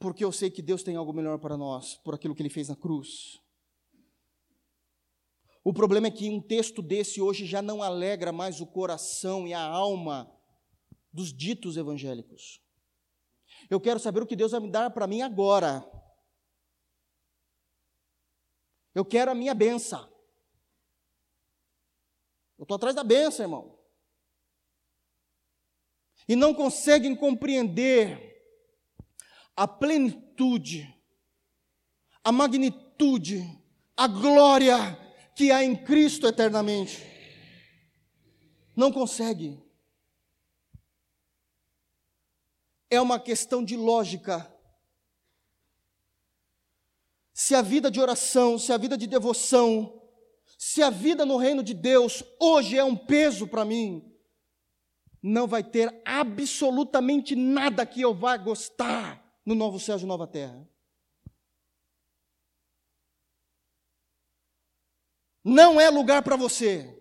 porque 0.00 0.24
eu 0.24 0.32
sei 0.32 0.50
que 0.50 0.62
Deus 0.62 0.82
tem 0.82 0.96
algo 0.96 1.12
melhor 1.12 1.38
para 1.38 1.58
nós, 1.58 1.96
por 1.98 2.14
aquilo 2.14 2.34
que 2.34 2.40
Ele 2.40 2.48
fez 2.48 2.70
na 2.70 2.74
cruz. 2.74 3.38
O 5.62 5.74
problema 5.74 6.06
é 6.06 6.10
que 6.10 6.30
um 6.30 6.40
texto 6.40 6.80
desse 6.80 7.20
hoje 7.20 7.44
já 7.44 7.60
não 7.60 7.82
alegra 7.82 8.32
mais 8.32 8.62
o 8.62 8.66
coração 8.66 9.46
e 9.46 9.52
a 9.52 9.60
alma 9.60 10.34
dos 11.12 11.34
ditos 11.34 11.76
evangélicos. 11.76 12.62
Eu 13.68 13.78
quero 13.78 14.00
saber 14.00 14.22
o 14.22 14.26
que 14.26 14.34
Deus 14.34 14.52
vai 14.52 14.60
me 14.60 14.70
dar 14.70 14.90
para 14.90 15.06
mim 15.06 15.20
agora. 15.20 15.86
Eu 18.94 19.04
quero 19.04 19.30
a 19.30 19.34
minha 19.34 19.52
benção. 19.52 20.10
Eu 22.58 22.62
estou 22.62 22.76
atrás 22.76 22.96
da 22.96 23.04
benção, 23.04 23.44
irmão. 23.44 23.78
E 26.26 26.34
não 26.34 26.54
conseguem 26.54 27.14
compreender 27.14 28.29
a 29.56 29.66
plenitude, 29.66 30.94
a 32.24 32.32
magnitude, 32.32 33.58
a 33.96 34.06
glória 34.06 34.98
que 35.34 35.50
há 35.50 35.64
em 35.64 35.76
Cristo 35.76 36.26
eternamente. 36.26 37.02
Não 38.76 38.90
consegue. 38.92 39.62
É 42.88 43.00
uma 43.00 43.20
questão 43.20 43.64
de 43.64 43.76
lógica. 43.76 44.50
Se 47.32 47.54
a 47.54 47.62
vida 47.62 47.90
de 47.90 48.00
oração, 48.00 48.58
se 48.58 48.72
a 48.72 48.76
vida 48.76 48.96
de 48.96 49.06
devoção, 49.06 50.02
se 50.58 50.82
a 50.82 50.90
vida 50.90 51.24
no 51.24 51.36
reino 51.36 51.62
de 51.62 51.74
Deus 51.74 52.22
hoje 52.38 52.76
é 52.76 52.84
um 52.84 52.96
peso 52.96 53.46
para 53.46 53.64
mim, 53.64 54.14
não 55.22 55.46
vai 55.46 55.62
ter 55.62 56.02
absolutamente 56.04 57.34
nada 57.36 57.84
que 57.86 58.00
eu 58.00 58.14
vá 58.14 58.36
gostar 58.36 59.19
no 59.44 59.54
novo 59.54 59.80
céu 59.80 59.98
e 59.98 60.04
nova 60.04 60.26
terra. 60.26 60.68
Não 65.44 65.80
é 65.80 65.88
lugar 65.88 66.22
para 66.22 66.36
você. 66.36 66.96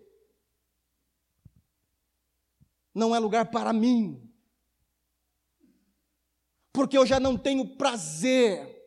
Não 2.94 3.14
é 3.14 3.18
lugar 3.18 3.50
para 3.50 3.72
mim. 3.72 4.28
Porque 6.72 6.96
eu 6.96 7.06
já 7.06 7.20
não 7.20 7.36
tenho 7.36 7.76
prazer 7.76 8.78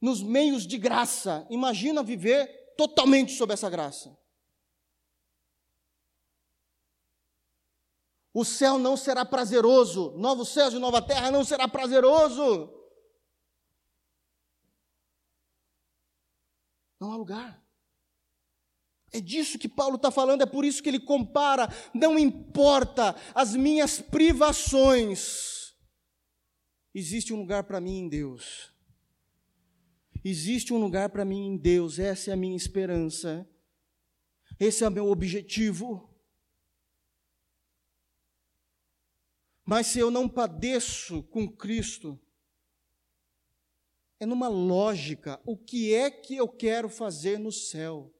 nos 0.00 0.22
meios 0.22 0.66
de 0.66 0.78
graça. 0.78 1.46
Imagina 1.50 2.02
viver 2.02 2.74
totalmente 2.76 3.32
sob 3.32 3.52
essa 3.52 3.68
graça. 3.68 4.16
O 8.38 8.44
céu 8.44 8.78
não 8.78 8.98
será 8.98 9.24
prazeroso, 9.24 10.10
novo 10.18 10.44
céu 10.44 10.70
e 10.70 10.78
nova 10.78 11.00
terra 11.00 11.30
não 11.30 11.42
será 11.42 11.66
prazeroso. 11.66 12.70
Não 17.00 17.12
há 17.12 17.16
lugar. 17.16 17.66
É 19.10 19.22
disso 19.22 19.58
que 19.58 19.66
Paulo 19.66 19.96
está 19.96 20.10
falando, 20.10 20.42
é 20.42 20.46
por 20.46 20.66
isso 20.66 20.82
que 20.82 20.90
ele 20.90 21.00
compara. 21.00 21.66
Não 21.94 22.18
importa 22.18 23.16
as 23.34 23.56
minhas 23.56 24.02
privações, 24.02 25.74
existe 26.94 27.32
um 27.32 27.38
lugar 27.38 27.64
para 27.64 27.80
mim 27.80 28.00
em 28.00 28.08
Deus. 28.10 28.70
Existe 30.22 30.74
um 30.74 30.78
lugar 30.78 31.08
para 31.08 31.24
mim 31.24 31.46
em 31.46 31.56
Deus, 31.56 31.98
essa 31.98 32.32
é 32.32 32.34
a 32.34 32.36
minha 32.36 32.54
esperança, 32.54 33.48
esse 34.60 34.84
é 34.84 34.88
o 34.88 34.92
meu 34.92 35.06
objetivo. 35.06 36.05
Mas 39.66 39.88
se 39.88 39.98
eu 39.98 40.12
não 40.12 40.28
padeço 40.28 41.24
com 41.24 41.50
Cristo, 41.50 42.16
é 44.20 44.24
numa 44.24 44.46
lógica. 44.46 45.42
O 45.44 45.58
que 45.58 45.92
é 45.92 46.08
que 46.08 46.36
eu 46.36 46.48
quero 46.48 46.88
fazer 46.88 47.36
no 47.38 47.50
céu? 47.50 48.14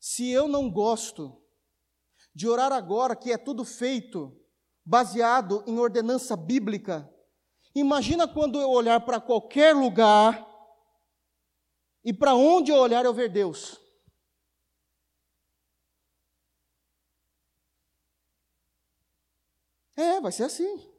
Se 0.00 0.30
eu 0.30 0.48
não 0.48 0.70
gosto 0.70 1.42
de 2.34 2.48
orar 2.48 2.72
agora, 2.72 3.14
que 3.14 3.30
é 3.30 3.36
tudo 3.36 3.66
feito 3.66 4.34
baseado 4.82 5.62
em 5.66 5.78
ordenança 5.78 6.36
bíblica, 6.36 7.12
imagina 7.74 8.26
quando 8.26 8.58
eu 8.58 8.70
olhar 8.70 9.04
para 9.04 9.20
qualquer 9.20 9.74
lugar 9.74 10.46
e 12.02 12.14
para 12.14 12.34
onde 12.34 12.70
eu 12.70 12.76
olhar 12.76 13.04
eu 13.04 13.12
ver 13.12 13.28
Deus. 13.28 13.85
É, 19.96 20.20
vai 20.20 20.30
ser 20.30 20.44
assim. 20.44 20.92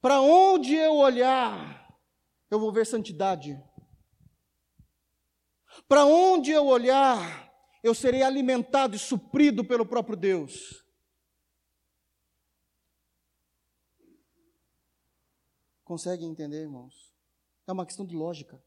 Para 0.00 0.20
onde 0.20 0.74
eu 0.74 0.96
olhar, 0.96 1.98
eu 2.50 2.60
vou 2.60 2.72
ver 2.72 2.86
santidade. 2.86 3.58
Para 5.88 6.04
onde 6.04 6.50
eu 6.50 6.66
olhar, 6.66 7.50
eu 7.82 7.94
serei 7.94 8.22
alimentado 8.22 8.94
e 8.94 8.98
suprido 8.98 9.64
pelo 9.64 9.86
próprio 9.86 10.16
Deus. 10.16 10.84
Conseguem 15.84 16.30
entender, 16.30 16.62
irmãos? 16.62 17.14
É 17.66 17.72
uma 17.72 17.86
questão 17.86 18.06
de 18.06 18.14
lógica. 18.14 18.62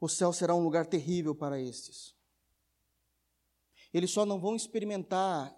O 0.00 0.08
céu 0.08 0.32
será 0.32 0.54
um 0.54 0.62
lugar 0.62 0.86
terrível 0.86 1.34
para 1.34 1.60
estes. 1.60 2.14
Eles 3.92 4.10
só 4.10 4.26
não 4.26 4.40
vão 4.40 4.54
experimentar 4.54 5.54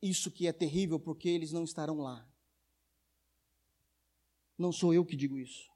isso 0.00 0.30
que 0.30 0.46
é 0.46 0.52
terrível 0.52 0.98
porque 0.98 1.28
eles 1.28 1.52
não 1.52 1.64
estarão 1.64 1.98
lá. 1.98 2.26
Não 4.56 4.72
sou 4.72 4.92
eu 4.92 5.04
que 5.04 5.16
digo 5.16 5.38
isso. 5.38 5.70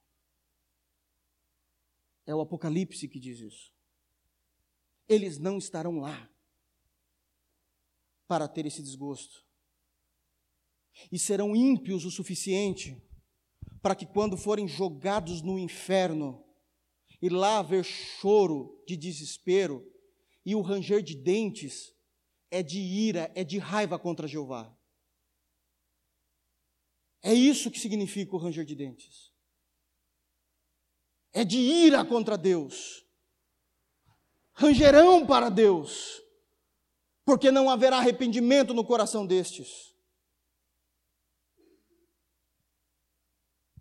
É 2.26 2.34
o 2.34 2.40
Apocalipse 2.40 3.08
que 3.08 3.18
diz 3.18 3.40
isso. 3.40 3.72
Eles 5.08 5.38
não 5.38 5.58
estarão 5.58 5.98
lá 5.98 6.30
para 8.26 8.48
ter 8.48 8.66
esse 8.66 8.82
desgosto. 8.82 9.44
E 11.10 11.18
serão 11.18 11.56
ímpios 11.56 12.04
o 12.04 12.10
suficiente 12.10 13.00
para 13.80 13.94
que, 13.94 14.06
quando 14.06 14.36
forem 14.36 14.68
jogados 14.68 15.42
no 15.42 15.58
inferno, 15.58 16.44
e 17.20 17.28
lá 17.28 17.58
haver 17.58 17.84
choro 17.84 18.82
de 18.86 18.96
desespero, 18.96 19.84
e 20.44 20.54
o 20.54 20.60
ranger 20.60 21.02
de 21.02 21.14
dentes 21.14 21.92
é 22.52 22.62
de 22.62 22.78
ira, 22.78 23.32
é 23.34 23.42
de 23.42 23.58
raiva 23.58 23.98
contra 23.98 24.28
Jeová. 24.28 24.70
É 27.22 27.32
isso 27.32 27.70
que 27.70 27.80
significa 27.80 28.36
o 28.36 28.38
ranger 28.38 28.66
de 28.66 28.74
dentes. 28.74 29.32
É 31.32 31.46
de 31.46 31.56
ira 31.56 32.04
contra 32.04 32.36
Deus. 32.36 33.06
Rangerão 34.52 35.26
para 35.26 35.48
Deus, 35.48 36.20
porque 37.24 37.50
não 37.50 37.70
haverá 37.70 37.96
arrependimento 37.96 38.74
no 38.74 38.84
coração 38.84 39.26
destes. 39.26 39.96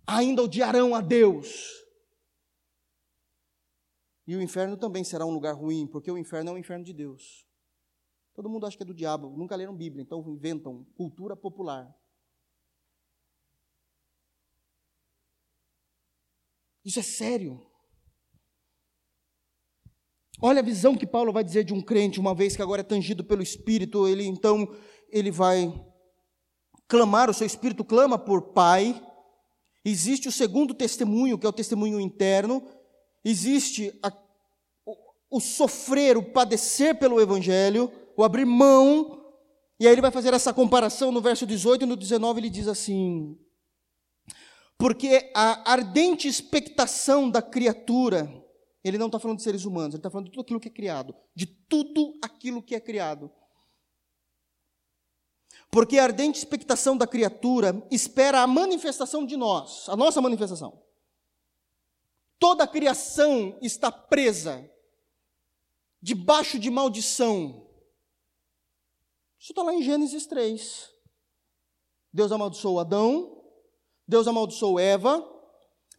Ainda 0.08 0.44
odiarão 0.44 0.96
a 0.96 1.02
Deus. 1.02 1.84
E 4.26 4.34
o 4.34 4.42
inferno 4.42 4.78
também 4.78 5.04
será 5.04 5.26
um 5.26 5.34
lugar 5.34 5.56
ruim, 5.56 5.86
porque 5.86 6.10
o 6.10 6.18
inferno 6.18 6.52
é 6.52 6.54
o 6.54 6.58
inferno 6.58 6.86
de 6.86 6.94
Deus. 6.94 7.51
Todo 8.34 8.50
mundo 8.50 8.66
acha 8.66 8.78
que 8.78 8.84
é 8.84 8.86
do 8.86 8.94
diabo, 8.94 9.30
nunca 9.38 9.56
leram 9.56 9.76
Bíblia, 9.76 10.04
então 10.04 10.24
inventam 10.28 10.86
cultura 10.96 11.36
popular. 11.36 11.94
Isso 16.84 17.00
é 17.00 17.04
sério. 17.04 17.62
Olha 20.42 20.60
a 20.60 20.64
visão 20.64 20.98
que 20.98 21.06
Paulo 21.06 21.32
vai 21.32 21.44
dizer 21.44 21.64
de 21.64 21.74
um 21.74 21.82
crente, 21.82 22.20
uma 22.20 22.34
vez 22.34 22.56
que 22.56 22.62
agora 22.62 22.82
é 22.82 22.84
tangido 22.84 23.24
pelo 23.24 23.44
Espírito, 23.44 24.08
ele 24.08 24.26
então 24.26 24.68
ele 25.12 25.30
vai 25.30 25.72
clamar, 26.88 27.30
o 27.30 27.34
seu 27.34 27.46
espírito 27.46 27.84
clama 27.86 28.18
por 28.18 28.54
Pai. 28.54 29.02
Existe 29.84 30.28
o 30.28 30.32
segundo 30.32 30.74
testemunho, 30.74 31.38
que 31.38 31.46
é 31.46 31.50
o 31.50 31.54
testemunho 31.54 32.00
interno. 32.00 32.68
Existe 33.24 33.98
a, 34.04 34.12
o, 34.86 34.98
o 35.38 35.40
sofrer, 35.40 36.18
o 36.18 36.32
padecer 36.32 36.98
pelo 36.98 37.22
Evangelho, 37.22 37.92
o 38.22 38.24
abrir 38.24 38.46
mão. 38.46 39.20
E 39.80 39.88
aí 39.88 39.94
ele 39.94 40.02
vai 40.02 40.12
fazer 40.12 40.34
essa 40.34 40.54
comparação 40.54 41.12
no 41.12 41.22
verso 41.22 41.46
18 41.46 41.84
e 41.84 41.86
no 41.88 41.96
19 41.96 42.40
ele 42.40 42.50
diz 42.50 42.68
assim: 42.68 43.38
porque 44.82 45.32
a 45.36 45.74
ardente 45.74 46.28
expectação 46.28 47.30
da 47.30 47.40
criatura, 47.40 48.28
ele 48.84 48.98
não 48.98 49.06
está 49.06 49.20
falando 49.20 49.38
de 49.38 49.44
seres 49.44 49.64
humanos, 49.64 49.94
ele 49.94 50.00
está 50.00 50.10
falando 50.10 50.26
de 50.26 50.32
tudo 50.32 50.42
aquilo 50.42 50.60
que 50.60 50.70
é 50.70 50.72
criado, 50.72 51.16
de 51.36 51.46
tudo 51.46 52.18
aquilo 52.20 52.64
que 52.64 52.74
é 52.74 52.80
criado. 52.80 53.32
Porque 55.70 56.00
a 56.00 56.04
ardente 56.04 56.40
expectação 56.40 56.98
da 56.98 57.06
criatura 57.06 57.86
espera 57.92 58.42
a 58.42 58.48
manifestação 58.48 59.24
de 59.24 59.38
nós, 59.38 59.88
a 59.88 59.96
nossa 59.96 60.20
manifestação. 60.20 60.82
Toda 62.40 62.64
a 62.64 62.68
criação 62.68 63.60
está 63.62 63.92
presa, 63.92 64.68
debaixo 66.02 66.58
de 66.58 66.72
maldição. 66.72 67.70
Isso 69.42 69.54
está 69.54 69.64
lá 69.64 69.74
em 69.74 69.82
Gênesis 69.82 70.28
3. 70.28 70.88
Deus 72.14 72.32
amaldiçoou 72.32 72.80
Adão, 72.80 73.44
Deus 74.08 74.28
amaldiçoou 74.28 74.80
Eva 74.80 75.28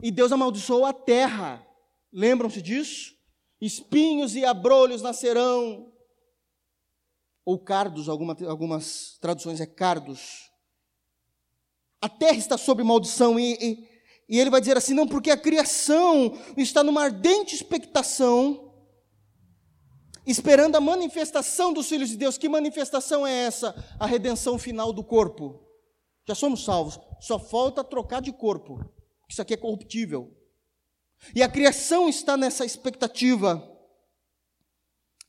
e 0.01 0.13
Deus 0.13 0.31
amaldiçoou 0.31 0.85
a 0.85 0.93
terra. 0.93 1.67
Lembram-se 2.13 2.63
disso? 2.63 3.13
Espinhos 3.61 4.37
e 4.37 4.45
abrolhos 4.45 5.03
nascerão. 5.03 5.93
Ou 7.45 7.59
cardos, 7.59 8.09
alguma, 8.09 8.37
algumas 8.47 9.19
traduções 9.19 9.61
é 9.61 9.67
cardos. 9.67 10.49
A 12.01 12.09
terra 12.09 12.37
está 12.37 12.57
sob 12.57 12.81
maldição 12.85 13.41
e, 13.41 13.55
e, 13.55 13.89
e 14.29 14.39
ele 14.39 14.51
vai 14.51 14.61
dizer 14.61 14.77
assim: 14.77 14.95
não, 14.95 15.09
porque 15.09 15.31
a 15.33 15.37
criação 15.37 16.39
está 16.57 16.85
numa 16.85 17.03
ardente 17.03 17.57
expectação, 17.57 18.72
esperando 20.27 20.77
a 20.77 20.81
manifestação 20.81 21.73
dos 21.73 21.89
filhos 21.89 22.11
de 22.11 22.17
Deus. 22.17 22.39
Que 22.39 22.49
manifestação 22.49 23.27
é 23.27 23.33
essa? 23.33 23.75
A 23.99 24.07
redenção 24.07 24.59
final 24.59 24.93
do 24.93 25.03
corpo. 25.03 25.61
Já 26.27 26.35
somos 26.35 26.65
salvos, 26.65 27.01
só 27.21 27.39
falta 27.39 27.83
trocar 27.83 28.23
de 28.23 28.33
corpo. 28.33 28.85
Isso 29.29 29.43
aqui 29.43 29.55
é 29.55 29.57
corruptível. 29.57 30.37
E 31.35 31.43
a 31.43 31.49
criação 31.49 32.09
está 32.09 32.37
nessa 32.37 32.65
expectativa. 32.65 33.69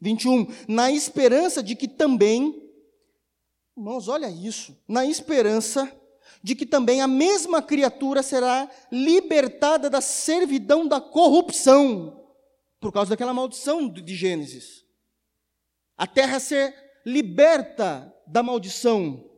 21. 0.02 0.48
Na 0.68 0.91
esperança 0.91 1.64
de 1.64 1.76
que 1.76 1.88
também, 1.88 2.70
irmãos, 3.78 4.08
olha 4.08 4.30
isso, 4.30 4.78
na 4.88 5.06
esperança 5.06 5.91
de 6.44 6.56
que 6.56 6.66
também 6.66 7.02
a 7.02 7.08
mesma 7.08 7.62
criatura 7.62 8.22
será 8.22 8.70
libertada 8.91 9.89
da 9.89 10.02
servidão 10.02 10.86
da 10.86 11.00
corrupção, 11.00 12.22
por 12.82 12.91
causa 12.91 13.12
daquela 13.12 13.34
maldição 13.34 13.88
de 13.88 14.16
Gênesis. 14.16 14.83
A 15.98 16.08
terra 16.08 16.39
ser 16.39 16.74
liberta 17.06 18.14
da 18.28 18.41
maldição 18.41 19.30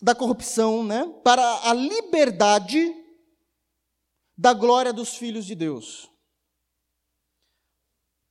da 0.00 0.14
corrupção, 0.14 0.84
né, 0.84 1.04
para 1.24 1.68
a 1.68 1.74
liberdade 1.74 2.94
da 4.36 4.52
glória 4.52 4.92
dos 4.92 5.16
filhos 5.16 5.44
de 5.44 5.54
Deus. 5.54 6.08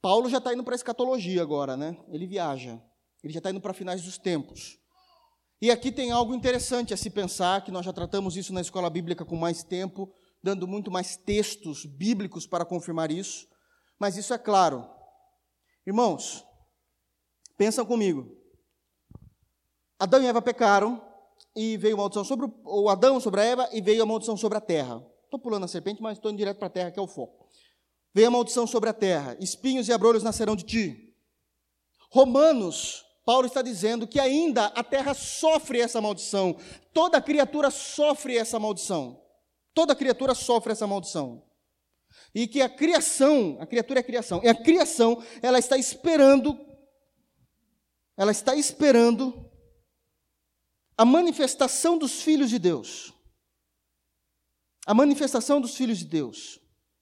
Paulo 0.01 0.30
já 0.30 0.38
está 0.38 0.53
indo 0.53 0.63
para 0.63 0.73
a 0.73 0.78
escatologia 0.78 1.41
agora, 1.41 1.75
né? 1.75 1.97
Ele 2.07 2.25
viaja. 2.25 2.82
Ele 3.21 3.34
já 3.34 3.39
está 3.39 3.49
indo 3.49 3.59
para 3.59 3.73
finais 3.73 4.01
dos 4.03 4.17
tempos. 4.17 4.80
E 5.61 5.69
aqui 5.69 5.91
tem 5.91 6.11
algo 6.11 6.34
interessante 6.34 6.93
a 6.93 6.97
se 6.97 7.09
pensar, 7.09 7.63
que 7.63 7.71
nós 7.71 7.86
já 7.86 7.91
tratamos 7.91 8.38
isso 8.38 8.53
na 8.53 8.61
escola 8.61 8.89
bíblica 8.89 9.25
com 9.25 9.36
mais 9.36 9.63
tempo, 9.63 10.13
dando 10.41 10.67
muito 10.67 10.89
mais 10.89 11.17
textos 11.17 11.84
bíblicos 11.84 12.47
para 12.47 12.63
confirmar 12.63 13.11
isso. 13.11 13.47
Mas 13.99 14.15
isso 14.15 14.34
é 14.34 14.38
claro. 14.38 14.88
Irmãos, 15.88 16.45
pensam 17.55 17.85
comigo. 17.85 18.38
Adão 19.97 20.21
e 20.21 20.27
Eva 20.27 20.41
pecaram, 20.41 21.01
e 21.55 21.77
veio 21.77 21.95
a 21.95 21.97
maldição 21.99 22.25
sobre 22.25 22.51
o 22.65 22.89
Adão, 22.89 23.21
sobre 23.21 23.39
a 23.39 23.45
Eva, 23.45 23.69
e 23.71 23.79
veio 23.79 24.03
a 24.03 24.05
maldição 24.05 24.35
sobre 24.35 24.57
a 24.57 24.61
terra. 24.61 25.01
Estou 25.23 25.39
pulando 25.39 25.63
a 25.63 25.67
serpente, 25.67 26.01
mas 26.01 26.17
estou 26.17 26.29
indo 26.29 26.39
direto 26.39 26.57
para 26.57 26.67
a 26.67 26.71
terra, 26.71 26.91
que 26.91 26.99
é 26.99 27.01
o 27.01 27.07
foco. 27.07 27.47
Veio 28.13 28.27
a 28.27 28.31
maldição 28.31 28.67
sobre 28.67 28.89
a 28.89 28.93
terra, 28.93 29.38
espinhos 29.39 29.88
e 29.88 29.93
abrolhos 29.93 30.23
nascerão 30.23 30.57
de 30.57 30.65
ti. 30.65 31.15
Romanos, 32.11 33.05
Paulo 33.25 33.47
está 33.47 33.61
dizendo 33.61 34.05
que 34.05 34.19
ainda 34.19 34.65
a 34.65 34.83
terra 34.83 35.13
sofre 35.13 35.79
essa 35.79 36.01
maldição. 36.01 36.57
Toda 36.93 37.21
criatura 37.21 37.71
sofre 37.71 38.38
essa 38.38 38.59
maldição. 38.59 39.23
Toda 39.73 39.95
criatura 39.95 40.35
sofre 40.35 40.73
essa 40.73 40.85
maldição. 40.85 41.46
E 42.33 42.47
que 42.47 42.61
a 42.61 42.69
criação, 42.69 43.57
a 43.59 43.65
criatura 43.65 43.99
é 43.99 44.01
a 44.01 44.05
criação, 44.05 44.41
e 44.43 44.47
a 44.47 44.55
criação, 44.55 45.23
ela 45.41 45.59
está 45.59 45.77
esperando, 45.77 46.59
ela 48.15 48.31
está 48.31 48.55
esperando 48.55 49.49
a 50.97 51.05
manifestação 51.05 51.97
dos 51.97 52.21
filhos 52.21 52.49
de 52.49 52.57
Deus. 52.57 53.13
A 54.85 54.93
manifestação 54.93 55.61
dos 55.61 55.75
filhos 55.75 55.99
de 55.99 56.05
Deus. 56.05 56.59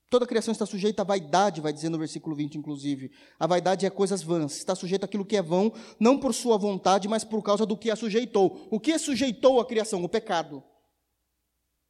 Toda 0.10 0.26
a 0.26 0.28
criação 0.28 0.52
está 0.52 0.66
sujeita 0.66 1.02
à 1.02 1.06
vaidade, 1.06 1.62
vai 1.62 1.74
dizer 1.74 1.90
no 1.90 1.98
versículo 1.98 2.36
20, 2.36 2.58
inclusive. 2.58 3.12
A 3.40 3.48
vaidade 3.48 3.86
é 3.86 3.90
coisas 3.90 4.22
vãs. 4.22 4.58
Está 4.58 4.76
sujeita 4.76 5.06
àquilo 5.06 5.26
que 5.26 5.36
é 5.36 5.42
vão, 5.42 5.74
não 6.00 6.20
por 6.20 6.34
sua 6.34 6.58
vontade, 6.58 7.08
mas 7.08 7.24
por 7.24 7.42
causa 7.42 7.66
do 7.66 7.78
que 7.78 7.90
a 7.90 7.96
sujeitou. 7.96 8.68
O 8.70 8.80
que 8.80 8.98
sujeitou 8.98 9.60
a 9.60 9.66
criação? 9.66 10.04
O 10.04 10.10
pecado. 10.10 10.64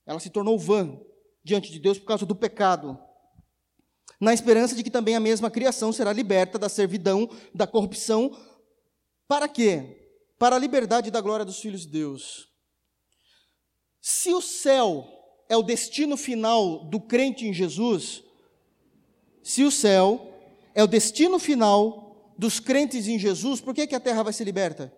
Ela 0.05 0.19
se 0.19 0.29
tornou 0.29 0.57
vã 0.57 0.99
diante 1.45 1.71
de 1.71 1.79
Deus 1.79 1.97
por 1.97 2.07
causa 2.07 2.25
do 2.25 2.35
pecado. 2.35 2.99
Na 4.19 4.33
esperança 4.33 4.75
de 4.75 4.83
que 4.83 4.91
também 4.91 5.15
a 5.15 5.19
mesma 5.21 5.49
criação 5.49 5.93
será 5.93 6.11
liberta 6.11 6.59
da 6.59 6.67
servidão, 6.67 7.29
da 7.53 7.65
corrupção. 7.65 8.37
Para 9.27 9.47
quê? 9.47 10.01
para 10.37 10.55
a 10.55 10.59
liberdade 10.59 11.11
da 11.11 11.21
glória 11.21 11.45
dos 11.45 11.59
filhos 11.59 11.81
de 11.81 11.87
Deus. 11.87 12.49
Se 14.01 14.33
o 14.33 14.41
céu 14.41 15.07
é 15.49 15.55
o 15.55 15.63
destino 15.63 16.17
final 16.17 16.85
do 16.85 16.99
crente 16.99 17.47
em 17.47 17.53
Jesus, 17.53 18.23
se 19.41 19.63
o 19.63 19.71
céu 19.71 20.33
é 20.73 20.83
o 20.83 20.87
destino 20.87 21.39
final 21.39 22.33
dos 22.37 22.59
crentes 22.59 23.07
em 23.07 23.17
Jesus, 23.17 23.61
por 23.61 23.73
que, 23.73 23.87
que 23.87 23.95
a 23.95 23.99
terra 23.99 24.23
vai 24.23 24.33
ser 24.33 24.43
liberta? 24.43 24.93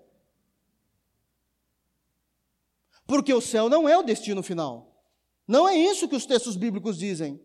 Porque 3.05 3.33
o 3.33 3.39
céu 3.39 3.69
não 3.69 3.87
é 3.87 3.97
o 3.97 4.03
destino 4.03 4.41
final. 4.43 4.96
Não 5.47 5.67
é 5.67 5.75
isso 5.75 6.07
que 6.07 6.15
os 6.15 6.25
textos 6.25 6.55
bíblicos 6.55 6.97
dizem. 6.97 7.41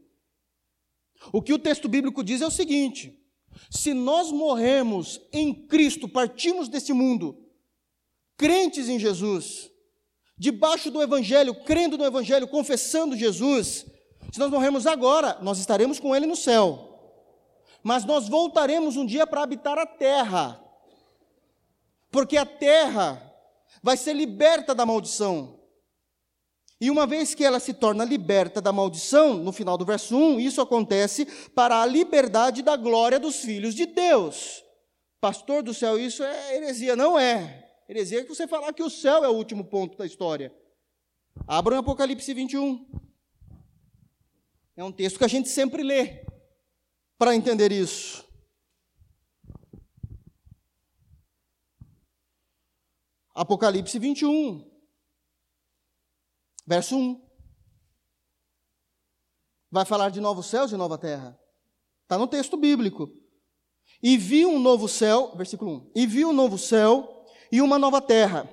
O 1.32 1.40
que 1.40 1.53
o 1.53 1.59
texto 1.59 1.88
bíblico 1.88 2.24
diz 2.24 2.40
é 2.40 2.46
o 2.46 2.50
seguinte: 2.50 3.16
se 3.70 3.94
nós 3.94 4.32
morremos 4.32 5.20
em 5.32 5.55
Cristo, 5.66 6.09
partimos 6.09 6.68
desse 6.68 6.92
mundo, 6.92 7.46
crentes 8.36 8.88
em 8.88 8.98
Jesus, 8.98 9.70
debaixo 10.36 10.90
do 10.90 11.03
Evangelho, 11.03 11.55
crendo 11.64 11.96
no 11.96 12.05
Evangelho, 12.05 12.48
confessando 12.48 13.16
Jesus, 13.16 13.86
se 14.32 14.38
nós 14.38 14.50
morrermos 14.50 14.86
agora, 14.86 15.38
nós 15.40 15.59
estaremos 15.59 16.00
com 16.00 16.16
Ele 16.16 16.26
no 16.26 16.34
céu. 16.34 16.88
Mas 17.82 18.05
nós 18.05 18.28
voltaremos 18.28 18.96
um 18.96 19.05
dia 19.05 19.26
para 19.26 19.42
habitar 19.42 19.78
a 19.78 19.86
terra, 19.86 20.61
porque 22.11 22.36
a 22.36 22.46
terra 22.46 23.32
vai 23.82 23.96
ser 23.96 24.14
liberta 24.14 24.74
da 24.74 24.86
maldição. 24.86 25.61
E 26.83 26.91
uma 26.91 27.07
vez 27.07 27.33
que 27.33 27.45
ela 27.45 27.61
se 27.61 27.72
torna 27.72 28.05
liberta 28.05 28.61
da 28.61 28.72
maldição, 28.72 29.35
no 29.35 29.53
final 29.53 29.78
do 29.78 29.85
verso 29.85 30.16
1, 30.16 30.41
isso 30.41 30.61
acontece 30.61 31.24
para 31.55 31.80
a 31.80 31.87
liberdade 31.87 32.61
da 32.61 32.74
glória 32.74 33.20
dos 33.20 33.37
filhos 33.37 33.72
de 33.72 33.87
Deus. 33.87 34.64
Pastor 35.20 35.62
do 35.62 35.72
céu, 35.72 35.97
isso 35.97 36.24
é 36.24 36.57
heresia. 36.57 36.97
Não 36.97 37.16
é. 37.16 37.72
Heresia 37.89 38.18
é 38.18 38.22
que 38.24 38.35
você 38.35 38.49
falar 38.49 38.72
que 38.72 38.83
o 38.83 38.91
céu 38.91 39.24
é 39.24 39.28
o 39.28 39.33
último 39.33 39.64
ponto 39.64 39.97
da 39.97 40.05
história. 40.05 40.53
Abra 41.47 41.76
o 41.76 41.78
Apocalipse 41.78 42.35
21. 42.35 42.85
É 44.76 44.83
um 44.83 44.91
texto 44.91 45.18
que 45.18 45.24
a 45.24 45.28
gente 45.28 45.49
sempre 45.49 45.85
lê 45.85 46.26
para 47.16 47.33
entender 47.33 47.70
isso. 47.70 48.28
Apocalipse 53.33 54.01
21. 54.01 54.71
Verso 56.66 56.96
1. 56.96 57.20
Vai 59.70 59.84
falar 59.84 60.10
de 60.10 60.20
novos 60.20 60.46
céus 60.46 60.70
e 60.72 60.76
nova 60.76 60.98
terra. 60.98 61.38
Está 62.02 62.18
no 62.18 62.26
texto 62.26 62.56
bíblico. 62.56 63.08
E 64.02 64.16
vi 64.16 64.44
um 64.44 64.58
novo 64.58 64.88
céu, 64.88 65.34
versículo 65.36 65.76
1. 65.76 65.92
E 65.96 66.06
vi 66.06 66.24
um 66.24 66.32
novo 66.32 66.58
céu 66.58 67.24
e 67.50 67.60
uma 67.60 67.78
nova 67.78 68.00
terra. 68.00 68.48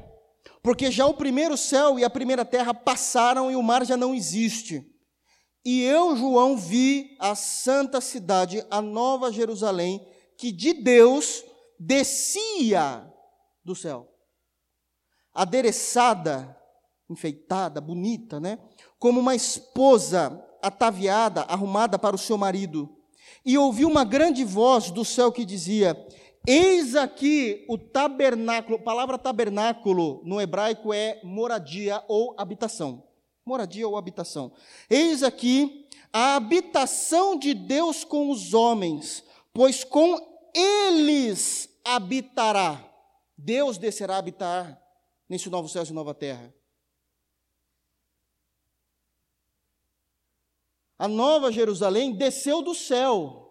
Porque 0.62 0.92
já 0.92 1.06
o 1.06 1.14
primeiro 1.14 1.58
céu 1.58 1.98
e 1.98 2.04
a 2.04 2.10
primeira 2.10 2.46
terra 2.46 2.74
passaram 2.74 3.52
e 3.52 3.56
o 3.56 3.64
mar 3.64 3.86
já 3.86 3.98
não 3.98 4.14
existe. 4.14 4.86
E 5.66 5.82
eu, 5.82 6.16
João, 6.16 6.58
vi 6.58 7.18
a 7.20 7.36
santa 7.36 8.00
cidade, 8.00 8.66
a 8.70 8.82
nova 8.82 9.32
Jerusalém, 9.32 10.06
que 10.38 10.52
de 10.52 10.74
Deus 10.74 11.44
descia 11.78 13.06
do 13.64 13.76
céu, 13.76 14.10
adereçada 15.34 16.59
enfeitada, 17.10 17.82
bonita, 17.82 18.40
né? 18.40 18.60
Como 18.98 19.20
uma 19.20 19.36
esposa 19.36 20.44
ataviada, 20.62 21.42
arrumada 21.42 21.98
para 21.98 22.16
o 22.16 22.20
seu 22.20 22.38
marido. 22.38 22.90
E 23.46 23.58
ouvi 23.58 23.86
uma 23.86 24.04
grande 24.04 24.44
voz 24.44 24.92
do 24.92 25.04
céu 25.04 25.32
que 25.32 25.46
dizia: 25.46 25.98
Eis 26.46 26.96
aqui 26.96 27.66
o 27.68 27.78
tabernáculo. 27.78 28.78
A 28.78 28.82
palavra 28.82 29.18
tabernáculo 29.18 30.22
no 30.24 30.40
hebraico 30.40 30.94
é 30.94 31.20
moradia 31.24 32.04
ou 32.08 32.36
habitação. 32.38 33.04
Moradia 33.46 33.88
ou 33.88 33.98
habitação. 33.98 34.52
Eis 34.90 35.24
aqui 35.24 35.88
a 36.12 36.36
habitação 36.36 37.38
de 37.38 37.54
Deus 37.54 38.04
com 38.04 38.30
os 38.30 38.54
homens, 38.54 39.24
pois 39.54 39.84
com 39.84 40.20
eles 40.54 41.70
habitará. 41.86 42.86
Deus 43.38 43.78
descerá 43.78 44.16
a 44.16 44.20
habitar 44.20 44.82
nesse 45.30 45.50
novo 45.50 45.70
céu 45.70 45.84
e 45.84 45.94
nova 45.94 46.14
terra. 46.14 46.54
A 51.00 51.08
nova 51.08 51.50
Jerusalém 51.50 52.14
desceu 52.14 52.62
do 52.62 52.76
céu. 52.76 53.46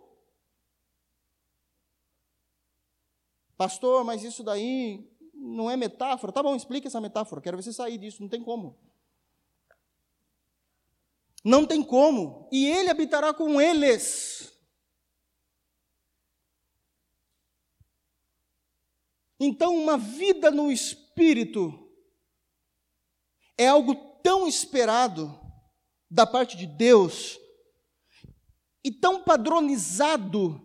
Pastor, 3.57 4.05
mas 4.05 4.23
isso 4.23 4.45
daí 4.45 5.11
não 5.33 5.71
é 5.71 5.77
metáfora? 5.77 6.31
Tá 6.31 6.43
bom, 6.43 6.55
explica 6.55 6.89
essa 6.89 7.01
metáfora, 7.01 7.41
quero 7.41 7.57
ver 7.57 7.63
você 7.63 7.73
sair 7.73 7.97
disso, 7.97 8.21
não 8.21 8.29
tem 8.29 8.45
como. 8.45 8.79
Não 11.43 11.67
tem 11.67 11.83
como, 11.83 12.47
e 12.53 12.67
ele 12.67 12.91
habitará 12.91 13.33
com 13.33 13.59
eles. 13.59 14.53
Então, 19.41 19.75
uma 19.75 19.97
vida 19.97 20.51
no 20.51 20.71
espírito 20.71 21.91
é 23.57 23.69
algo 23.69 23.95
tão 24.23 24.47
esperado 24.47 25.38
da 26.11 26.27
parte 26.27 26.57
de 26.57 26.67
Deus 26.67 27.39
e 28.85 28.91
tão 28.91 29.23
padronizado 29.23 30.65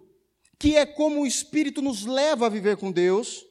que 0.59 0.77
é 0.77 0.85
como 0.85 1.21
o 1.21 1.27
Espírito 1.27 1.81
nos 1.81 2.05
leva 2.05 2.45
a 2.45 2.49
viver 2.49 2.77
com 2.77 2.89
Deus, 2.89 3.45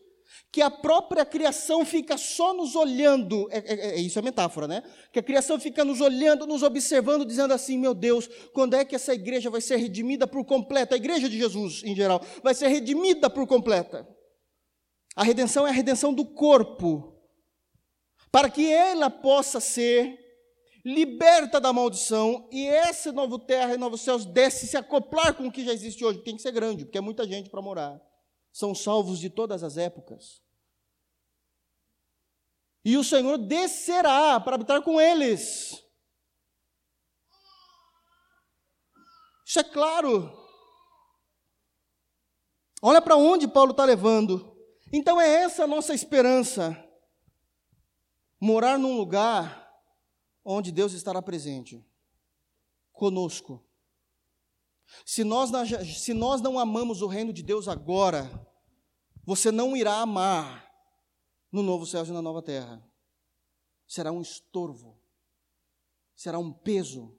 que 0.51 0.63
a 0.63 0.71
própria 0.71 1.25
criação 1.25 1.85
fica 1.85 2.17
só 2.17 2.55
nos 2.55 2.75
olhando, 2.75 3.49
é, 3.51 3.59
é, 3.59 3.89
é, 3.91 4.01
isso 4.01 4.19
é 4.19 4.23
metáfora, 4.23 4.69
né? 4.69 4.83
Que 5.13 5.19
a 5.19 5.23
criação 5.23 5.59
fica 5.59 5.85
nos 5.85 6.01
olhando, 6.01 6.47
nos 6.47 6.63
observando, 6.63 7.25
dizendo 7.25 7.53
assim: 7.53 7.79
meu 7.79 7.95
Deus, 7.95 8.29
quando 8.53 8.75
é 8.75 8.85
que 8.85 8.95
essa 8.95 9.15
igreja 9.15 9.51
vai 9.51 9.61
ser 9.61 9.77
redimida 9.77 10.27
por 10.27 10.45
completa? 10.45 10.95
A 10.95 10.97
igreja 10.97 11.29
de 11.29 11.39
Jesus, 11.39 11.83
em 11.85 11.95
geral, 11.95 12.23
vai 12.43 12.55
ser 12.55 12.69
redimida 12.69 13.29
por 13.29 13.47
completa. 13.47 14.07
A 15.17 15.25
redenção 15.25 15.67
é 15.67 15.71
a 15.71 15.75
redenção 15.75 16.13
do 16.13 16.25
corpo, 16.25 17.15
para 18.31 18.49
que 18.49 18.71
ela 18.71 19.11
possa 19.11 19.61
ser 19.61 20.22
liberta 20.85 21.61
da 21.61 21.73
maldição, 21.73 22.49
e 22.51 22.67
esse 22.67 23.13
novo 23.13 23.39
terra 23.39 23.75
e 23.75 23.79
novos 23.79 24.01
céus 24.01 24.25
desce 24.25 24.67
se 24.67 24.77
acoplar 24.77 25.35
com 25.35 25.47
o 25.47 25.53
que 25.53 25.65
já 25.65 25.73
existe 25.73 26.05
hoje, 26.05 26.23
tem 26.23 26.37
que 26.37 26.43
ser 26.43 26.53
grande, 26.53 26.85
porque 26.85 26.99
é 26.99 27.01
muita 27.01 27.27
gente 27.27 27.49
para 27.49 27.63
morar. 27.63 28.01
São 28.53 28.75
salvos 28.75 29.19
de 29.19 29.31
todas 29.31 29.63
as 29.63 29.77
épocas. 29.77 30.43
E 32.85 32.97
o 32.97 33.05
Senhor 33.05 33.39
descerá 33.39 34.41
para 34.41 34.57
habitar 34.57 34.83
com 34.83 35.01
eles. 35.01 35.81
Isso 39.47 39.61
é 39.61 39.65
claro. 39.65 40.37
Olha 42.83 43.01
para 43.01 43.17
onde 43.17 43.47
Paulo 43.47 43.71
está 43.71 43.85
levando. 43.85 44.57
Então 44.93 45.21
é 45.21 45.43
essa 45.43 45.65
a 45.65 45.67
nossa 45.67 45.95
esperança. 45.95 46.77
Morar 48.41 48.77
num 48.79 48.97
lugar 48.97 49.62
onde 50.45 50.73
Deus 50.73 50.93
estará 50.93 51.23
presente 51.23 51.85
conosco. 52.93 53.65
Se 55.07 55.25
nós, 55.25 55.51
se 56.03 56.13
nós 56.13 56.41
não 56.41 56.59
amamos 56.59 57.03
o 57.03 57.07
reino 57.07 57.33
de 57.33 57.43
Deus 57.43 57.69
agora, 57.69 58.31
você 59.25 59.51
não 59.51 59.77
irá 59.77 60.01
amar 60.01 60.71
no 61.51 61.63
novo 61.63 61.87
céu 61.87 62.05
e 62.05 62.11
na 62.11 62.23
nova 62.23 62.43
terra. 62.43 62.83
Será 63.87 64.11
um 64.11 64.21
estorvo, 64.21 65.01
será 66.15 66.39
um 66.39 66.53
peso. 66.53 67.19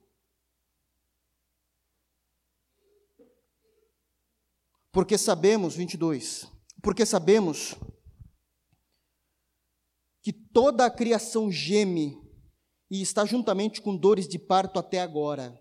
Porque 4.92 5.18
sabemos, 5.18 5.74
22, 5.74 6.46
porque 6.82 7.04
sabemos 7.04 7.74
que 10.22 10.32
toda 10.32 10.86
a 10.86 10.90
criação 10.90 11.50
geme 11.50 12.23
e 12.94 13.02
está 13.02 13.24
juntamente 13.24 13.82
com 13.82 13.96
dores 13.96 14.28
de 14.28 14.38
parto 14.38 14.78
até 14.78 15.00
agora. 15.00 15.60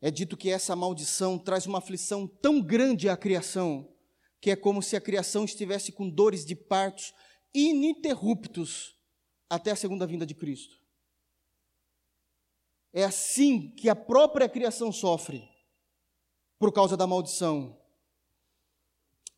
É 0.00 0.12
dito 0.12 0.36
que 0.36 0.48
essa 0.48 0.76
maldição 0.76 1.36
traz 1.36 1.66
uma 1.66 1.78
aflição 1.78 2.28
tão 2.28 2.62
grande 2.62 3.08
à 3.08 3.16
criação, 3.16 3.92
que 4.40 4.52
é 4.52 4.54
como 4.54 4.80
se 4.80 4.94
a 4.94 5.00
criação 5.00 5.44
estivesse 5.44 5.90
com 5.90 6.08
dores 6.08 6.44
de 6.44 6.54
partos 6.54 7.12
ininterruptos 7.52 8.96
até 9.50 9.72
a 9.72 9.76
segunda 9.76 10.06
vinda 10.06 10.24
de 10.24 10.36
Cristo. 10.36 10.76
É 12.92 13.02
assim 13.02 13.74
que 13.74 13.88
a 13.88 13.96
própria 13.96 14.48
criação 14.48 14.92
sofre 14.92 15.42
por 16.60 16.72
causa 16.72 16.96
da 16.96 17.08
maldição. 17.08 17.76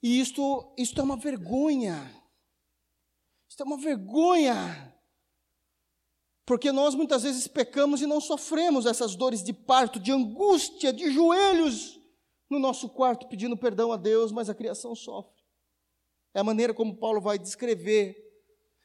E 0.02 0.20
isto, 0.20 0.74
isto 0.76 1.00
é 1.00 1.02
uma 1.02 1.16
vergonha. 1.16 2.22
Isto 3.48 3.62
é 3.62 3.66
uma 3.66 3.78
vergonha. 3.78 4.94
Porque 6.46 6.70
nós 6.70 6.94
muitas 6.94 7.24
vezes 7.24 7.48
pecamos 7.48 8.00
e 8.00 8.06
não 8.06 8.20
sofremos 8.20 8.86
essas 8.86 9.16
dores 9.16 9.42
de 9.42 9.52
parto, 9.52 9.98
de 9.98 10.12
angústia, 10.12 10.92
de 10.92 11.10
joelhos 11.10 11.98
no 12.48 12.60
nosso 12.60 12.88
quarto 12.88 13.26
pedindo 13.26 13.56
perdão 13.56 13.90
a 13.90 13.96
Deus, 13.96 14.30
mas 14.30 14.48
a 14.48 14.54
criação 14.54 14.94
sofre. 14.94 15.42
É 16.32 16.38
a 16.38 16.44
maneira 16.44 16.72
como 16.72 16.96
Paulo 16.96 17.20
vai 17.20 17.36
descrever 17.36 18.16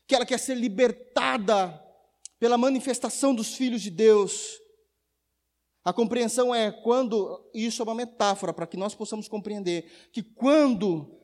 que 0.07 0.16
ela 0.16 0.26
quer 0.26 0.39
ser 0.39 0.55
libertada 0.55 1.80
pela 2.39 2.57
manifestação 2.57 3.36
dos 3.36 3.53
filhos 3.53 3.84
de 3.84 3.91
Deus. 3.91 4.59
A 5.84 5.93
compreensão 5.93 6.53
é 6.55 6.72
quando, 6.72 7.47
isso 7.53 7.82
é 7.82 7.86
uma 7.86 7.93
metáfora 7.93 8.51
para 8.51 8.66
que 8.66 8.78
nós 8.78 8.95
possamos 8.95 9.28
compreender, 9.28 10.09
que 10.12 10.24
quando 10.24 11.20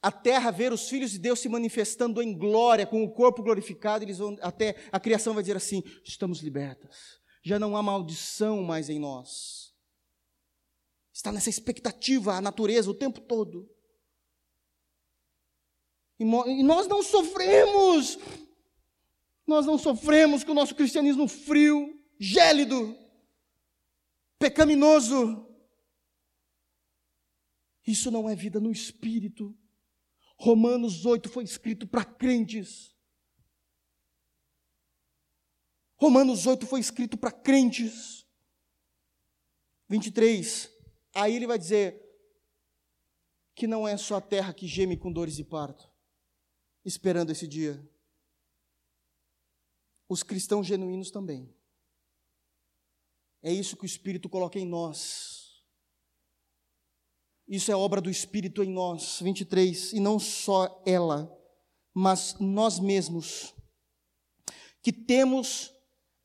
a 0.00 0.12
terra 0.12 0.50
ver 0.50 0.72
os 0.72 0.88
filhos 0.88 1.10
de 1.10 1.18
Deus 1.18 1.40
se 1.40 1.48
manifestando 1.48 2.22
em 2.22 2.36
glória, 2.36 2.86
com 2.86 3.02
o 3.02 3.10
corpo 3.10 3.42
glorificado, 3.42 4.04
eles 4.04 4.18
vão 4.18 4.36
até 4.40 4.76
a 4.92 5.00
criação 5.00 5.34
vai 5.34 5.42
dizer 5.42 5.56
assim: 5.56 5.82
estamos 6.04 6.40
libertas. 6.40 7.18
Já 7.42 7.58
não 7.58 7.76
há 7.76 7.82
maldição 7.82 8.62
mais 8.62 8.88
em 8.88 8.98
nós. 8.98 9.74
Está 11.12 11.32
nessa 11.32 11.50
expectativa 11.50 12.34
a 12.34 12.40
natureza 12.40 12.90
o 12.90 12.94
tempo 12.94 13.20
todo. 13.20 13.68
E 16.18 16.24
nós 16.62 16.86
não 16.86 17.02
sofremos. 17.02 18.18
Nós 19.46 19.64
não 19.66 19.78
sofremos 19.78 20.44
com 20.44 20.52
o 20.52 20.54
nosso 20.54 20.74
cristianismo 20.74 21.26
frio, 21.26 21.98
gélido, 22.20 22.96
pecaminoso. 24.38 25.46
Isso 27.86 28.10
não 28.10 28.28
é 28.28 28.36
vida 28.36 28.60
no 28.60 28.70
espírito. 28.70 29.56
Romanos 30.38 31.04
8 31.04 31.28
foi 31.28 31.42
escrito 31.42 31.86
para 31.86 32.04
crentes. 32.04 32.96
Romanos 35.96 36.46
8 36.46 36.64
foi 36.64 36.78
escrito 36.78 37.18
para 37.18 37.32
crentes. 37.32 38.24
23. 39.88 40.70
Aí 41.14 41.34
ele 41.34 41.46
vai 41.46 41.58
dizer 41.58 42.00
que 43.54 43.66
não 43.66 43.88
é 43.88 43.96
só 43.96 44.16
a 44.16 44.20
terra 44.20 44.54
que 44.54 44.68
geme 44.68 44.96
com 44.96 45.12
dores 45.12 45.34
de 45.34 45.42
parto, 45.42 45.90
esperando 46.84 47.30
esse 47.30 47.48
dia. 47.48 47.84
Os 50.08 50.22
cristãos 50.22 50.66
genuínos 50.66 51.10
também. 51.10 51.52
É 53.42 53.52
isso 53.52 53.76
que 53.76 53.84
o 53.84 53.86
Espírito 53.86 54.28
coloca 54.28 54.58
em 54.58 54.66
nós 54.66 55.47
isso 57.48 57.72
é 57.72 57.76
obra 57.76 58.00
do 58.00 58.10
Espírito 58.10 58.62
em 58.62 58.70
nós. 58.70 59.18
23. 59.22 59.94
E 59.94 60.00
não 60.00 60.18
só 60.18 60.82
ela, 60.84 61.32
mas 61.94 62.36
nós 62.38 62.78
mesmos, 62.78 63.54
que 64.82 64.92
temos 64.92 65.72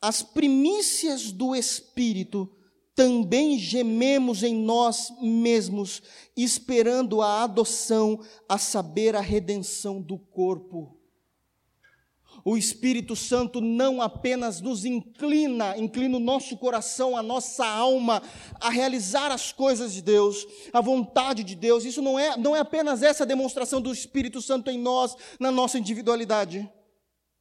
as 0.02 0.22
primícias 0.22 1.32
do 1.32 1.56
Espírito, 1.56 2.54
também 2.94 3.58
gememos 3.58 4.44
em 4.44 4.54
nós 4.54 5.12
mesmos, 5.22 6.04
esperando 6.36 7.22
a 7.22 7.44
adoção, 7.44 8.20
a 8.48 8.58
saber, 8.58 9.16
a 9.16 9.22
redenção 9.22 10.02
do 10.02 10.20
corpo. 10.20 11.00
O 12.46 12.58
Espírito 12.58 13.16
Santo 13.16 13.62
não 13.62 14.02
apenas 14.02 14.60
nos 14.60 14.84
inclina, 14.84 15.78
inclina 15.78 16.18
o 16.18 16.20
nosso 16.20 16.58
coração, 16.58 17.16
a 17.16 17.24
nossa 17.24 17.66
alma 17.66 18.22
a 18.60 18.70
realizar 18.70 19.32
as 19.32 19.54
coisas 19.54 19.94
de 19.94 20.02
Deus, 20.02 20.46
a 20.74 20.82
vontade 20.82 21.44
de 21.44 21.56
Deus. 21.56 21.86
Isso 21.86 22.02
não 22.02 22.20
é, 22.20 22.36
não 22.36 22.54
é 22.54 22.60
apenas 22.60 23.02
essa 23.02 23.26
demonstração 23.26 23.82
do 23.82 23.94
Espírito 23.94 24.42
Santo 24.42 24.70
em 24.70 24.78
nós, 24.78 25.16
na 25.40 25.52
nossa 25.52 25.80
individualidade. 25.80 26.70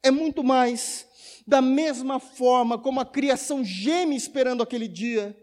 É 0.03 0.11
muito 0.11 0.45
mais. 0.45 1.11
Da 1.45 1.61
mesma 1.61 2.21
forma 2.21 2.79
como 2.79 3.01
a 3.01 3.05
criação 3.05 3.65
geme 3.65 4.15
esperando 4.15 4.63
aquele 4.63 4.87
dia, 4.87 5.37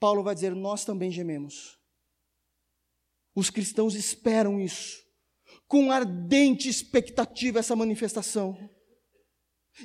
Paulo 0.00 0.22
vai 0.22 0.34
dizer: 0.34 0.54
nós 0.54 0.86
também 0.86 1.10
gememos. 1.10 1.78
Os 3.34 3.50
cristãos 3.50 3.94
esperam 3.94 4.58
isso 4.58 5.03
com 5.74 5.90
ardente 5.90 6.68
expectativa 6.68 7.58
essa 7.58 7.74
manifestação. 7.74 8.56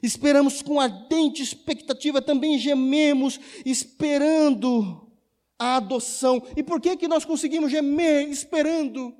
Esperamos 0.03 0.61
com 0.61 0.79
ardente 0.79 1.41
expectativa, 1.41 2.21
também 2.21 2.59
gememos 2.59 3.39
esperando 3.65 5.11
a 5.57 5.77
adoção. 5.77 6.47
E 6.55 6.61
por 6.61 6.79
que 6.79 6.95
que 6.95 7.07
nós 7.07 7.25
conseguimos 7.25 7.71
gemer 7.71 8.29
esperando 8.29 9.17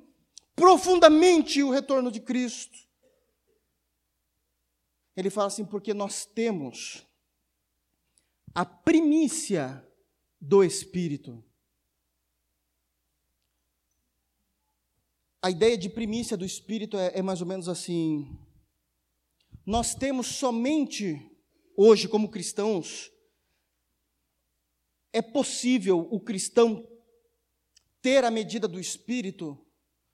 profundamente 0.54 1.60
o 1.60 1.70
retorno 1.70 2.08
de 2.08 2.20
Cristo? 2.20 2.78
Ele 5.16 5.28
fala 5.28 5.48
assim: 5.48 5.64
porque 5.64 5.92
nós 5.92 6.24
temos 6.24 7.04
a 8.54 8.64
primícia 8.64 9.84
do 10.40 10.62
Espírito. 10.62 11.44
A 15.42 15.50
ideia 15.50 15.76
de 15.76 15.88
primícia 15.88 16.36
do 16.36 16.44
Espírito 16.44 16.98
é, 16.98 17.18
é 17.18 17.22
mais 17.22 17.40
ou 17.40 17.46
menos 17.46 17.68
assim: 17.68 18.38
nós 19.64 19.94
temos 19.94 20.26
somente, 20.26 21.30
hoje, 21.76 22.08
como 22.08 22.30
cristãos, 22.30 23.10
é 25.12 25.22
possível 25.22 26.06
o 26.10 26.20
cristão 26.20 26.86
ter 28.02 28.24
a 28.24 28.30
medida 28.30 28.68
do 28.68 28.78
Espírito 28.78 29.58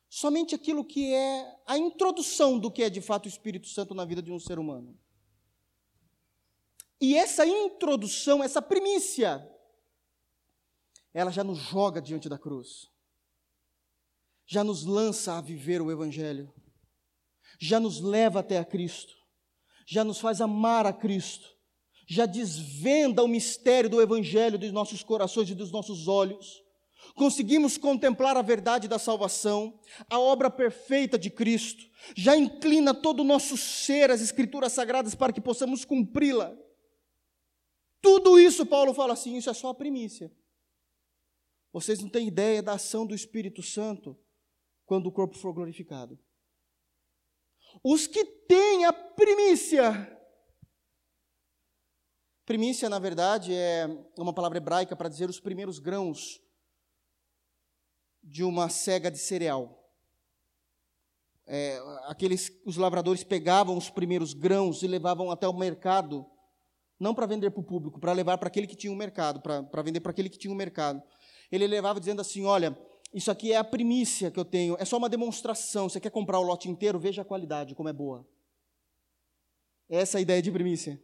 somente 0.09 0.55
aquilo 0.55 0.85
que 0.85 1.13
é 1.13 1.61
a 1.67 1.77
introdução 1.77 2.59
do 2.59 2.71
que 2.71 2.83
é 2.83 2.89
de 2.89 3.01
fato 3.01 3.27
o 3.27 3.29
Espírito 3.29 3.69
Santo 3.69 3.95
na 3.95 4.05
vida 4.05 4.23
de 4.23 4.33
um 4.33 4.39
ser 4.39 4.59
humano. 4.59 4.99
E 7.01 7.15
essa 7.15 7.47
introdução, 7.47 8.43
essa 8.43 8.63
primícia, 8.63 9.47
ela 11.13 11.31
já 11.31 11.45
nos 11.45 11.59
joga 11.59 12.01
diante 12.01 12.29
da 12.29 12.39
cruz 12.39 12.91
já 14.47 14.63
nos 14.63 14.85
lança 14.85 15.37
a 15.37 15.41
viver 15.41 15.83
o 15.83 15.91
Evangelho, 15.91 16.53
já 17.59 17.81
nos 17.81 18.01
leva 18.01 18.41
até 18.41 18.59
a 18.59 18.65
Cristo, 18.65 19.15
já 19.87 20.05
nos 20.05 20.21
faz 20.21 20.41
amar 20.41 20.87
a 20.87 20.93
Cristo, 20.93 21.55
já 22.07 22.25
desvenda 22.25 23.25
o 23.25 23.29
mistério 23.29 23.91
do 23.91 24.01
Evangelho 24.01 24.59
dos 24.59 24.71
nossos 24.71 25.03
corações 25.03 25.51
e 25.51 25.55
dos 25.55 25.73
nossos 25.73 26.07
olhos. 26.07 26.63
Conseguimos 27.15 27.77
contemplar 27.77 28.37
a 28.37 28.43
verdade 28.43 28.87
da 28.87 28.99
salvação, 28.99 29.79
a 30.09 30.19
obra 30.19 30.51
perfeita 30.51 31.19
de 31.19 31.31
Cristo, 31.31 31.85
já 32.17 32.37
inclina 32.37 32.95
todo 32.95 33.21
o 33.21 33.25
nosso 33.25 33.57
ser 33.57 34.11
às 34.11 34.21
Escrituras 34.21 34.73
Sagradas 34.73 35.15
para 35.15 35.33
que 35.33 35.41
possamos 35.41 35.85
cumpri-la. 35.85 36.57
Tudo 38.01 38.39
isso, 38.39 38.65
Paulo 38.65 38.95
fala 38.95 39.15
assim, 39.15 39.37
isso 39.37 39.51
é 39.51 39.55
só 39.55 39.71
a 39.71 39.75
primícia. 39.75 40.33
Vocês 41.73 42.01
não 42.01 42.09
têm 42.09 42.29
ideia 42.29 42.63
da 42.63 42.75
ação 42.75 43.07
do 43.07 43.15
Espírito 43.15 43.63
Santo 43.63 44.17
quando 44.87 45.09
o 45.09 45.13
corpo 45.13 45.37
for 45.37 45.53
glorificado. 45.53 46.19
Os 47.83 48.07
que 48.07 48.25
têm 48.25 48.87
a 48.87 48.93
primícia. 48.93 50.13
Primícia, 52.47 52.89
na 52.89 52.99
verdade, 52.99 53.53
é 53.53 53.87
uma 54.17 54.33
palavra 54.33 54.59
hebraica 54.59 54.95
para 54.95 55.09
dizer 55.09 55.29
os 55.29 55.41
primeiros 55.41 55.81
grãos 55.81 56.41
de 58.23 58.45
uma 58.45 58.69
cega 58.69 59.11
de 59.11 59.19
cereal. 59.19 59.83
É, 61.49 61.79
aqueles, 62.07 62.51
os 62.65 62.77
lavradores 62.77 63.23
pegavam 63.23 63.77
os 63.77 63.91
primeiros 63.91 64.33
grãos 64.33 64.83
e 64.83 64.87
levavam 64.87 65.31
até 65.31 65.47
o 65.47 65.53
mercado, 65.53 66.27
não 66.99 67.15
para 67.15 67.27
vender 67.27 67.51
para 67.51 67.61
o 67.61 67.65
público, 67.65 68.01
para 68.01 68.13
levar 68.13 68.39
para 68.39 68.49
aquele 68.49 68.67
que 68.67 68.75
tinha 68.75 68.93
um 68.93 68.97
mercado, 68.97 69.41
para 69.41 69.83
vender 69.83 70.01
para 70.01 70.11
aquele 70.11 70.29
que 70.29 70.39
tinha 70.39 70.53
um 70.53 70.57
mercado. 70.57 71.03
Ele 71.51 71.67
levava 71.67 72.01
dizendo 72.01 72.21
assim: 72.21 72.45
Olha, 72.45 72.77
isso 73.17 73.31
aqui 73.31 73.51
é 73.51 73.57
a 73.57 73.65
primícia 73.65 74.31
que 74.31 74.39
eu 74.39 74.45
tenho, 74.45 74.77
é 74.79 74.85
só 74.85 74.99
uma 74.99 75.09
demonstração. 75.09 75.89
Você 75.89 75.99
quer 75.99 76.11
comprar 76.11 76.39
o 76.39 76.43
lote 76.43 76.69
inteiro? 76.69 76.99
Veja 76.99 77.23
a 77.23 77.25
qualidade, 77.25 77.75
como 77.75 77.89
é 77.89 77.93
boa. 77.93 78.29
Essa 79.89 80.19
é 80.19 80.19
a 80.19 80.21
ideia 80.21 80.43
de 80.43 80.53
primícia. 80.53 81.03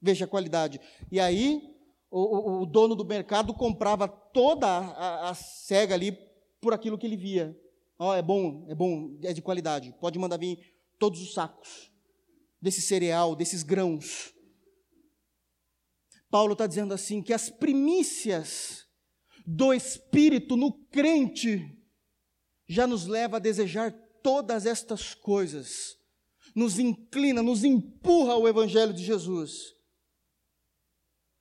Veja 0.00 0.24
a 0.24 0.28
qualidade. 0.28 0.80
E 1.08 1.20
aí, 1.20 1.72
o, 2.10 2.62
o, 2.62 2.66
dono 2.66 2.96
do 2.96 3.04
mercado 3.04 3.54
comprava 3.54 4.08
toda 4.08 4.66
a, 4.66 5.30
a 5.30 5.34
cega 5.34 5.94
ali 5.94 6.18
por 6.60 6.74
aquilo 6.74 6.98
que 6.98 7.06
ele 7.06 7.16
via. 7.16 7.56
Ó, 7.96 8.10
oh, 8.10 8.14
é 8.14 8.22
bom, 8.22 8.66
é 8.68 8.74
bom, 8.74 9.16
é 9.22 9.32
de 9.32 9.40
qualidade. 9.40 9.94
Pode 10.00 10.18
mandar 10.18 10.38
vir 10.38 10.58
todos 10.98 11.22
os 11.22 11.32
sacos 11.32 11.92
desse 12.60 12.82
cereal, 12.82 13.36
desses 13.36 13.62
grãos. 13.62 14.34
Paulo 16.28 16.54
está 16.54 16.66
dizendo 16.66 16.92
assim 16.92 17.22
que 17.22 17.32
as 17.32 17.50
primícias 17.50 18.84
do 19.46 19.72
Espírito 19.72 20.56
no 20.56 20.72
crente 20.88 21.78
já 22.68 22.86
nos 22.86 23.06
leva 23.06 23.36
a 23.36 23.40
desejar 23.40 23.92
todas 24.22 24.66
estas 24.66 25.14
coisas, 25.14 25.96
nos 26.54 26.78
inclina, 26.78 27.42
nos 27.42 27.64
empurra 27.64 28.34
ao 28.34 28.48
Evangelho 28.48 28.92
de 28.92 29.04
Jesus. 29.04 29.74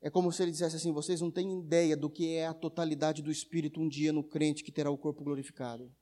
É 0.01 0.09
como 0.09 0.31
se 0.31 0.41
ele 0.41 0.51
dissesse 0.51 0.75
assim: 0.75 0.91
vocês 0.91 1.21
não 1.21 1.31
têm 1.31 1.59
ideia 1.59 1.95
do 1.95 2.09
que 2.09 2.35
é 2.35 2.47
a 2.47 2.53
totalidade 2.53 3.21
do 3.21 3.31
Espírito 3.31 3.79
um 3.79 3.87
dia 3.87 4.11
no 4.11 4.23
crente 4.23 4.63
que 4.63 4.71
terá 4.71 4.89
o 4.89 4.97
corpo 4.97 5.23
glorificado. 5.23 5.93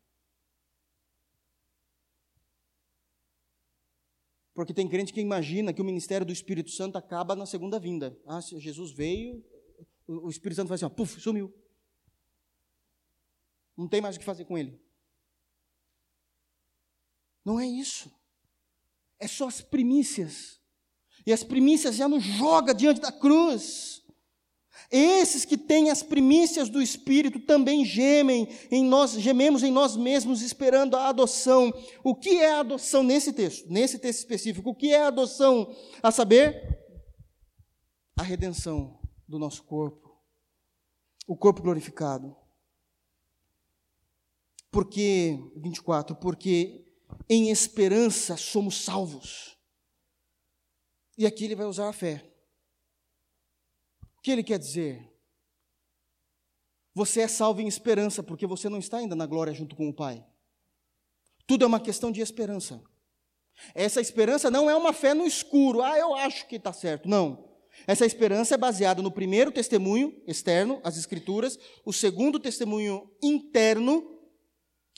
Porque 4.54 4.74
tem 4.74 4.90
crente 4.90 5.14
que 5.14 5.22
imagina 5.22 5.74
que 5.74 5.82
o 5.82 5.86
ministério 5.86 6.26
do 6.26 6.34
Espírito 6.34 6.70
Santo 6.72 6.98
acaba 6.98 7.36
na 7.36 7.46
segunda 7.46 7.80
vinda. 7.80 8.18
Ah, 8.26 8.42
Jesus 8.42 8.92
veio, 8.92 9.42
o 10.06 10.30
Espírito 10.30 10.58
Santo 10.58 10.68
faz 10.68 10.84
assim, 10.84 10.92
ó, 10.92 10.94
puf, 10.94 11.20
sumiu. 11.22 11.54
Não 13.80 13.88
tem 13.88 14.02
mais 14.02 14.18
o 14.18 14.20
que 14.20 14.26
fazer 14.26 14.44
com 14.44 14.58
ele. 14.58 14.78
Não 17.46 17.58
é 17.58 17.66
isso. 17.66 18.12
É 19.18 19.26
só 19.26 19.48
as 19.48 19.62
primícias. 19.62 20.60
E 21.26 21.32
as 21.32 21.46
primícias 21.46 21.96
já 21.96 22.06
nos 22.06 22.22
joga 22.22 22.74
diante 22.74 23.00
da 23.00 23.10
cruz. 23.10 24.04
Esses 24.92 25.46
que 25.46 25.58
têm 25.58 25.90
as 25.90 26.04
primícias 26.04 26.68
do 26.68 26.82
Espírito 26.82 27.40
também 27.40 27.86
gemem 27.86 28.50
em 28.70 28.84
nós, 28.84 29.14
gememos 29.14 29.64
em 29.64 29.72
nós 29.72 29.96
mesmos 29.96 30.42
esperando 30.42 30.98
a 30.98 31.08
adoção. 31.08 31.72
O 32.04 32.14
que 32.14 32.38
é 32.38 32.52
a 32.52 32.60
adoção 32.60 33.02
nesse 33.02 33.32
texto? 33.32 33.70
Nesse 33.70 33.98
texto 33.98 34.20
específico, 34.20 34.72
o 34.72 34.76
que 34.76 34.92
é 34.92 35.04
a 35.04 35.08
adoção? 35.08 35.74
A 36.04 36.12
saber, 36.12 36.86
a 38.18 38.24
redenção 38.24 39.00
do 39.26 39.40
nosso 39.40 39.64
corpo, 39.64 40.22
o 41.26 41.38
corpo 41.38 41.62
glorificado. 41.62 42.39
Porque 44.80 45.38
24, 45.58 46.16
porque 46.16 46.86
em 47.30 47.50
esperança 47.50 48.38
somos 48.38 48.82
salvos. 48.82 49.58
E 51.18 51.26
aqui 51.26 51.44
ele 51.44 51.56
vai 51.56 51.66
usar 51.66 51.90
a 51.90 51.94
fé. 51.94 52.34
O 54.18 54.22
que 54.22 54.32
ele 54.32 54.42
quer 54.42 54.58
dizer? 54.58 55.14
Você 56.96 57.20
é 57.20 57.28
salvo 57.28 57.60
em 57.60 57.68
esperança, 57.68 58.24
porque 58.24 58.48
você 58.48 58.70
não 58.70 58.80
está 58.80 59.00
ainda 59.00 59.18
na 59.18 59.26
glória 59.26 59.54
junto 59.54 59.76
com 59.76 59.90
o 59.90 59.94
Pai. 59.94 60.26
Tudo 61.46 61.66
é 61.66 61.68
uma 61.68 61.82
questão 61.82 62.10
de 62.10 62.22
esperança. 62.22 62.82
Essa 63.76 64.00
esperança 64.00 64.50
não 64.50 64.70
é 64.70 64.76
uma 64.78 64.94
fé 64.94 65.14
no 65.14 65.28
escuro, 65.28 65.82
ah, 65.82 65.98
eu 65.98 66.16
acho 66.16 66.48
que 66.48 66.56
está 66.56 66.72
certo. 66.72 67.10
Não. 67.10 67.50
Essa 67.86 68.06
esperança 68.06 68.56
é 68.56 68.58
baseada 68.58 69.02
no 69.02 69.12
primeiro 69.12 69.52
testemunho 69.52 70.24
externo, 70.26 70.80
as 70.86 70.98
Escrituras, 70.98 71.60
o 71.84 71.92
segundo 71.92 72.40
testemunho 72.40 73.12
interno, 73.22 74.19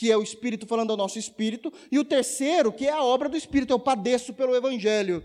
que 0.01 0.11
é 0.11 0.17
o 0.17 0.23
Espírito 0.23 0.65
falando 0.65 0.89
ao 0.89 0.97
nosso 0.97 1.19
espírito, 1.19 1.71
e 1.91 1.99
o 1.99 2.03
terceiro, 2.03 2.73
que 2.73 2.87
é 2.87 2.91
a 2.91 3.03
obra 3.03 3.29
do 3.29 3.37
Espírito, 3.37 3.71
eu 3.71 3.77
padeço 3.77 4.33
pelo 4.33 4.55
Evangelho. 4.55 5.23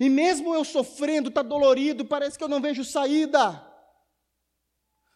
E 0.00 0.08
mesmo 0.08 0.52
eu 0.52 0.64
sofrendo, 0.64 1.28
está 1.28 1.42
dolorido, 1.42 2.04
parece 2.04 2.36
que 2.36 2.42
eu 2.42 2.48
não 2.48 2.60
vejo 2.60 2.84
saída. 2.84 3.64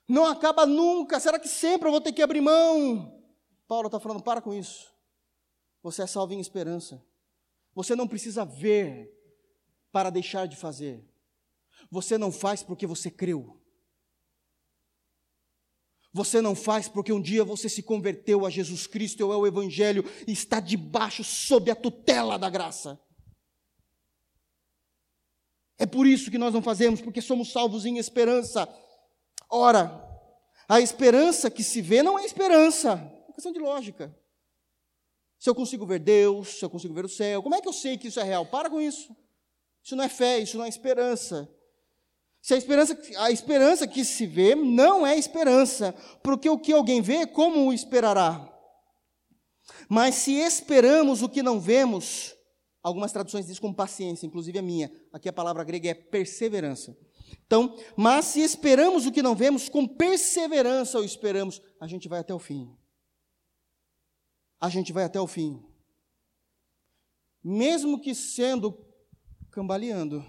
Não 0.07 0.27
acaba 0.27 0.65
nunca. 0.65 1.19
Será 1.19 1.41
que 1.41 1.49
sempre 1.49 1.89
eu 1.89 1.91
vou 1.91 2.01
ter 2.01 2.13
que 2.13 2.23
abrir 2.23 2.41
mão? 2.41 3.21
Paulo 3.67 3.89
está 3.89 3.99
falando: 3.99 4.23
para 4.23 4.41
com 4.41 4.55
isso. 4.55 4.95
Você 5.83 6.03
é 6.03 6.07
salvo 6.07 6.33
em 6.33 6.39
esperança. 6.39 7.05
Você 7.75 7.97
não 7.97 8.07
precisa 8.07 8.45
ver 8.45 9.13
para 9.91 10.09
deixar 10.09 10.47
de 10.47 10.55
fazer. 10.55 11.05
Você 11.91 12.17
não 12.17 12.31
faz 12.31 12.63
porque 12.63 12.87
você 12.87 13.11
creu. 13.11 13.60
Você 16.13 16.41
não 16.41 16.55
faz 16.55 16.89
porque 16.89 17.13
um 17.13 17.21
dia 17.21 17.45
você 17.45 17.69
se 17.69 17.83
converteu 17.83 18.45
a 18.45 18.51
Jesus 18.51 18.87
Cristo 18.87 19.25
ou 19.25 19.33
ao 19.33 19.47
Evangelho 19.47 20.05
e 20.27 20.33
está 20.33 20.59
debaixo, 20.59 21.23
sob 21.23 21.71
a 21.71 21.77
tutela 21.77 22.39
da 22.39 22.51
graça. 22.51 23.01
É 25.79 25.87
por 25.87 26.07
isso 26.07 26.31
que 26.31 26.39
nós 26.39 26.53
não 26.53 26.61
fazemos, 26.61 27.01
porque 27.01 27.23
somos 27.23 27.53
salvos 27.53 27.87
em 27.87 27.97
esperança. 27.97 28.69
Ora, 29.49 30.07
a 30.69 30.81
esperança 30.81 31.51
que 31.51 31.65
se 31.65 31.81
vê 31.81 32.03
não 32.03 32.19
é 32.19 32.25
esperança, 32.25 33.01
é 33.29 33.33
questão 33.33 33.53
de 33.53 33.61
lógica. 33.61 34.15
Se 35.39 35.49
eu 35.49 35.55
consigo 35.55 35.87
ver 35.87 36.01
Deus, 36.01 36.59
se 36.59 36.65
eu 36.65 36.69
consigo 36.69 36.93
ver 36.93 37.07
o 37.07 37.09
céu, 37.09 37.43
como 37.43 37.55
é 37.55 37.63
que 37.63 37.69
eu 37.69 37.73
sei 37.73 37.97
que 37.97 38.09
isso 38.09 38.21
é 38.21 38.23
real? 38.23 38.45
Para 38.45 38.69
com 38.69 38.81
isso. 38.81 39.17
Isso 39.83 39.97
não 39.97 40.05
é 40.05 40.09
fé, 40.09 40.39
isso 40.39 40.59
não 40.59 40.65
é 40.65 40.69
esperança. 40.69 41.49
Se 42.43 42.55
a 42.55 42.57
esperança, 42.57 42.99
a 43.19 43.31
esperança 43.31 43.87
que 43.87 44.05
se 44.05 44.27
vê 44.27 44.55
não 44.55 45.07
é 45.07 45.17
esperança, 45.17 45.95
porque 46.23 46.49
o 46.49 46.59
que 46.59 46.73
alguém 46.73 47.03
vê, 47.03 47.27
como 47.27 47.67
o 47.67 47.73
esperará? 47.73 48.49
Mas 49.89 50.15
se 50.17 50.33
esperamos 50.33 51.23
o 51.23 51.29
que 51.29 51.43
não 51.43 51.61
vemos, 51.61 52.35
Algumas 52.83 53.13
traduções 53.13 53.47
dizem 53.47 53.61
com 53.61 53.75
paciência, 53.75 54.27
inclusive 54.27 54.59
a 54.59 54.63
minha. 54.63 54.91
Aqui 55.13 55.29
a 55.29 55.33
palavra 55.33 55.63
grega 55.65 55.91
é 55.91 55.95
perseverança. 55.95 56.97
Então, 57.47 57.77
mas 57.97 58.25
se 58.27 58.41
esperamos 58.41 59.07
o 59.07 59.13
que 59.13 59.23
não 59.23 59.37
vemos, 59.37 59.69
com 59.69 59.87
perseverança 59.87 60.99
o 60.99 61.05
esperamos, 61.05 61.61
a 61.79 61.87
gente 61.87 62.09
vai 62.09 62.21
até 62.21 62.33
o 62.33 62.39
fim. 62.39 62.75
A 64.59 64.69
gente 64.69 64.93
vai 64.93 65.05
até 65.05 65.21
o 65.21 65.27
fim. 65.27 65.63
Mesmo 67.43 68.01
que 68.01 68.15
sendo 68.15 68.87
cambaleando, 69.51 70.25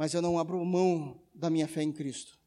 mas 0.00 0.14
eu 0.14 0.22
não 0.22 0.38
abro 0.38 0.64
mão 0.64 1.20
da 1.34 1.50
minha 1.50 1.68
fé 1.68 1.82
em 1.82 1.92
Cristo. 1.92 2.40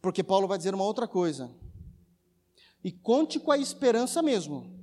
Porque 0.00 0.24
Paulo 0.24 0.48
vai 0.48 0.56
dizer 0.56 0.74
uma 0.74 0.84
outra 0.84 1.06
coisa. 1.06 1.54
E 2.82 2.90
conte 2.90 3.38
com 3.38 3.52
a 3.52 3.58
esperança 3.58 4.22
mesmo 4.22 4.80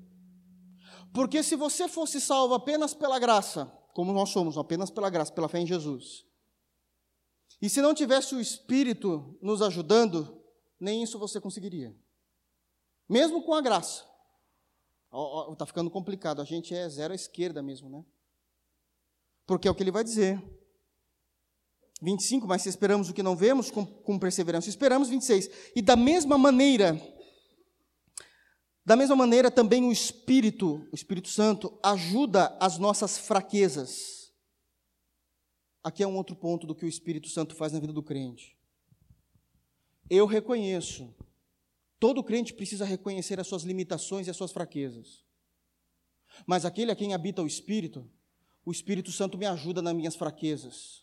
porque 1.17 1.41
se 1.41 1.55
você 1.55 1.87
fosse 1.87 2.21
salvo 2.21 2.53
apenas 2.53 2.93
pela 2.93 3.17
graça, 3.17 3.65
como 3.91 4.13
nós 4.13 4.29
somos, 4.29 4.55
apenas 4.55 4.91
pela 4.91 5.09
graça, 5.09 5.33
pela 5.33 5.49
fé 5.49 5.57
em 5.57 5.65
Jesus, 5.65 6.23
e 7.59 7.67
se 7.67 7.81
não 7.81 7.95
tivesse 7.95 8.35
o 8.35 8.39
Espírito 8.39 9.35
nos 9.41 9.63
ajudando, 9.63 10.39
nem 10.79 11.01
isso 11.01 11.17
você 11.17 11.41
conseguiria. 11.41 11.97
Mesmo 13.09 13.41
com 13.41 13.55
a 13.55 13.61
graça. 13.61 14.05
Está 15.51 15.65
ficando 15.65 15.89
complicado, 15.89 16.39
a 16.39 16.45
gente 16.45 16.75
é 16.75 16.87
zero 16.87 17.13
à 17.13 17.15
esquerda 17.15 17.63
mesmo, 17.63 17.89
né? 17.89 18.05
Porque 19.47 19.67
é 19.67 19.71
o 19.71 19.73
que 19.73 19.81
ele 19.81 19.91
vai 19.91 20.03
dizer. 20.03 20.43
25, 22.01 22.45
mas 22.47 22.61
se 22.61 22.69
esperamos 22.69 23.09
o 23.09 23.13
que 23.13 23.23
não 23.23 23.35
vemos, 23.35 23.71
com, 23.71 23.85
com 23.85 24.19
perseverança 24.19 24.69
esperamos. 24.69 25.09
26, 25.09 25.49
e 25.75 25.81
da 25.81 25.95
mesma 25.95 26.37
maneira, 26.37 27.01
da 28.85 28.95
mesma 28.95 29.15
maneira, 29.15 29.49
também 29.49 29.83
o 29.83 29.91
Espírito, 29.91 30.87
o 30.91 30.95
Espírito 30.95 31.29
Santo, 31.29 31.79
ajuda 31.81 32.55
as 32.59 32.77
nossas 32.77 33.17
fraquezas. 33.17 34.31
Aqui 35.83 36.03
é 36.03 36.07
um 36.07 36.17
outro 36.17 36.35
ponto 36.35 36.67
do 36.67 36.75
que 36.75 36.85
o 36.85 36.89
Espírito 36.89 37.29
Santo 37.29 37.55
faz 37.55 37.71
na 37.71 37.79
vida 37.79 37.93
do 37.93 38.03
crente. 38.03 38.57
Eu 40.09 40.25
reconheço, 40.25 41.13
todo 41.99 42.23
crente 42.23 42.53
precisa 42.53 42.85
reconhecer 42.85 43.39
as 43.39 43.47
suas 43.47 43.63
limitações 43.63 44.27
e 44.27 44.29
as 44.29 44.37
suas 44.37 44.51
fraquezas. 44.51 45.25
Mas 46.45 46.65
aquele 46.65 46.91
a 46.91 46.95
quem 46.95 47.13
habita 47.13 47.41
o 47.41 47.47
Espírito, 47.47 48.09
o 48.67 48.71
Espírito 48.71 49.13
Santo 49.13 49.37
me 49.37 49.45
ajuda 49.45 49.81
nas 49.81 49.95
minhas 49.95 50.13
fraquezas. 50.17 51.01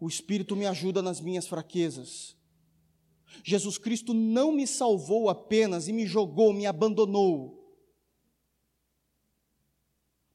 O 0.00 0.08
Espírito 0.08 0.56
me 0.56 0.66
ajuda 0.66 1.00
nas 1.00 1.20
minhas 1.20 1.46
fraquezas. 1.46 2.36
Jesus 3.44 3.78
Cristo 3.78 4.12
não 4.12 4.50
me 4.50 4.66
salvou 4.66 5.30
apenas 5.30 5.86
e 5.86 5.92
me 5.92 6.04
jogou, 6.06 6.52
me 6.52 6.66
abandonou, 6.66 7.72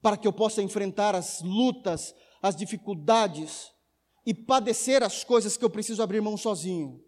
para 0.01 0.15
que 0.15 0.25
eu 0.25 0.31
possa 0.31 0.61
enfrentar 0.61 1.15
as 1.15 1.41
lutas, 1.41 2.15
as 2.41 2.55
dificuldades 2.55 3.69
e 4.25 4.33
padecer 4.33 5.03
as 5.03 5.25
coisas 5.25 5.57
que 5.57 5.65
eu 5.65 5.69
preciso 5.69 6.01
abrir 6.01 6.21
mão 6.21 6.37
sozinho. 6.37 7.03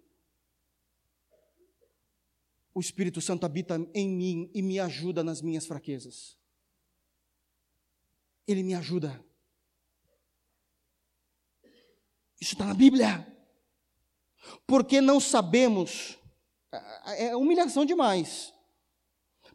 O 2.74 2.82
Espírito 2.82 3.22
Santo 3.22 3.46
habita 3.46 3.76
em 3.94 4.10
mim 4.10 4.52
e 4.54 4.62
me 4.62 4.82
ajuda 4.82 5.24
nas 5.24 5.42
minhas 5.42 5.66
fraquezas. 5.66 6.36
Ele 8.48 8.64
me 8.64 8.76
ajuda. 8.76 9.24
Isso 12.40 12.54
está 12.54 12.66
na 12.66 12.74
Bíblia 12.74 13.26
porque 14.68 15.02
não 15.02 15.20
sabemos, 15.20 16.18
é 17.18 17.36
humilhação 17.36 17.86
demais, 17.86 18.54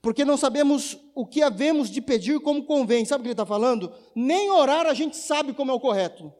porque 0.03 0.25
não 0.25 0.37
sabemos 0.37 0.99
o 1.15 1.27
que 1.27 1.43
havemos 1.43 1.91
de 1.91 2.01
pedir 2.01 2.41
como 2.41 2.65
convém. 2.65 3.05
Sabe 3.05 3.21
o 3.21 3.23
que 3.23 3.29
ele 3.29 3.35
está 3.35 3.47
falando? 3.47 3.93
Nem 4.15 4.51
orar 4.51 4.87
a 4.87 4.95
gente 4.95 5.17
sabe 5.17 5.53
como 5.53 5.71
é 5.71 5.75
o 5.75 5.81
correto. 5.81 6.33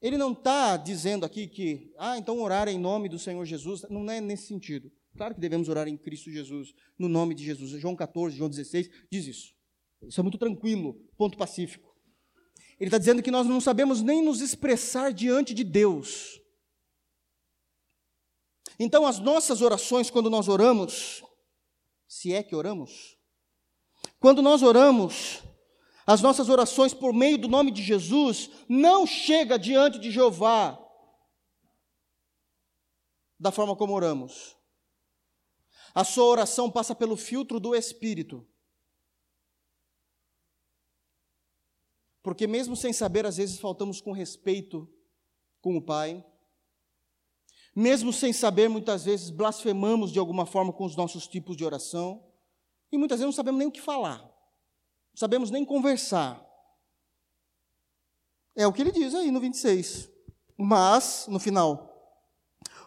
Ele 0.00 0.16
não 0.16 0.32
está 0.32 0.76
dizendo 0.76 1.24
aqui 1.24 1.48
que, 1.48 1.92
ah, 1.98 2.16
então 2.18 2.40
orar 2.40 2.68
em 2.68 2.78
nome 2.78 3.08
do 3.08 3.18
Senhor 3.18 3.44
Jesus, 3.44 3.82
não 3.90 4.08
é 4.10 4.20
nesse 4.20 4.46
sentido. 4.46 4.92
Claro 5.16 5.34
que 5.34 5.40
devemos 5.40 5.68
orar 5.68 5.88
em 5.88 5.96
Cristo 5.96 6.30
Jesus, 6.30 6.72
no 6.96 7.08
nome 7.08 7.34
de 7.34 7.44
Jesus. 7.44 7.72
João 7.80 7.96
14, 7.96 8.36
João 8.36 8.48
16 8.48 8.88
diz 9.10 9.26
isso. 9.26 9.57
Isso 10.02 10.20
é 10.20 10.22
muito 10.22 10.38
tranquilo, 10.38 10.94
ponto 11.16 11.36
pacífico. 11.36 11.88
Ele 12.78 12.88
está 12.88 12.98
dizendo 12.98 13.22
que 13.22 13.30
nós 13.30 13.46
não 13.46 13.60
sabemos 13.60 14.02
nem 14.02 14.22
nos 14.22 14.40
expressar 14.40 15.12
diante 15.12 15.52
de 15.52 15.64
Deus. 15.64 16.40
Então, 18.78 19.04
as 19.04 19.18
nossas 19.18 19.60
orações, 19.60 20.08
quando 20.08 20.30
nós 20.30 20.46
oramos, 20.46 21.22
se 22.06 22.32
é 22.32 22.42
que 22.42 22.54
oramos, 22.54 23.18
quando 24.20 24.40
nós 24.40 24.62
oramos, 24.62 25.42
as 26.06 26.22
nossas 26.22 26.48
orações 26.48 26.94
por 26.94 27.12
meio 27.12 27.36
do 27.36 27.48
nome 27.48 27.70
de 27.70 27.82
Jesus 27.82 28.50
não 28.68 29.06
chega 29.06 29.58
diante 29.58 29.98
de 29.98 30.10
Jeová 30.10 30.78
da 33.38 33.52
forma 33.52 33.76
como 33.76 33.92
oramos. 33.92 34.56
A 35.94 36.04
sua 36.04 36.24
oração 36.24 36.70
passa 36.70 36.94
pelo 36.94 37.16
filtro 37.16 37.60
do 37.60 37.74
Espírito. 37.74 38.46
Porque 42.22 42.46
mesmo 42.46 42.76
sem 42.76 42.92
saber, 42.92 43.24
às 43.26 43.36
vezes 43.36 43.58
faltamos 43.58 44.00
com 44.00 44.12
respeito 44.12 44.88
com 45.60 45.76
o 45.76 45.82
Pai, 45.82 46.24
mesmo 47.74 48.12
sem 48.12 48.32
saber, 48.32 48.68
muitas 48.68 49.04
vezes 49.04 49.30
blasfemamos 49.30 50.10
de 50.10 50.18
alguma 50.18 50.44
forma 50.44 50.72
com 50.72 50.84
os 50.84 50.96
nossos 50.96 51.28
tipos 51.28 51.56
de 51.56 51.64
oração. 51.64 52.24
E 52.90 52.98
muitas 52.98 53.20
vezes 53.20 53.26
não 53.26 53.32
sabemos 53.32 53.58
nem 53.60 53.68
o 53.68 53.70
que 53.70 53.80
falar. 53.80 54.18
Não 54.18 55.16
sabemos 55.16 55.48
nem 55.48 55.64
conversar. 55.64 56.44
É 58.56 58.66
o 58.66 58.72
que 58.72 58.82
ele 58.82 58.90
diz 58.90 59.14
aí 59.14 59.30
no 59.30 59.38
26. 59.38 60.10
Mas, 60.56 61.26
no 61.28 61.38
final, 61.38 61.88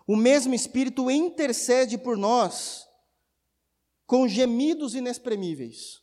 o 0.05 0.17
mesmo 0.17 0.53
Espírito 0.53 1.09
intercede 1.09 1.97
por 1.97 2.17
nós 2.17 2.85
com 4.05 4.27
gemidos 4.27 4.93
inexprimíveis. 4.93 6.00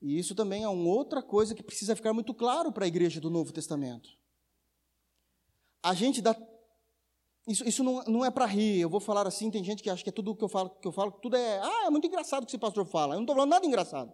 E 0.00 0.18
isso 0.18 0.34
também 0.34 0.62
é 0.62 0.68
uma 0.68 0.88
outra 0.90 1.22
coisa 1.22 1.54
que 1.54 1.62
precisa 1.62 1.96
ficar 1.96 2.12
muito 2.12 2.32
claro 2.32 2.70
para 2.72 2.84
a 2.84 2.88
igreja 2.88 3.20
do 3.20 3.30
Novo 3.30 3.52
Testamento. 3.52 4.08
A 5.82 5.94
gente 5.94 6.22
dá. 6.22 6.36
Isso, 7.46 7.66
isso 7.66 7.82
não, 7.82 8.04
não 8.04 8.24
é 8.24 8.30
para 8.30 8.46
rir, 8.46 8.78
eu 8.78 8.90
vou 8.90 9.00
falar 9.00 9.26
assim, 9.26 9.50
tem 9.50 9.64
gente 9.64 9.82
que 9.82 9.88
acha 9.88 10.02
que 10.04 10.10
é 10.10 10.12
tudo 10.12 10.36
que 10.36 10.44
eu 10.44 10.48
falo, 10.48 10.70
que 10.70 10.86
eu 10.86 10.92
falo, 10.92 11.12
tudo 11.12 11.36
é. 11.36 11.58
Ah, 11.60 11.86
é 11.86 11.90
muito 11.90 12.06
engraçado 12.06 12.42
o 12.42 12.46
que 12.46 12.50
esse 12.50 12.58
pastor 12.58 12.86
fala. 12.86 13.14
Eu 13.14 13.16
não 13.16 13.22
estou 13.24 13.34
falando 13.34 13.50
nada 13.50 13.66
engraçado. 13.66 14.12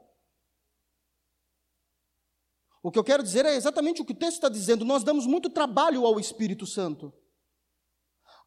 O 2.82 2.90
que 2.90 2.98
eu 2.98 3.04
quero 3.04 3.22
dizer 3.22 3.46
é 3.46 3.54
exatamente 3.54 4.02
o 4.02 4.04
que 4.04 4.12
o 4.12 4.16
texto 4.16 4.34
está 4.34 4.48
dizendo. 4.48 4.84
Nós 4.84 5.02
damos 5.02 5.26
muito 5.26 5.48
trabalho 5.50 6.04
ao 6.06 6.20
Espírito 6.20 6.66
Santo, 6.66 7.12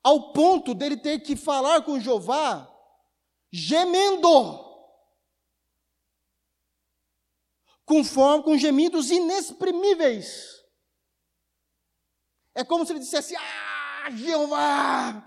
ao 0.04 0.32
ponto 0.32 0.74
dele 0.74 0.96
ter 0.96 1.20
que 1.20 1.36
falar 1.36 1.84
com 1.84 2.00
Jeová 2.00 2.72
gemendo, 3.52 4.67
com, 7.88 8.04
forma, 8.04 8.44
com 8.44 8.58
gemidos 8.58 9.10
inexprimíveis. 9.10 10.62
É 12.54 12.64
como 12.64 12.86
se 12.86 12.92
ele 12.92 13.00
dissesse: 13.00 13.34
Ah, 13.38 14.12
Jeová, 14.12 15.26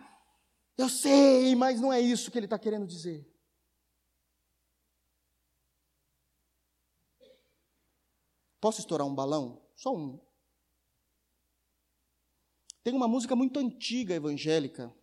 eu 0.77 0.89
sei, 0.89 1.57
mas 1.57 1.81
não 1.81 1.91
é 1.91 1.99
isso 1.99 2.31
que 2.31 2.39
ele 2.39 2.45
está 2.47 2.59
querendo 2.59 2.87
dizer. 2.87 3.27
Posso 8.61 8.81
estourar 8.81 9.07
um 9.07 9.15
balão? 9.15 9.63
Só 9.75 9.97
um. 9.97 10.21
Tem 12.85 12.93
uma 12.93 13.09
música 13.09 13.35
muito 13.35 13.59
antiga 13.59 14.15
evangélica, 14.15 14.95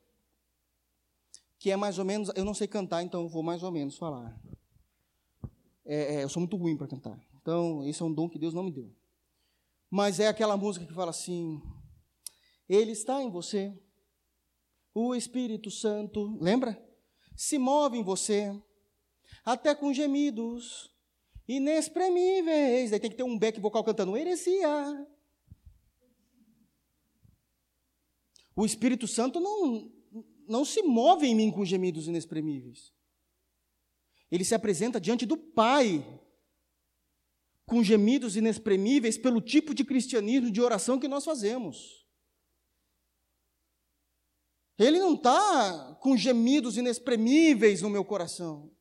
que 1.58 1.72
é 1.72 1.76
mais 1.76 1.98
ou 1.98 2.06
menos. 2.06 2.30
Eu 2.36 2.46
não 2.46 2.54
sei 2.54 2.68
cantar, 2.68 3.02
então 3.02 3.28
vou 3.28 3.42
mais 3.42 3.64
ou 3.64 3.72
menos 3.72 3.98
falar. 3.98 4.40
É, 5.84 6.18
é, 6.18 6.24
eu 6.24 6.30
sou 6.30 6.40
muito 6.40 6.56
ruim 6.56 6.78
para 6.78 6.88
cantar. 6.88 7.27
Então, 7.48 7.82
esse 7.88 8.02
é 8.02 8.06
um 8.06 8.14
dom 8.14 8.28
que 8.28 8.38
Deus 8.38 8.54
não 8.54 8.62
me 8.62 8.74
deu. 8.74 8.94
Mas 9.90 10.20
é 10.20 10.28
aquela 10.28 10.58
música 10.58 10.86
que 10.86 10.94
fala 10.94 11.12
assim: 11.12 11.62
Ele 12.68 12.92
está 12.92 13.24
em 13.24 13.32
você, 13.32 13.74
o 14.94 15.16
Espírito 15.16 15.72
Santo, 15.72 16.38
lembra? 16.42 16.78
Se 17.38 17.58
move 17.58 17.98
em 17.98 18.04
você, 18.04 18.52
até 19.46 19.74
com 19.74 19.94
gemidos 19.94 20.94
inexprimíveis. 21.48 22.92
Daí 22.92 23.00
tem 23.00 23.10
que 23.10 23.16
ter 23.16 23.24
um 23.24 23.40
back 23.40 23.58
vocal 23.62 23.82
cantando 23.82 24.18
heresia. 24.18 25.08
O 28.58 28.66
Espírito 28.66 29.08
Santo 29.08 29.40
não, 29.40 29.90
não 30.50 30.66
se 30.66 30.82
move 30.82 31.26
em 31.26 31.34
mim 31.34 31.50
com 31.50 31.64
gemidos 31.64 32.10
inexprimíveis. 32.10 32.92
Ele 34.30 34.44
se 34.44 34.54
apresenta 34.54 35.00
diante 35.00 35.26
do 35.26 35.38
Pai 35.38 36.04
com 37.68 37.84
gemidos 37.84 38.38
inexprimíveis 38.38 39.18
pelo 39.18 39.42
tipo 39.42 39.76
de 39.76 39.84
cristianismo 39.84 40.50
de 40.50 40.62
oração 40.62 40.98
que 40.98 41.08
nós 41.08 41.26
fazemos. 41.26 42.08
Ele 44.80 45.00
não 45.00 45.16
está 45.16 45.96
com 45.96 46.16
gemidos 46.16 46.78
inexprimíveis 46.78 47.82
no 47.82 47.90
meu 47.90 48.06
coração. 48.06 48.72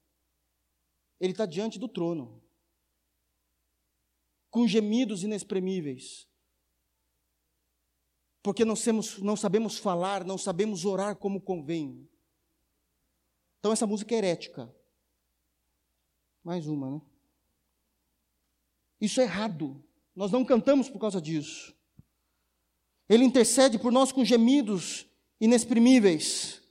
Ele 1.18 1.32
está 1.32 1.44
diante 1.44 1.78
do 1.78 1.88
trono 1.88 2.42
com 4.50 4.66
gemidos 4.68 5.24
inexprimíveis. 5.24 6.26
Porque 8.42 8.64
não, 8.64 8.74
temos, 8.74 9.18
não 9.18 9.36
sabemos 9.36 9.76
falar, 9.76 10.24
não 10.24 10.38
sabemos 10.38 10.84
orar 10.84 11.16
como 11.16 11.42
convém. 11.42 12.08
Então 13.58 13.72
essa 13.72 13.86
música 13.86 14.14
é 14.14 14.18
herética. 14.18 14.72
Mais 16.44 16.68
uma, 16.68 16.90
né? 16.90 17.15
Isso 19.00 19.20
é 19.20 19.24
errado. 19.24 19.82
Nós 20.14 20.30
não 20.30 20.44
cantamos 20.44 20.88
por 20.88 20.98
causa 20.98 21.20
disso. 21.20 21.74
Ele 23.08 23.24
intercede 23.24 23.78
por 23.78 23.92
nós 23.92 24.10
com 24.10 24.24
gemidos 24.24 25.06
inexprimíveis. 25.40 26.62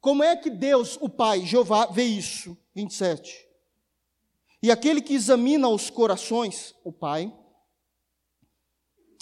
Como 0.00 0.22
é 0.22 0.36
que 0.36 0.50
Deus, 0.50 0.98
o 1.00 1.08
Pai, 1.08 1.46
Jeová, 1.46 1.86
vê 1.86 2.04
isso? 2.04 2.56
27. 2.74 3.48
E 4.62 4.70
aquele 4.70 5.00
que 5.00 5.14
examina 5.14 5.68
os 5.68 5.90
corações, 5.90 6.74
o 6.84 6.92
Pai, 6.92 7.32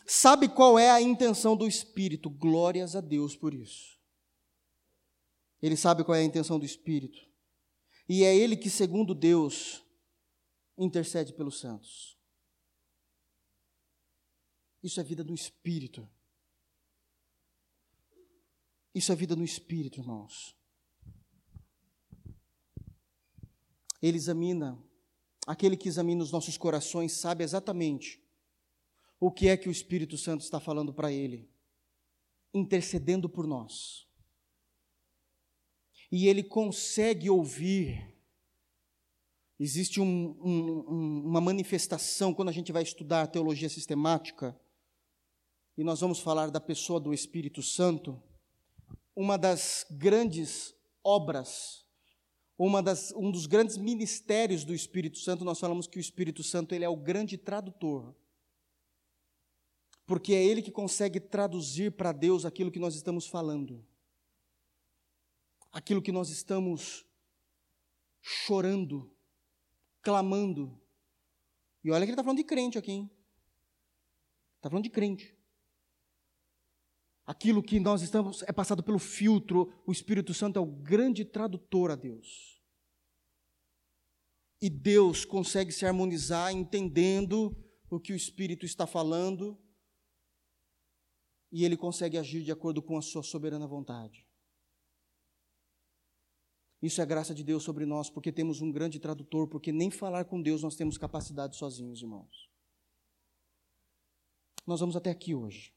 sabe 0.06 0.48
qual 0.48 0.78
é 0.78 0.90
a 0.90 1.00
intenção 1.00 1.56
do 1.56 1.66
Espírito. 1.66 2.28
Glórias 2.28 2.96
a 2.96 3.00
Deus 3.00 3.36
por 3.36 3.54
isso. 3.54 3.98
Ele 5.62 5.76
sabe 5.76 6.04
qual 6.04 6.16
é 6.16 6.20
a 6.20 6.24
intenção 6.24 6.58
do 6.58 6.64
Espírito. 6.64 7.18
E 8.08 8.24
é 8.24 8.34
ele 8.34 8.56
que, 8.56 8.68
segundo 8.68 9.14
Deus, 9.14 9.82
intercede 10.76 11.32
pelos 11.32 11.60
santos. 11.60 12.19
Isso 14.82 15.00
é 15.00 15.04
vida 15.04 15.22
no 15.22 15.34
Espírito. 15.34 16.08
Isso 18.94 19.12
é 19.12 19.14
vida 19.14 19.36
no 19.36 19.44
Espírito, 19.44 20.00
irmãos. 20.00 20.56
Ele 24.02 24.16
examina 24.16 24.82
aquele 25.46 25.76
que 25.76 25.88
examina 25.88 26.22
os 26.22 26.32
nossos 26.32 26.56
corações 26.56 27.12
sabe 27.12 27.44
exatamente 27.44 28.22
o 29.18 29.30
que 29.30 29.48
é 29.48 29.56
que 29.56 29.68
o 29.68 29.72
Espírito 29.72 30.16
Santo 30.16 30.42
está 30.42 30.58
falando 30.58 30.94
para 30.94 31.12
ele, 31.12 31.50
intercedendo 32.54 33.28
por 33.28 33.46
nós. 33.46 34.08
E 36.10 36.26
ele 36.26 36.42
consegue 36.42 37.28
ouvir. 37.28 38.16
Existe 39.58 40.00
um, 40.00 40.36
um, 40.40 41.22
uma 41.26 41.40
manifestação 41.40 42.32
quando 42.32 42.48
a 42.48 42.52
gente 42.52 42.72
vai 42.72 42.82
estudar 42.82 43.26
teologia 43.26 43.68
sistemática, 43.68 44.58
e 45.80 45.84
nós 45.84 46.00
vamos 46.00 46.20
falar 46.20 46.50
da 46.50 46.60
pessoa 46.60 47.00
do 47.00 47.14
Espírito 47.14 47.62
Santo, 47.62 48.22
uma 49.16 49.38
das 49.38 49.86
grandes 49.90 50.74
obras 51.02 51.80
uma 52.62 52.82
das, 52.82 53.10
um 53.12 53.30
dos 53.30 53.46
grandes 53.46 53.78
ministérios 53.78 54.64
do 54.64 54.74
Espírito 54.74 55.16
Santo, 55.16 55.46
nós 55.46 55.58
falamos 55.58 55.86
que 55.86 55.96
o 55.96 55.98
Espírito 55.98 56.44
Santo 56.44 56.74
ele 56.74 56.84
é 56.84 56.88
o 56.90 56.94
grande 56.94 57.38
tradutor. 57.38 58.14
Porque 60.04 60.34
é 60.34 60.44
ele 60.44 60.60
que 60.60 60.70
consegue 60.70 61.18
traduzir 61.18 61.92
para 61.92 62.12
Deus 62.12 62.44
aquilo 62.44 62.70
que 62.70 62.78
nós 62.78 62.94
estamos 62.94 63.26
falando. 63.26 63.82
Aquilo 65.72 66.02
que 66.02 66.12
nós 66.12 66.28
estamos 66.28 67.06
chorando, 68.20 69.10
clamando. 70.02 70.78
E 71.82 71.90
olha 71.90 72.00
que 72.00 72.10
ele 72.10 72.12
está 72.12 72.22
falando 72.22 72.36
de 72.36 72.44
crente 72.44 72.76
aqui, 72.76 72.92
hein? 72.92 73.10
Está 74.58 74.68
falando 74.68 74.84
de 74.84 74.90
crente. 74.90 75.34
Aquilo 77.30 77.62
que 77.62 77.78
nós 77.78 78.02
estamos 78.02 78.42
é 78.42 78.52
passado 78.52 78.82
pelo 78.82 78.98
filtro, 78.98 79.72
o 79.86 79.92
Espírito 79.92 80.34
Santo 80.34 80.58
é 80.58 80.60
o 80.60 80.66
grande 80.66 81.24
tradutor 81.24 81.92
a 81.92 81.94
Deus. 81.94 82.60
E 84.60 84.68
Deus 84.68 85.24
consegue 85.24 85.70
se 85.70 85.86
harmonizar 85.86 86.52
entendendo 86.52 87.56
o 87.88 88.00
que 88.00 88.12
o 88.12 88.16
Espírito 88.16 88.66
está 88.66 88.84
falando, 88.84 89.56
e 91.52 91.64
ele 91.64 91.76
consegue 91.76 92.18
agir 92.18 92.42
de 92.42 92.50
acordo 92.50 92.82
com 92.82 92.98
a 92.98 93.02
sua 93.02 93.22
soberana 93.22 93.64
vontade. 93.64 94.26
Isso 96.82 97.00
é 97.00 97.06
graça 97.06 97.32
de 97.32 97.44
Deus 97.44 97.62
sobre 97.62 97.86
nós, 97.86 98.10
porque 98.10 98.32
temos 98.32 98.60
um 98.60 98.72
grande 98.72 98.98
tradutor, 98.98 99.46
porque 99.46 99.70
nem 99.70 99.88
falar 99.88 100.24
com 100.24 100.42
Deus 100.42 100.64
nós 100.64 100.74
temos 100.74 100.98
capacidade 100.98 101.54
sozinhos, 101.54 102.02
irmãos. 102.02 102.50
Nós 104.66 104.80
vamos 104.80 104.96
até 104.96 105.10
aqui 105.10 105.32
hoje. 105.32 105.72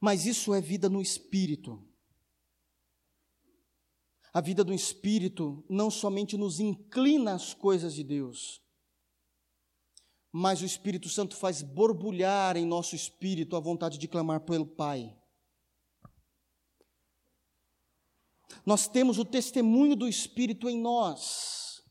Mas 0.00 0.26
isso 0.26 0.54
é 0.54 0.60
vida 0.60 0.88
no 0.88 1.02
espírito. 1.02 1.84
A 4.32 4.40
vida 4.40 4.62
do 4.62 4.72
espírito 4.72 5.64
não 5.68 5.90
somente 5.90 6.36
nos 6.36 6.60
inclina 6.60 7.34
às 7.34 7.54
coisas 7.54 7.94
de 7.94 8.04
Deus, 8.04 8.62
mas 10.30 10.60
o 10.60 10.64
Espírito 10.64 11.08
Santo 11.08 11.34
faz 11.34 11.62
borbulhar 11.62 12.56
em 12.56 12.64
nosso 12.64 12.94
espírito 12.94 13.56
a 13.56 13.60
vontade 13.60 13.98
de 13.98 14.06
clamar 14.06 14.42
pelo 14.42 14.66
Pai. 14.66 15.16
Nós 18.64 18.86
temos 18.86 19.18
o 19.18 19.24
testemunho 19.24 19.96
do 19.96 20.06
Espírito 20.06 20.68
em 20.68 20.78
nós, 20.78 21.82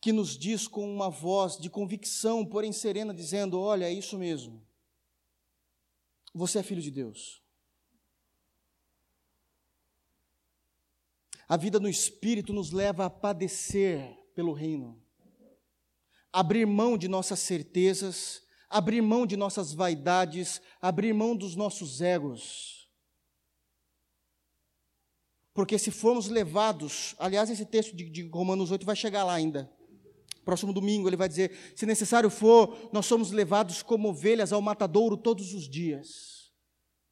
que 0.00 0.12
nos 0.12 0.38
diz 0.38 0.66
com 0.66 0.90
uma 0.90 1.10
voz 1.10 1.58
de 1.58 1.68
convicção, 1.68 2.44
porém 2.44 2.72
serena, 2.72 3.12
dizendo: 3.12 3.60
Olha, 3.60 3.84
é 3.84 3.92
isso 3.92 4.16
mesmo. 4.16 4.65
Você 6.36 6.58
é 6.58 6.62
filho 6.62 6.82
de 6.82 6.90
Deus. 6.90 7.42
A 11.48 11.56
vida 11.56 11.80
no 11.80 11.88
Espírito 11.88 12.52
nos 12.52 12.72
leva 12.72 13.06
a 13.06 13.10
padecer 13.10 14.14
pelo 14.34 14.52
reino, 14.52 15.02
abrir 16.30 16.66
mão 16.66 16.98
de 16.98 17.08
nossas 17.08 17.38
certezas, 17.38 18.42
abrir 18.68 19.00
mão 19.00 19.26
de 19.26 19.34
nossas 19.34 19.72
vaidades, 19.72 20.60
abrir 20.78 21.14
mão 21.14 21.34
dos 21.34 21.56
nossos 21.56 22.02
egos. 22.02 22.90
Porque 25.54 25.78
se 25.78 25.90
formos 25.90 26.28
levados, 26.28 27.14
aliás, 27.18 27.48
esse 27.48 27.64
texto 27.64 27.96
de, 27.96 28.10
de 28.10 28.28
Romanos 28.28 28.70
8 28.70 28.84
vai 28.84 28.94
chegar 28.94 29.24
lá 29.24 29.32
ainda. 29.32 29.72
Próximo 30.46 30.72
domingo 30.72 31.08
ele 31.08 31.16
vai 31.16 31.28
dizer: 31.28 31.74
se 31.74 31.84
necessário 31.84 32.30
for, 32.30 32.88
nós 32.92 33.04
somos 33.04 33.32
levados 33.32 33.82
como 33.82 34.10
ovelhas 34.10 34.52
ao 34.52 34.62
matadouro 34.62 35.16
todos 35.16 35.52
os 35.52 35.68
dias, 35.68 36.52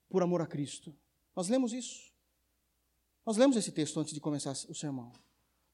por 0.09 0.23
amor 0.23 0.41
a 0.41 0.47
Cristo. 0.47 0.97
Nós 1.35 1.49
lemos 1.49 1.73
isso. 1.73 2.13
Nós 3.27 3.37
lemos 3.37 3.57
esse 3.57 3.73
texto 3.73 3.99
antes 3.99 4.15
de 4.15 4.21
começar 4.21 4.53
o 4.69 4.75
sermão. 4.75 5.13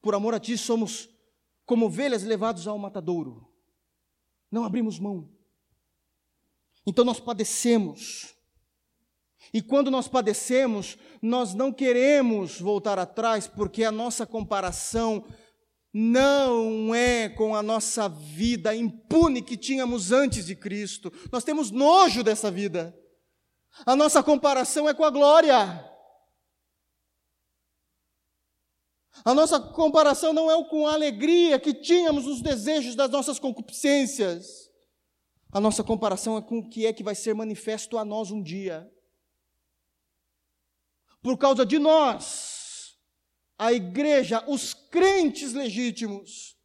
Por 0.01 0.15
amor 0.15 0.33
a 0.33 0.41
Ti, 0.41 0.57
somos 0.57 1.11
como 1.67 1.85
ovelhas 1.85 2.23
levados 2.23 2.67
ao 2.67 2.79
matadouro. 2.79 3.47
Não 4.51 4.65
abrimos 4.65 4.99
mão. 4.99 5.29
Então 6.87 7.05
nós 7.05 7.21
padecemos. 7.21 8.35
E 9.53 9.61
quando 9.61 9.91
nós 9.91 10.09
padecemos, 10.09 10.97
nós 11.21 11.53
não 11.53 11.71
queremos 11.71 12.59
voltar 12.59 12.99
atrás, 12.99 13.47
porque 13.47 13.85
a 13.85 13.93
nossa 13.93 14.25
comparação 14.25 15.27
não 15.93 16.95
é 16.95 17.29
com 17.29 17.55
a 17.55 17.63
nossa 17.63 18.09
vida 18.09 18.75
impune 18.75 19.43
que 19.43 19.57
tínhamos 19.57 20.13
antes 20.13 20.47
de 20.47 20.55
Cristo. 20.55 21.13
Nós 21.33 21.43
temos 21.43 21.71
nojo 21.71 22.23
dessa 22.23 22.51
vida. 22.51 22.97
A 23.85 23.97
nossa 23.97 24.23
comparação 24.23 24.89
é 24.89 24.95
com 24.95 25.05
a 25.05 25.11
glória. 25.11 25.91
A 29.25 29.35
nossa 29.35 29.61
comparação 29.61 30.33
não 30.33 30.51
é 30.51 30.65
com 30.69 30.87
a 30.87 30.95
alegria 30.95 31.59
que 31.59 31.75
tínhamos 31.75 32.25
nos 32.25 32.41
desejos 32.41 32.95
das 32.95 33.11
nossas 33.11 33.39
concupiscências. 33.39 34.71
A 35.53 35.61
nossa 35.61 35.83
comparação 35.83 36.37
é 36.37 36.43
com 36.43 36.59
o 36.59 36.69
que 36.69 36.87
é 36.87 36.93
que 36.93 37.03
vai 37.03 37.15
ser 37.15 37.35
manifesto 37.35 37.99
a 37.99 38.05
nós 38.05 38.31
um 38.31 38.41
dia. 38.41 38.91
Por 41.21 41.37
causa 41.37 41.67
de 41.67 41.79
nós, 41.79 42.50
a 43.61 43.75
igreja, 43.75 44.43
os 44.49 44.73
crentes 44.73 45.53
legítimos, 45.53 46.57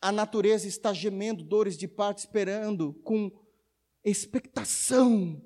a 0.00 0.12
natureza 0.12 0.68
está 0.68 0.92
gemendo 0.92 1.42
dores 1.42 1.76
de 1.76 1.88
parto, 1.88 2.18
esperando 2.18 2.94
com 3.02 3.28
expectação 4.04 5.44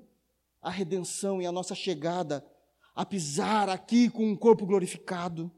a 0.61 0.69
redenção 0.69 1.41
e 1.41 1.47
a 1.47 1.51
nossa 1.51 1.73
chegada 1.73 2.45
a 2.93 3.03
pisar 3.03 3.69
aqui 3.69 4.07
com 4.07 4.23
um 4.23 4.35
corpo 4.35 4.67
glorificado 4.67 5.51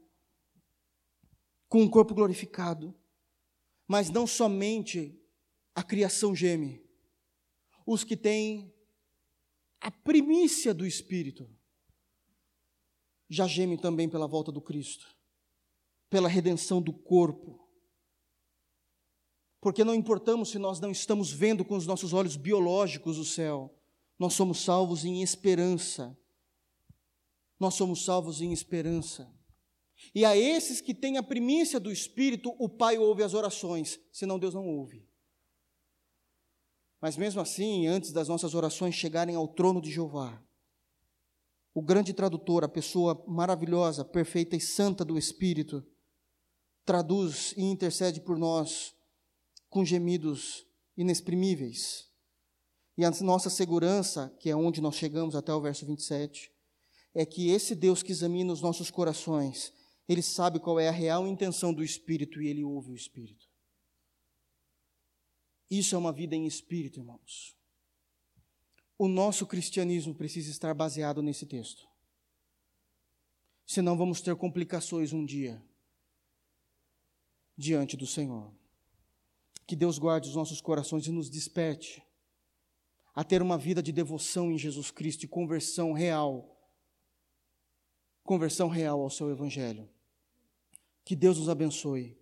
com 1.68 1.82
um 1.82 1.88
corpo 1.88 2.14
glorificado. 2.14 2.94
Mas 3.86 4.08
não 4.08 4.26
somente 4.26 5.18
a 5.74 5.82
criação 5.82 6.34
geme, 6.34 6.82
os 7.86 8.04
que 8.04 8.16
têm 8.16 8.74
a 9.80 9.90
primícia 9.90 10.72
do 10.72 10.86
Espírito 10.86 11.50
já 13.32 13.46
gemem 13.46 13.78
também 13.78 14.10
pela 14.10 14.26
volta 14.26 14.52
do 14.52 14.60
Cristo, 14.60 15.06
pela 16.10 16.28
redenção 16.28 16.82
do 16.82 16.92
corpo. 16.92 17.66
Porque 19.58 19.82
não 19.82 19.94
importamos 19.94 20.50
se 20.50 20.58
nós 20.58 20.80
não 20.80 20.90
estamos 20.90 21.32
vendo 21.32 21.64
com 21.64 21.74
os 21.74 21.86
nossos 21.86 22.12
olhos 22.12 22.36
biológicos 22.36 23.18
o 23.18 23.24
céu, 23.24 23.74
nós 24.18 24.34
somos 24.34 24.60
salvos 24.60 25.06
em 25.06 25.22
esperança. 25.22 26.16
Nós 27.58 27.74
somos 27.74 28.04
salvos 28.04 28.42
em 28.42 28.52
esperança. 28.52 29.32
E 30.14 30.26
a 30.26 30.36
esses 30.36 30.82
que 30.82 30.92
têm 30.92 31.16
a 31.16 31.22
primícia 31.22 31.80
do 31.80 31.90
Espírito, 31.90 32.54
o 32.58 32.68
Pai 32.68 32.98
ouve 32.98 33.22
as 33.22 33.32
orações, 33.32 33.98
senão 34.12 34.38
Deus 34.38 34.52
não 34.52 34.66
ouve. 34.66 35.08
Mas 37.00 37.16
mesmo 37.16 37.40
assim, 37.40 37.86
antes 37.86 38.12
das 38.12 38.28
nossas 38.28 38.54
orações 38.54 38.94
chegarem 38.94 39.36
ao 39.36 39.48
trono 39.48 39.80
de 39.80 39.90
Jeová, 39.90 40.42
o 41.74 41.80
grande 41.82 42.12
tradutor, 42.12 42.64
a 42.64 42.68
pessoa 42.68 43.24
maravilhosa, 43.26 44.04
perfeita 44.04 44.56
e 44.56 44.60
santa 44.60 45.04
do 45.04 45.18
Espírito, 45.18 45.84
traduz 46.84 47.54
e 47.56 47.62
intercede 47.62 48.20
por 48.20 48.36
nós 48.36 48.94
com 49.68 49.84
gemidos 49.84 50.66
inexprimíveis. 50.96 52.10
E 52.96 53.04
a 53.04 53.10
nossa 53.22 53.48
segurança, 53.48 54.34
que 54.38 54.50
é 54.50 54.56
onde 54.56 54.80
nós 54.80 54.96
chegamos 54.96 55.34
até 55.34 55.52
o 55.54 55.60
verso 55.60 55.86
27, 55.86 56.50
é 57.14 57.24
que 57.24 57.50
esse 57.50 57.74
Deus 57.74 58.02
que 58.02 58.12
examina 58.12 58.52
os 58.52 58.60
nossos 58.60 58.90
corações, 58.90 59.72
ele 60.08 60.22
sabe 60.22 60.60
qual 60.60 60.78
é 60.78 60.88
a 60.88 60.92
real 60.92 61.26
intenção 61.26 61.72
do 61.72 61.82
Espírito 61.82 62.42
e 62.42 62.48
ele 62.48 62.64
ouve 62.64 62.90
o 62.90 62.94
Espírito. 62.94 63.46
Isso 65.70 65.94
é 65.94 65.98
uma 65.98 66.12
vida 66.12 66.36
em 66.36 66.46
espírito, 66.46 67.00
irmãos. 67.00 67.56
O 69.02 69.08
nosso 69.08 69.44
cristianismo 69.48 70.14
precisa 70.14 70.48
estar 70.48 70.72
baseado 70.72 71.20
nesse 71.24 71.44
texto. 71.44 71.88
Senão 73.66 73.96
vamos 73.96 74.20
ter 74.20 74.36
complicações 74.36 75.12
um 75.12 75.24
dia 75.24 75.60
diante 77.58 77.96
do 77.96 78.06
Senhor. 78.06 78.54
Que 79.66 79.74
Deus 79.74 79.98
guarde 79.98 80.28
os 80.28 80.36
nossos 80.36 80.60
corações 80.60 81.04
e 81.08 81.10
nos 81.10 81.28
desperte 81.28 82.00
a 83.12 83.24
ter 83.24 83.42
uma 83.42 83.58
vida 83.58 83.82
de 83.82 83.90
devoção 83.90 84.52
em 84.52 84.56
Jesus 84.56 84.92
Cristo 84.92 85.24
e 85.24 85.28
conversão 85.28 85.92
real 85.92 86.56
conversão 88.22 88.68
real 88.68 89.00
ao 89.00 89.10
seu 89.10 89.32
Evangelho. 89.32 89.90
Que 91.04 91.16
Deus 91.16 91.40
nos 91.40 91.48
abençoe. 91.48 92.16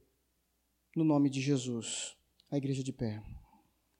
No 0.96 1.04
nome 1.04 1.28
de 1.28 1.42
Jesus. 1.42 2.16
A 2.50 2.56
igreja 2.56 2.82
de 2.82 2.90
pé. 2.90 3.22